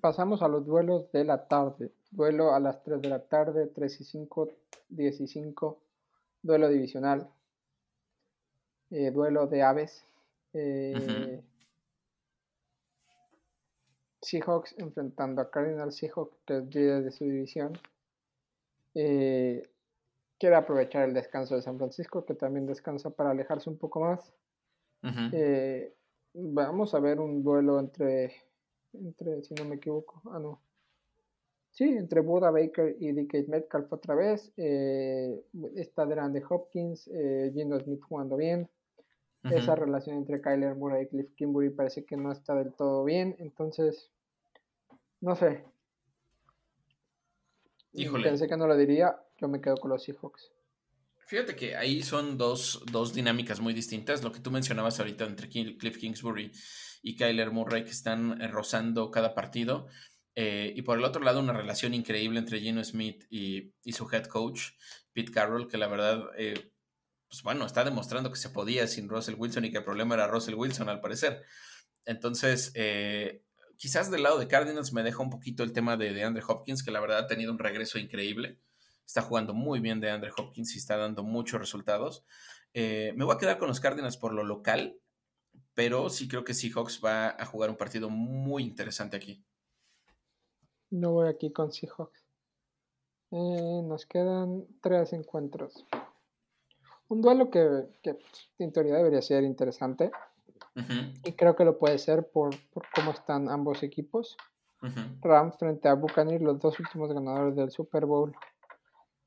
pasamos 0.01 0.43
a 0.43 0.49
los 0.49 0.67
duelos 0.67 1.11
de 1.13 1.25
la 1.25 1.47
tarde. 1.47 1.93
Duelo 2.11 2.55
a 2.55 2.61
las 2.61 2.83
3 2.83 3.03
de 3.03 3.09
la 3.09 3.21
tarde, 3.21 3.67
3 3.67 4.01
y 4.01 4.05
5, 4.05 4.49
10 4.89 5.21
y 5.21 5.27
5. 5.27 5.81
Duelo 6.43 6.69
divisional. 6.69 7.29
Eh, 8.91 9.11
duelo 9.11 9.47
de 9.47 9.63
aves. 9.63 10.05
Eh, 10.53 11.43
Seahawks 14.23 14.75
enfrentando 14.79 15.43
a 15.43 15.51
Cardinals 15.51 15.97
Seahawks, 15.97 16.37
que 16.47 16.59
es 16.59 16.75
líder 16.75 17.05
de 17.05 17.11
su 17.11 17.25
división. 17.25 17.79
Eh, 18.95 19.69
quiere 20.39 20.57
aprovechar 20.57 21.09
el 21.09 21.15
descanso 21.15 21.55
de 21.55 21.63
San 21.63 21.79
Francisco, 21.79 22.25
que 22.25 22.35
también 22.35 22.67
descansa 22.67 23.11
para 23.11 23.31
alejarse 23.31 23.71
un 23.71 23.79
poco 23.79 24.01
más. 24.01 24.33
Eh, 25.33 25.93
vamos 26.33 26.95
a 26.95 27.01
ver 27.01 27.21
un 27.21 27.43
duelo 27.43 27.79
entre, 27.79 28.33
entre, 28.95 29.43
si 29.43 29.55
no 29.55 29.65
me 29.67 29.77
equivoco, 29.77 30.23
ah, 30.31 30.39
no. 30.39 30.61
Sí, 31.73 31.85
entre 31.85 32.21
Buda 32.21 32.51
Baker 32.51 32.97
y 33.01 33.13
DK 33.13 33.49
Metcalf 33.49 33.93
otra 33.93 34.15
vez. 34.15 34.53
Eh, 34.57 35.45
está 35.75 36.07
de 36.07 36.45
Hopkins, 36.49 37.09
eh, 37.13 37.51
Gino 37.53 37.79
Smith 37.81 38.01
jugando 38.01 38.37
bien. 38.37 38.69
Esa 39.43 39.75
relación 39.75 40.17
entre 40.17 40.41
Kyler 40.41 40.75
Murray 40.75 41.05
y 41.05 41.09
Cliff 41.09 41.35
Kimbury 41.35 41.69
parece 41.69 42.07
que 42.07 42.17
no 42.17 42.33
está 42.33 42.55
del 42.55 42.73
todo 42.73 43.05
bien. 43.05 43.37
Entonces, 43.39 44.11
no 45.21 45.37
sé. 45.37 45.65
Híjole. 47.95 48.29
Pensé 48.29 48.49
que 48.49 48.57
no 48.57 48.67
lo 48.67 48.77
diría. 48.77 49.17
Yo 49.39 49.49
me 49.49 49.61
quedo 49.61 49.77
con 49.77 49.91
los 49.91 50.03
Seahawks. 50.03 50.51
Fíjate 51.27 51.57
que 51.57 51.75
ahí 51.75 52.03
son 52.03 52.37
dos, 52.37 52.83
dinámicas 53.15 53.61
muy 53.61 53.73
distintas. 53.73 54.23
Lo 54.23 54.33
que 54.33 54.41
tú 54.41 54.51
mencionabas 54.51 55.01
ahorita 55.01 55.25
entre 55.25 55.49
Cliff 55.49 55.97
Kingsbury 55.97 56.53
y 57.03 57.17
Kyler 57.17 57.51
Murray 57.51 57.85
que 57.85 57.91
están 57.91 58.41
eh, 58.43 58.49
rozando 58.49 59.11
cada 59.11 59.35
partido. 59.35 59.87
Eh, 60.35 60.73
y 60.77 60.83
por 60.83 60.99
el 60.99 61.05
otro 61.05 61.23
lado, 61.23 61.41
una 61.41 61.53
relación 61.53 61.95
increíble 61.95 62.41
entre 62.41 62.61
Gino 62.61 62.83
Smith 62.85 63.25
y, 63.31 63.73
su 63.93 64.09
head 64.13 64.25
coach, 64.27 64.73
Pete 65.13 65.33
Carroll, 65.33 65.69
que 65.69 65.79
la 65.79 65.87
verdad, 65.87 66.25
eh, 66.37 66.73
pues 67.29 67.43
bueno, 67.43 67.65
está 67.65 67.85
demostrando 67.85 68.31
que 68.31 68.37
se 68.37 68.51
podía 68.51 68.87
sin 68.87 69.09
Russell 69.09 69.37
Wilson 69.39 69.65
y 69.65 69.71
que 69.71 69.79
el 69.79 69.85
problema 69.85 70.17
era 70.17 70.27
Russell 70.27 70.55
Wilson 70.55 70.89
al 70.89 71.01
parecer. 71.01 71.43
Entonces, 72.05 72.73
quizás 73.77 74.11
del 74.11 74.23
lado 74.23 74.39
de 74.39 74.49
Cardinals 74.49 74.93
me 74.93 75.03
deja 75.03 75.23
un 75.23 75.31
poquito 75.31 75.63
el 75.63 75.73
tema 75.73 75.97
de, 75.97 76.13
de 76.13 76.25
Andrew 76.25 76.45
Hopkins, 76.47 76.83
que 76.83 76.91
la 76.91 77.01
verdad 77.01 77.19
ha 77.19 77.27
tenido 77.27 77.53
un 77.53 77.59
regreso 77.59 77.99
increíble 77.99 78.59
está 79.07 79.23
jugando 79.23 79.55
muy 79.55 79.81
bien 79.81 80.01
de 80.01 80.11
Andre 80.11 80.33
Hopkins 80.37 80.75
y 80.75 80.79
está 80.79 80.97
dando 80.97 81.23
muchos 81.23 81.61
resultados. 81.61 82.25
Eh, 82.73 83.13
me 83.17 83.25
voy 83.25 83.35
a 83.35 83.39
quedar 83.39 83.59
con 83.59 83.69
los 83.69 83.81
Cardinals 83.81 84.17
por 84.17 84.33
lo 84.33 84.45
local, 84.45 84.99
pero 85.75 86.11
sí 86.11 86.29
creo 86.29 86.45
que 86.45 86.55
Seahawks 86.55 87.01
va 87.05 87.29
a 87.29 87.47
jugar 87.47 87.71
un 87.71 87.77
partido 87.77 88.11
muy 88.11 88.63
interesante 88.63 89.17
aquí. 89.17 89.45
No 90.91 91.13
voy 91.13 91.29
aquí 91.29 91.53
con 91.53 91.73
Seahawks. 91.73 92.25
Eh, 93.31 93.83
nos 93.85 94.07
quedan 94.07 94.67
tres 94.81 95.13
encuentros. 95.13 95.85
Un 97.09 97.21
duelo 97.21 97.51
que, 97.51 97.89
en 98.59 98.73
teoría 98.73 98.97
debería 98.97 99.23
ser 99.23 99.45
interesante. 99.45 100.11
Y 101.25 101.33
creo 101.33 101.55
que 101.55 101.65
lo 101.65 101.79
puede 101.79 101.99
ser 101.99 102.29
por, 102.31 102.55
cómo 102.95 103.13
están 103.13 103.49
ambos 103.49 103.83
equipos. 103.83 104.37
Rams 105.23 105.57
frente 105.57 105.89
a 105.89 105.95
Buccaneers, 105.95 106.43
los 106.43 106.59
dos 106.59 106.79
últimos 106.79 107.11
ganadores 107.13 107.57
del 107.57 107.71
Super 107.71 108.05
Bowl 108.05 108.35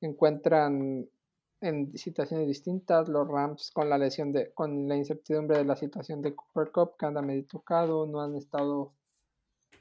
encuentran 0.01 1.07
en 1.61 1.97
situaciones 1.97 2.47
distintas. 2.47 3.07
Los 3.07 3.27
Rams 3.27 3.71
con 3.71 3.89
la 3.89 3.97
lesión 3.97 4.31
de, 4.31 4.51
con 4.53 4.87
la 4.87 4.95
incertidumbre 4.95 5.57
de 5.57 5.65
la 5.65 5.75
situación 5.75 6.21
de 6.21 6.35
Cooper 6.35 6.71
Cup, 6.71 6.97
que 6.97 7.05
anda 7.07 7.21
medio 7.21 7.45
tocado, 7.45 8.05
no 8.05 8.21
han 8.21 8.35
estado 8.35 8.93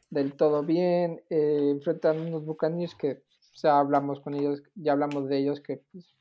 del 0.08 0.34
todo 0.34 0.62
bien. 0.62 1.22
Eh, 1.28 1.68
enfrentan 1.72 2.20
unos 2.20 2.44
Buccaneers 2.46 2.94
que 2.94 3.22
ya 3.54 3.78
hablamos 3.78 4.20
con 4.20 4.34
ellos, 4.34 4.62
ya 4.74 4.92
hablamos 4.92 5.28
de 5.28 5.38
ellos 5.38 5.60
que 5.60 5.82
pues, 5.92 6.16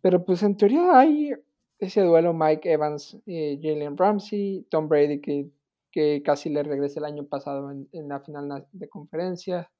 pero 0.00 0.24
pues 0.24 0.42
en 0.42 0.56
teoría 0.56 0.98
hay 0.98 1.32
ese 1.80 2.02
duelo 2.02 2.32
Mike 2.32 2.72
Evans 2.72 3.18
y 3.26 3.60
Jalen 3.60 3.96
Ramsey, 3.96 4.66
Tom 4.70 4.88
Brady 4.88 5.20
que, 5.20 5.50
que 5.90 6.22
casi 6.22 6.50
le 6.50 6.62
regresó 6.62 7.00
el 7.00 7.06
año 7.06 7.26
pasado 7.26 7.70
en, 7.70 7.88
en 7.92 8.08
la 8.08 8.20
final 8.20 8.66
de 8.72 8.88
conferencia. 8.88 9.70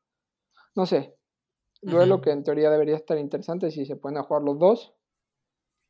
No 0.74 0.86
sé, 0.86 1.14
Duelo 1.82 2.20
que 2.20 2.30
en 2.30 2.44
teoría 2.44 2.70
debería 2.70 2.96
estar 2.96 3.16
interesante 3.16 3.70
si 3.70 3.86
se 3.86 3.96
pueden 3.96 4.22
jugar 4.22 4.42
los 4.42 4.58
dos. 4.58 4.94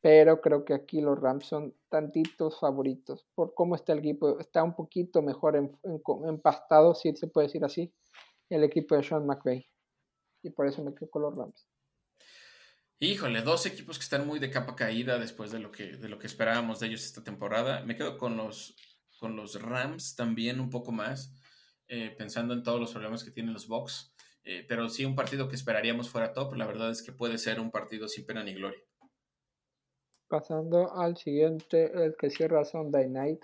Pero 0.01 0.41
creo 0.41 0.65
que 0.65 0.73
aquí 0.73 0.99
los 0.99 1.19
Rams 1.19 1.45
son 1.45 1.75
tantitos 1.89 2.59
favoritos. 2.59 3.27
Por 3.35 3.53
cómo 3.53 3.75
está 3.75 3.93
el 3.93 3.99
equipo. 3.99 4.39
Está 4.39 4.63
un 4.63 4.73
poquito 4.73 5.21
mejor 5.21 5.55
empastado, 6.27 6.95
si 6.95 7.15
se 7.15 7.27
puede 7.27 7.47
decir 7.47 7.63
así, 7.63 7.93
el 8.49 8.63
equipo 8.63 8.95
de 8.95 9.03
Sean 9.03 9.27
McVay. 9.27 9.63
Y 10.43 10.49
por 10.49 10.65
eso 10.65 10.83
me 10.83 10.95
quedo 10.95 11.09
con 11.09 11.21
los 11.21 11.35
Rams. 11.35 11.67
Híjole, 13.03 13.41
dos 13.41 13.65
equipos 13.65 13.97
que 13.97 14.03
están 14.03 14.27
muy 14.27 14.37
de 14.37 14.51
capa 14.51 14.75
caída 14.75 15.17
después 15.17 15.49
de 15.49 15.57
lo 15.57 15.71
que, 15.71 15.97
de 15.97 16.07
lo 16.07 16.19
que 16.19 16.27
esperábamos 16.27 16.79
de 16.79 16.85
ellos 16.85 17.03
esta 17.03 17.23
temporada. 17.23 17.83
Me 17.83 17.95
quedo 17.95 18.15
con 18.15 18.37
los, 18.37 18.75
con 19.19 19.35
los 19.35 19.59
Rams 19.59 20.15
también 20.15 20.59
un 20.59 20.69
poco 20.69 20.91
más, 20.91 21.33
eh, 21.87 22.13
pensando 22.15 22.53
en 22.53 22.61
todos 22.61 22.79
los 22.79 22.91
problemas 22.91 23.23
que 23.23 23.31
tienen 23.31 23.53
los 23.53 23.67
Bucks. 23.67 24.13
Eh, 24.43 24.65
pero 24.69 24.87
sí 24.87 25.03
un 25.03 25.15
partido 25.15 25.47
que 25.47 25.55
esperaríamos 25.55 26.11
fuera 26.11 26.31
top, 26.31 26.53
la 26.53 26.67
verdad 26.67 26.91
es 26.91 27.01
que 27.01 27.11
puede 27.11 27.39
ser 27.39 27.59
un 27.59 27.71
partido 27.71 28.07
sin 28.07 28.23
pena 28.23 28.43
ni 28.43 28.53
gloria. 28.53 28.79
Pasando 30.27 30.95
al 30.95 31.17
siguiente, 31.17 31.91
el 32.05 32.15
que 32.15 32.29
cierra 32.29 32.63
Sunday 32.65 33.09
Night 33.09 33.41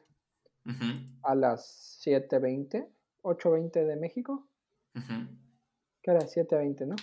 a 1.23 1.33
las 1.33 1.99
7.20, 2.05 2.87
8.20 3.23 3.87
de 3.87 3.95
México. 3.95 4.47
Que 4.93 6.11
era 6.11 6.19
7.20, 6.19 6.85
¿no? 6.85 6.95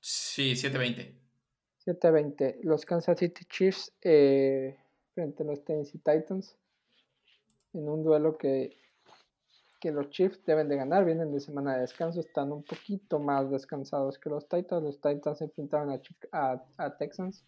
Sí, 0.00 0.52
7.20. 0.52 1.21
7.20. 1.86 2.60
Los 2.62 2.84
Kansas 2.84 3.18
City 3.18 3.44
Chiefs 3.46 3.92
eh, 4.02 4.76
frente 5.14 5.42
a 5.42 5.46
los 5.46 5.64
Tennessee 5.64 5.98
Titans 5.98 6.56
en 7.72 7.88
un 7.88 8.02
duelo 8.04 8.36
que 8.36 8.76
que 9.82 9.90
los 9.90 10.10
Chiefs 10.10 10.44
deben 10.46 10.68
de 10.68 10.76
ganar, 10.76 11.04
vienen 11.04 11.32
de 11.32 11.40
semana 11.40 11.74
de 11.74 11.80
descanso, 11.80 12.20
están 12.20 12.52
un 12.52 12.62
poquito 12.62 13.18
más 13.18 13.50
descansados 13.50 14.16
que 14.16 14.30
los 14.30 14.48
Titans, 14.48 14.80
los 14.80 15.00
Titans 15.00 15.38
se 15.38 15.44
enfrentaron 15.46 15.90
a, 16.30 16.62
a, 16.76 16.96
Texans, 16.98 17.44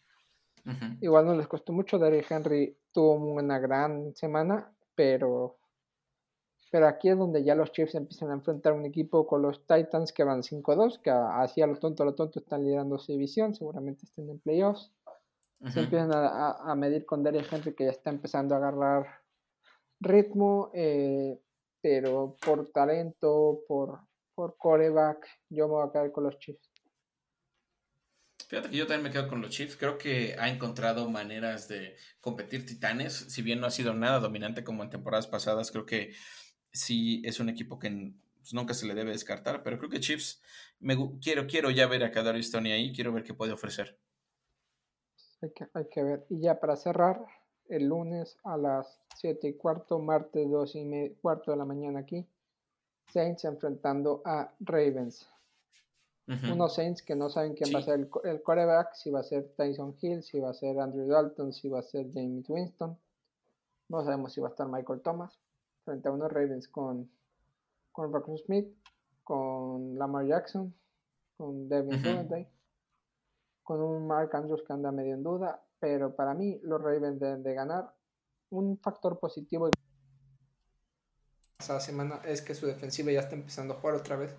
igual 1.01 1.27
no 1.27 1.37
les 1.37 1.47
costó 1.47 1.73
mucho, 1.73 1.97
Derrick 1.97 2.29
Henry 2.29 2.77
tuvo 2.91 3.13
una 3.13 3.61
gran 3.61 4.17
semana, 4.17 4.69
pero, 4.97 5.59
pero 6.75 6.89
aquí 6.89 7.09
es 7.09 7.17
donde 7.17 7.45
ya 7.45 7.55
los 7.55 7.71
Chiefs 7.71 7.95
empiezan 7.95 8.33
a 8.33 8.35
enfrentar 8.35 8.73
un 8.73 8.85
equipo 8.85 9.29
con 9.29 9.43
los 9.43 9.65
Titans 9.65 10.13
que 10.13 10.25
van 10.25 10.43
5-2, 10.43 11.01
que 11.01 11.11
así 11.11 11.63
a 11.63 11.69
lo 11.69 11.77
tonto, 11.77 12.03
a 12.03 12.07
lo 12.07 12.17
tonto 12.17 12.41
están 12.41 12.65
liderando 12.65 12.99
su 12.99 13.13
división, 13.13 13.55
seguramente 13.55 14.07
estén 14.07 14.29
en 14.29 14.41
playoffs, 14.41 14.91
se 15.73 15.79
empiezan 15.79 16.13
a, 16.13 16.51
a, 16.51 16.75
medir 16.75 17.07
con 17.07 17.23
Derrick 17.23 17.47
Henry 17.53 17.77
que 17.77 17.85
ya 17.85 17.93
está 17.93 18.11
empezando 18.11 18.57
a 18.57 18.59
agarrar 18.59 19.07
ritmo, 20.01 20.73
eh, 20.75 21.39
pero 21.81 22.35
por 22.45 22.67
talento, 22.73 23.61
por, 23.69 24.01
por 24.35 24.57
coreback, 24.57 25.29
yo 25.51 25.69
me 25.69 25.75
voy 25.75 25.87
a 25.87 25.93
quedar 25.93 26.11
con 26.11 26.25
los 26.25 26.37
Chiefs. 26.41 26.73
Fíjate 28.49 28.71
que 28.71 28.77
yo 28.77 28.89
también 28.89 29.05
me 29.05 29.11
quedo 29.13 29.29
con 29.29 29.41
los 29.41 29.51
Chiefs. 29.51 29.77
Creo 29.77 29.97
que 29.97 30.35
ha 30.41 30.49
encontrado 30.49 31.09
maneras 31.09 31.69
de 31.69 31.95
competir 32.21 32.67
titanes. 32.67 33.13
Si 33.15 33.43
bien 33.43 33.61
no 33.61 33.69
ha 33.69 33.71
sido 33.71 33.95
nada 33.95 34.19
dominante 34.19 34.65
como 34.65 34.83
en 34.83 34.91
temporadas 34.91 35.29
pasadas, 35.29 35.71
creo 35.71 35.87
que 35.87 36.15
sí 36.75 37.23
es 37.25 37.41
un 37.41 37.49
equipo 37.49 37.79
que 37.79 38.13
pues, 38.37 38.53
nunca 38.53 38.75
se 38.75 38.87
le 38.87 38.95
debe 38.95 39.13
descartar. 39.13 39.63
Pero 39.63 39.79
creo 39.79 39.89
que 39.89 40.01
Chiefs, 40.01 40.43
me, 40.81 40.97
quiero, 41.21 41.47
quiero 41.47 41.71
ya 41.71 41.87
ver 41.87 42.05
a 42.05 42.11
Kadarius 42.11 42.51
Tony 42.51 42.73
ahí. 42.73 42.93
Quiero 42.93 43.13
ver 43.13 43.25
qué 43.25 43.33
puede 43.33 43.53
ofrecer. 43.53 43.99
Hay 45.41 45.51
que, 45.51 45.67
hay 45.73 45.89
que 45.89 46.03
ver. 46.03 46.27
Y 46.29 46.41
ya 46.41 46.61
para 46.61 46.77
cerrar, 46.77 47.25
el 47.69 47.89
lunes 47.89 48.37
a 48.45 48.57
las 48.59 49.01
7 49.17 49.49
y 49.49 49.55
cuarto, 49.55 49.99
martes 49.99 50.51
2 50.51 50.77
y 50.77 51.11
cuarto 51.23 51.53
de 51.53 51.57
la 51.57 51.65
mañana 51.65 52.01
aquí. 52.01 52.27
Saints 53.07 53.45
enfrentando 53.45 54.23
a 54.25 54.53
Ravens. 54.61 55.29
Unos 56.27 56.75
Saints 56.75 57.03
que 57.03 57.15
no 57.15 57.29
saben 57.29 57.55
quién 57.55 57.75
va 57.75 57.81
a 57.81 57.83
ser 57.83 58.01
el, 58.01 58.11
el, 58.25 58.43
quarterback, 58.43 58.95
si 58.95 59.11
va 59.11 59.21
a 59.21 59.23
ser 59.23 59.53
Tyson 59.57 59.95
Hill, 60.01 60.23
si 60.23 60.41
va 60.41 60.51
a 60.51 60.55
ser 60.55 60.81
Andrew 60.81 61.07
Dalton, 61.07 61.53
si 61.53 61.69
va 61.69 61.81
a 61.81 61.83
ser 61.83 62.07
James 62.15 62.49
Winston. 62.49 62.99
No 63.91 64.03
sabemos 64.03 64.33
si 64.33 64.41
va 64.41 64.49
a 64.49 64.51
estar 64.51 64.67
Michael 64.67 65.03
Thomas. 65.03 65.39
Frente 65.85 66.09
a 66.09 66.13
unos 66.13 66.33
Ravens 66.33 66.69
con, 66.69 67.11
con 67.93 68.39
Smith, 68.39 68.69
con 69.23 69.99
Lamar 69.99 70.27
Jackson, 70.27 70.75
con 71.37 71.69
Devin 71.69 71.95
uh 71.95 72.47
con 73.63 73.81
un 73.81 74.07
Mark 74.07 74.29
Andrews 74.35 74.63
que 74.63 74.75
anda 74.75 74.93
medio 74.93 75.15
en 75.15 75.23
duda 75.23 75.65
pero 75.85 76.17
para 76.17 76.33
mí 76.33 76.59
los 76.63 76.81
Ravens 76.81 77.21
deben 77.21 77.43
de 77.43 77.53
ganar. 77.53 77.93
Un 78.49 78.79
factor 78.79 79.19
positivo 79.19 79.69
esta 81.59 81.79
semana 81.79 82.23
es 82.25 82.41
que 82.41 82.55
su 82.55 82.65
defensiva 82.67 83.13
ya 83.13 83.21
está 83.21 83.35
empezando 83.35 83.75
a 83.75 83.77
jugar 83.77 83.97
otra 83.97 84.17
vez 84.17 84.35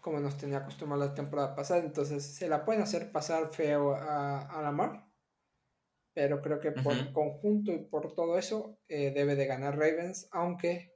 como 0.00 0.18
nos 0.18 0.36
tenía 0.36 0.58
acostumbrado 0.58 1.04
la 1.04 1.14
temporada 1.14 1.54
pasada, 1.54 1.84
entonces 1.84 2.24
se 2.24 2.48
la 2.48 2.64
pueden 2.64 2.82
hacer 2.82 3.12
pasar 3.12 3.46
feo 3.50 3.94
a, 3.94 4.40
a 4.40 4.60
Lamar, 4.60 5.06
pero 6.14 6.42
creo 6.42 6.60
que 6.60 6.72
por 6.72 7.12
conjunto 7.12 7.72
y 7.72 7.78
por 7.78 8.14
todo 8.14 8.38
eso 8.38 8.78
eh, 8.88 9.12
debe 9.14 9.34
de 9.34 9.46
ganar 9.46 9.78
Ravens, 9.78 10.28
aunque 10.30 10.92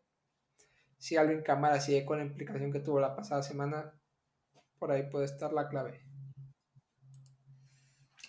si 0.99 1.17
Alvin 1.17 1.43
Camara 1.43 1.81
sigue 1.81 2.05
con 2.05 2.19
la 2.19 2.25
implicación 2.25 2.73
que 2.73 2.81
tuvo 2.81 3.01
la 3.01 3.17
pasada 3.17 3.43
semana, 3.43 3.93
por 4.79 4.93
ahí 4.93 5.05
puede 5.11 5.27
estar 5.27 5.53
la 5.53 5.69
clave. 5.69 6.01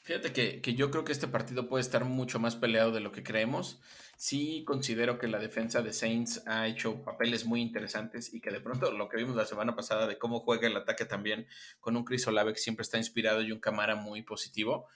Fíjate 0.03 0.31
que, 0.31 0.61
que, 0.61 0.73
yo 0.73 0.89
creo 0.89 1.03
que 1.03 1.11
este 1.11 1.27
partido 1.27 1.67
puede 1.67 1.81
estar 1.81 2.05
mucho 2.05 2.39
más 2.39 2.55
peleado 2.55 2.93
de 2.93 3.01
lo 3.01 3.11
que 3.11 3.23
creemos. 3.23 3.81
Sí 4.15 4.63
considero 4.65 5.19
que 5.19 5.27
la 5.27 5.37
defensa 5.37 5.81
de 5.81 5.91
Saints 5.91 6.43
ha 6.47 6.65
hecho 6.65 7.03
papeles 7.03 7.45
muy 7.45 7.61
interesantes 7.61 8.33
y 8.33 8.39
que 8.39 8.49
de 8.49 8.61
pronto 8.61 8.89
lo 8.91 9.09
que 9.09 9.17
vimos 9.17 9.35
la 9.35 9.45
semana 9.45 9.75
pasada 9.75 10.07
de 10.07 10.17
cómo 10.17 10.39
juega 10.39 10.67
el 10.67 10.77
ataque 10.77 11.03
también 11.03 11.45
con 11.81 11.97
un 11.97 12.05
Chris 12.05 12.25
Olave 12.25 12.53
que 12.53 12.59
siempre 12.59 12.83
está 12.83 12.97
inspirado 12.97 13.41
y 13.41 13.51
un 13.51 13.59
Camara 13.59 13.95
muy 13.95 14.21
positivo. 14.21 14.87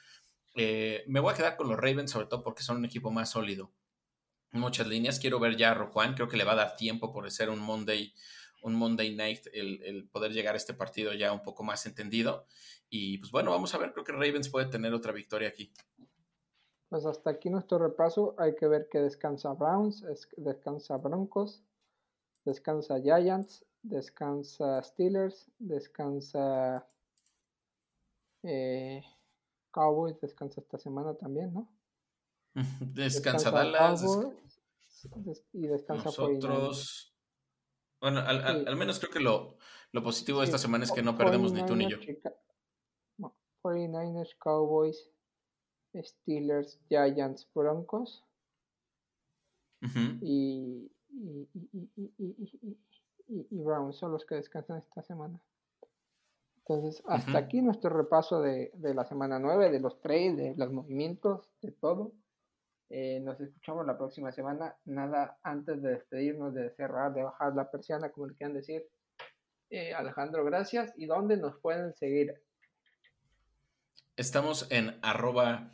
Eh, 0.56 1.04
me 1.08 1.20
voy 1.20 1.34
a 1.34 1.38
quedar 1.38 1.56
con 1.58 1.70
los 1.70 1.78
Ravens 1.78 2.12
sobre 2.12 2.28
todo 2.28 2.44
porque 2.44 2.64
son 2.64 2.78
un 2.78 2.86
equipo 2.86 3.12
más 3.12 3.32
sólido. 3.32 3.72
Muchas 4.52 4.88
líneas. 4.88 5.20
Quiero 5.20 5.40
ver 5.40 5.56
ya 5.56 5.72
a 5.72 5.74
Rojuan. 5.74 6.14
Creo 6.14 6.28
que 6.28 6.38
le 6.38 6.44
va 6.44 6.54
a 6.54 6.56
dar 6.56 6.76
tiempo 6.76 7.12
por 7.12 7.30
ser 7.32 7.50
un 7.50 7.60
Monday, 7.60 8.14
un 8.64 8.76
Monday 8.76 9.16
night 9.16 9.48
el, 9.54 9.82
el 9.84 10.10
poder 10.10 10.34
llegar 10.34 10.56
a 10.56 10.58
este 10.58 10.74
partido 10.74 11.14
ya 11.14 11.32
un 11.32 11.42
poco 11.42 11.64
más 11.64 11.86
entendido. 11.86 12.46
Y 12.90 13.20
pues 13.20 13.32
bueno, 13.32 13.52
vamos 13.52 13.74
a 13.74 13.78
ver, 13.78 13.94
creo 13.94 14.04
que 14.04 14.12
Ravens 14.12 14.50
puede 14.50 14.66
tener 14.66 14.94
otra 14.94 15.14
victoria 15.14 15.48
aquí. 15.48 15.72
Pues 16.90 17.06
hasta 17.06 17.30
aquí 17.30 17.50
nuestro 17.50 17.80
repaso. 17.80 18.36
Hay 18.38 18.54
que 18.54 18.68
ver 18.68 18.90
que 18.92 19.00
descansa 19.00 19.54
Browns, 19.54 20.04
descansa 20.36 20.98
Broncos, 20.98 21.64
descansa 22.44 23.00
Giants, 23.00 23.66
descansa 23.82 24.84
Steelers, 24.84 25.50
descansa 25.58 26.86
eh, 28.44 29.02
Cowboys, 29.72 30.20
descansa 30.20 30.62
esta 30.62 30.78
semana 30.78 31.16
también, 31.16 31.54
¿no? 31.54 31.70
descansa, 32.80 33.52
Dallas. 33.52 34.04
y 35.54 35.68
descansa 35.68 36.06
Nosotros. 36.06 37.14
Bueno, 38.02 38.20
al, 38.20 38.76
menos 38.76 39.00
creo 39.00 39.12
que 39.12 39.20
lo, 39.20 39.58
positivo 40.04 40.40
de 40.40 40.46
esta 40.46 40.58
semana 40.58 40.84
es 40.84 40.92
que 40.92 41.04
no 41.04 41.18
perdemos 41.18 41.54
ni 41.54 41.66
tú 41.66 41.76
ni 41.76 41.90
yo. 41.90 41.98
49ers, 43.64 44.36
Cowboys, 44.40 45.10
Steelers, 45.96 46.80
Giants, 46.90 47.48
Broncos. 47.54 48.26
y, 50.22 50.92
y, 51.10 51.48
y, 53.28 53.60
Browns 53.60 53.98
son 53.98 54.12
los 54.12 54.26
que 54.26 54.36
descansan 54.36 54.80
esta 54.80 55.04
semana. 55.04 55.40
Entonces, 56.68 57.04
hasta 57.08 57.38
aquí 57.38 57.62
nuestro 57.62 57.90
repaso 57.90 58.42
de, 58.42 58.72
la 58.82 59.04
semana 59.06 59.40
9, 59.40 59.72
de 59.72 59.80
los 59.80 60.00
trades, 60.00 60.38
de 60.38 60.56
los 60.56 60.72
movimientos, 60.72 61.50
de 61.62 61.72
todo. 61.72 62.14
Eh, 62.90 63.20
nos 63.22 63.40
escuchamos 63.40 63.86
la 63.86 63.98
próxima 63.98 64.32
semana. 64.32 64.76
Nada 64.86 65.38
antes 65.44 65.82
de 65.82 65.92
despedirnos, 65.92 66.54
de 66.54 66.70
cerrar, 66.72 67.14
de 67.14 67.24
bajar 67.24 67.56
la 67.56 67.70
persiana, 67.70 68.10
como 68.10 68.28
le 68.28 68.36
quieran 68.36 68.54
decir. 68.54 68.86
Eh, 69.70 69.94
Alejandro, 69.94 70.44
gracias. 70.46 70.94
¿Y 70.98 71.08
dónde 71.08 71.38
nos 71.38 71.58
pueden 71.60 71.94
seguir? 71.96 72.42
Estamos 74.16 74.68
en 74.70 75.00
arroba 75.02 75.72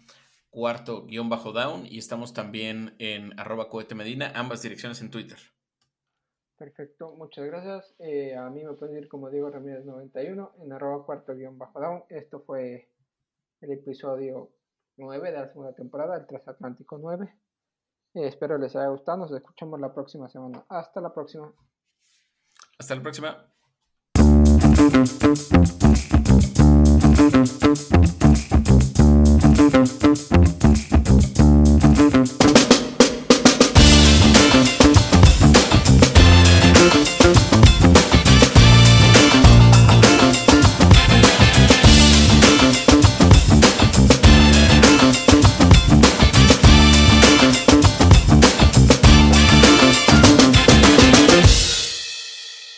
cuarto 0.49 1.05
guion 1.05 1.29
bajo 1.29 1.51
down 1.51 1.85
y 1.85 1.97
estamos 1.97 2.33
también 2.33 2.95
en 2.99 3.37
arroba 3.39 3.69
cohete 3.69 3.93
medina, 3.93 4.31
ambas 4.35 4.61
direcciones 4.61 5.01
en 5.01 5.11
Twitter. 5.11 5.37
Perfecto, 6.57 7.13
muchas 7.15 7.45
gracias. 7.45 7.93
Eh, 7.99 8.35
a 8.35 8.49
mí 8.49 8.63
me 8.63 8.73
pueden 8.73 8.97
ir 8.97 9.07
como 9.07 9.29
Diego 9.29 9.49
Ramírez 9.51 9.85
91 9.85 10.53
en 10.59 10.73
arroba 10.73 11.05
cuarto 11.05 11.35
guion 11.35 11.57
bajo 11.57 11.79
down. 11.79 12.03
Esto 12.09 12.41
fue 12.41 12.89
el 13.61 13.71
episodio 13.71 14.49
9 14.97 15.31
de 15.31 15.37
la 15.37 15.47
segunda 15.47 15.73
temporada, 15.73 16.17
el 16.17 16.25
Transatlántico 16.25 16.97
9. 16.97 17.31
Eh, 18.15 18.27
espero 18.27 18.57
les 18.57 18.75
haya 18.75 18.87
gustado. 18.87 19.19
Nos 19.19 19.31
escuchamos 19.31 19.79
la 19.79 19.93
próxima 19.93 20.27
semana. 20.29 20.65
Hasta 20.69 20.99
la 20.99 21.13
próxima. 21.13 21.53
Hasta 22.79 22.95
la 22.95 23.03
próxima. 23.03 23.51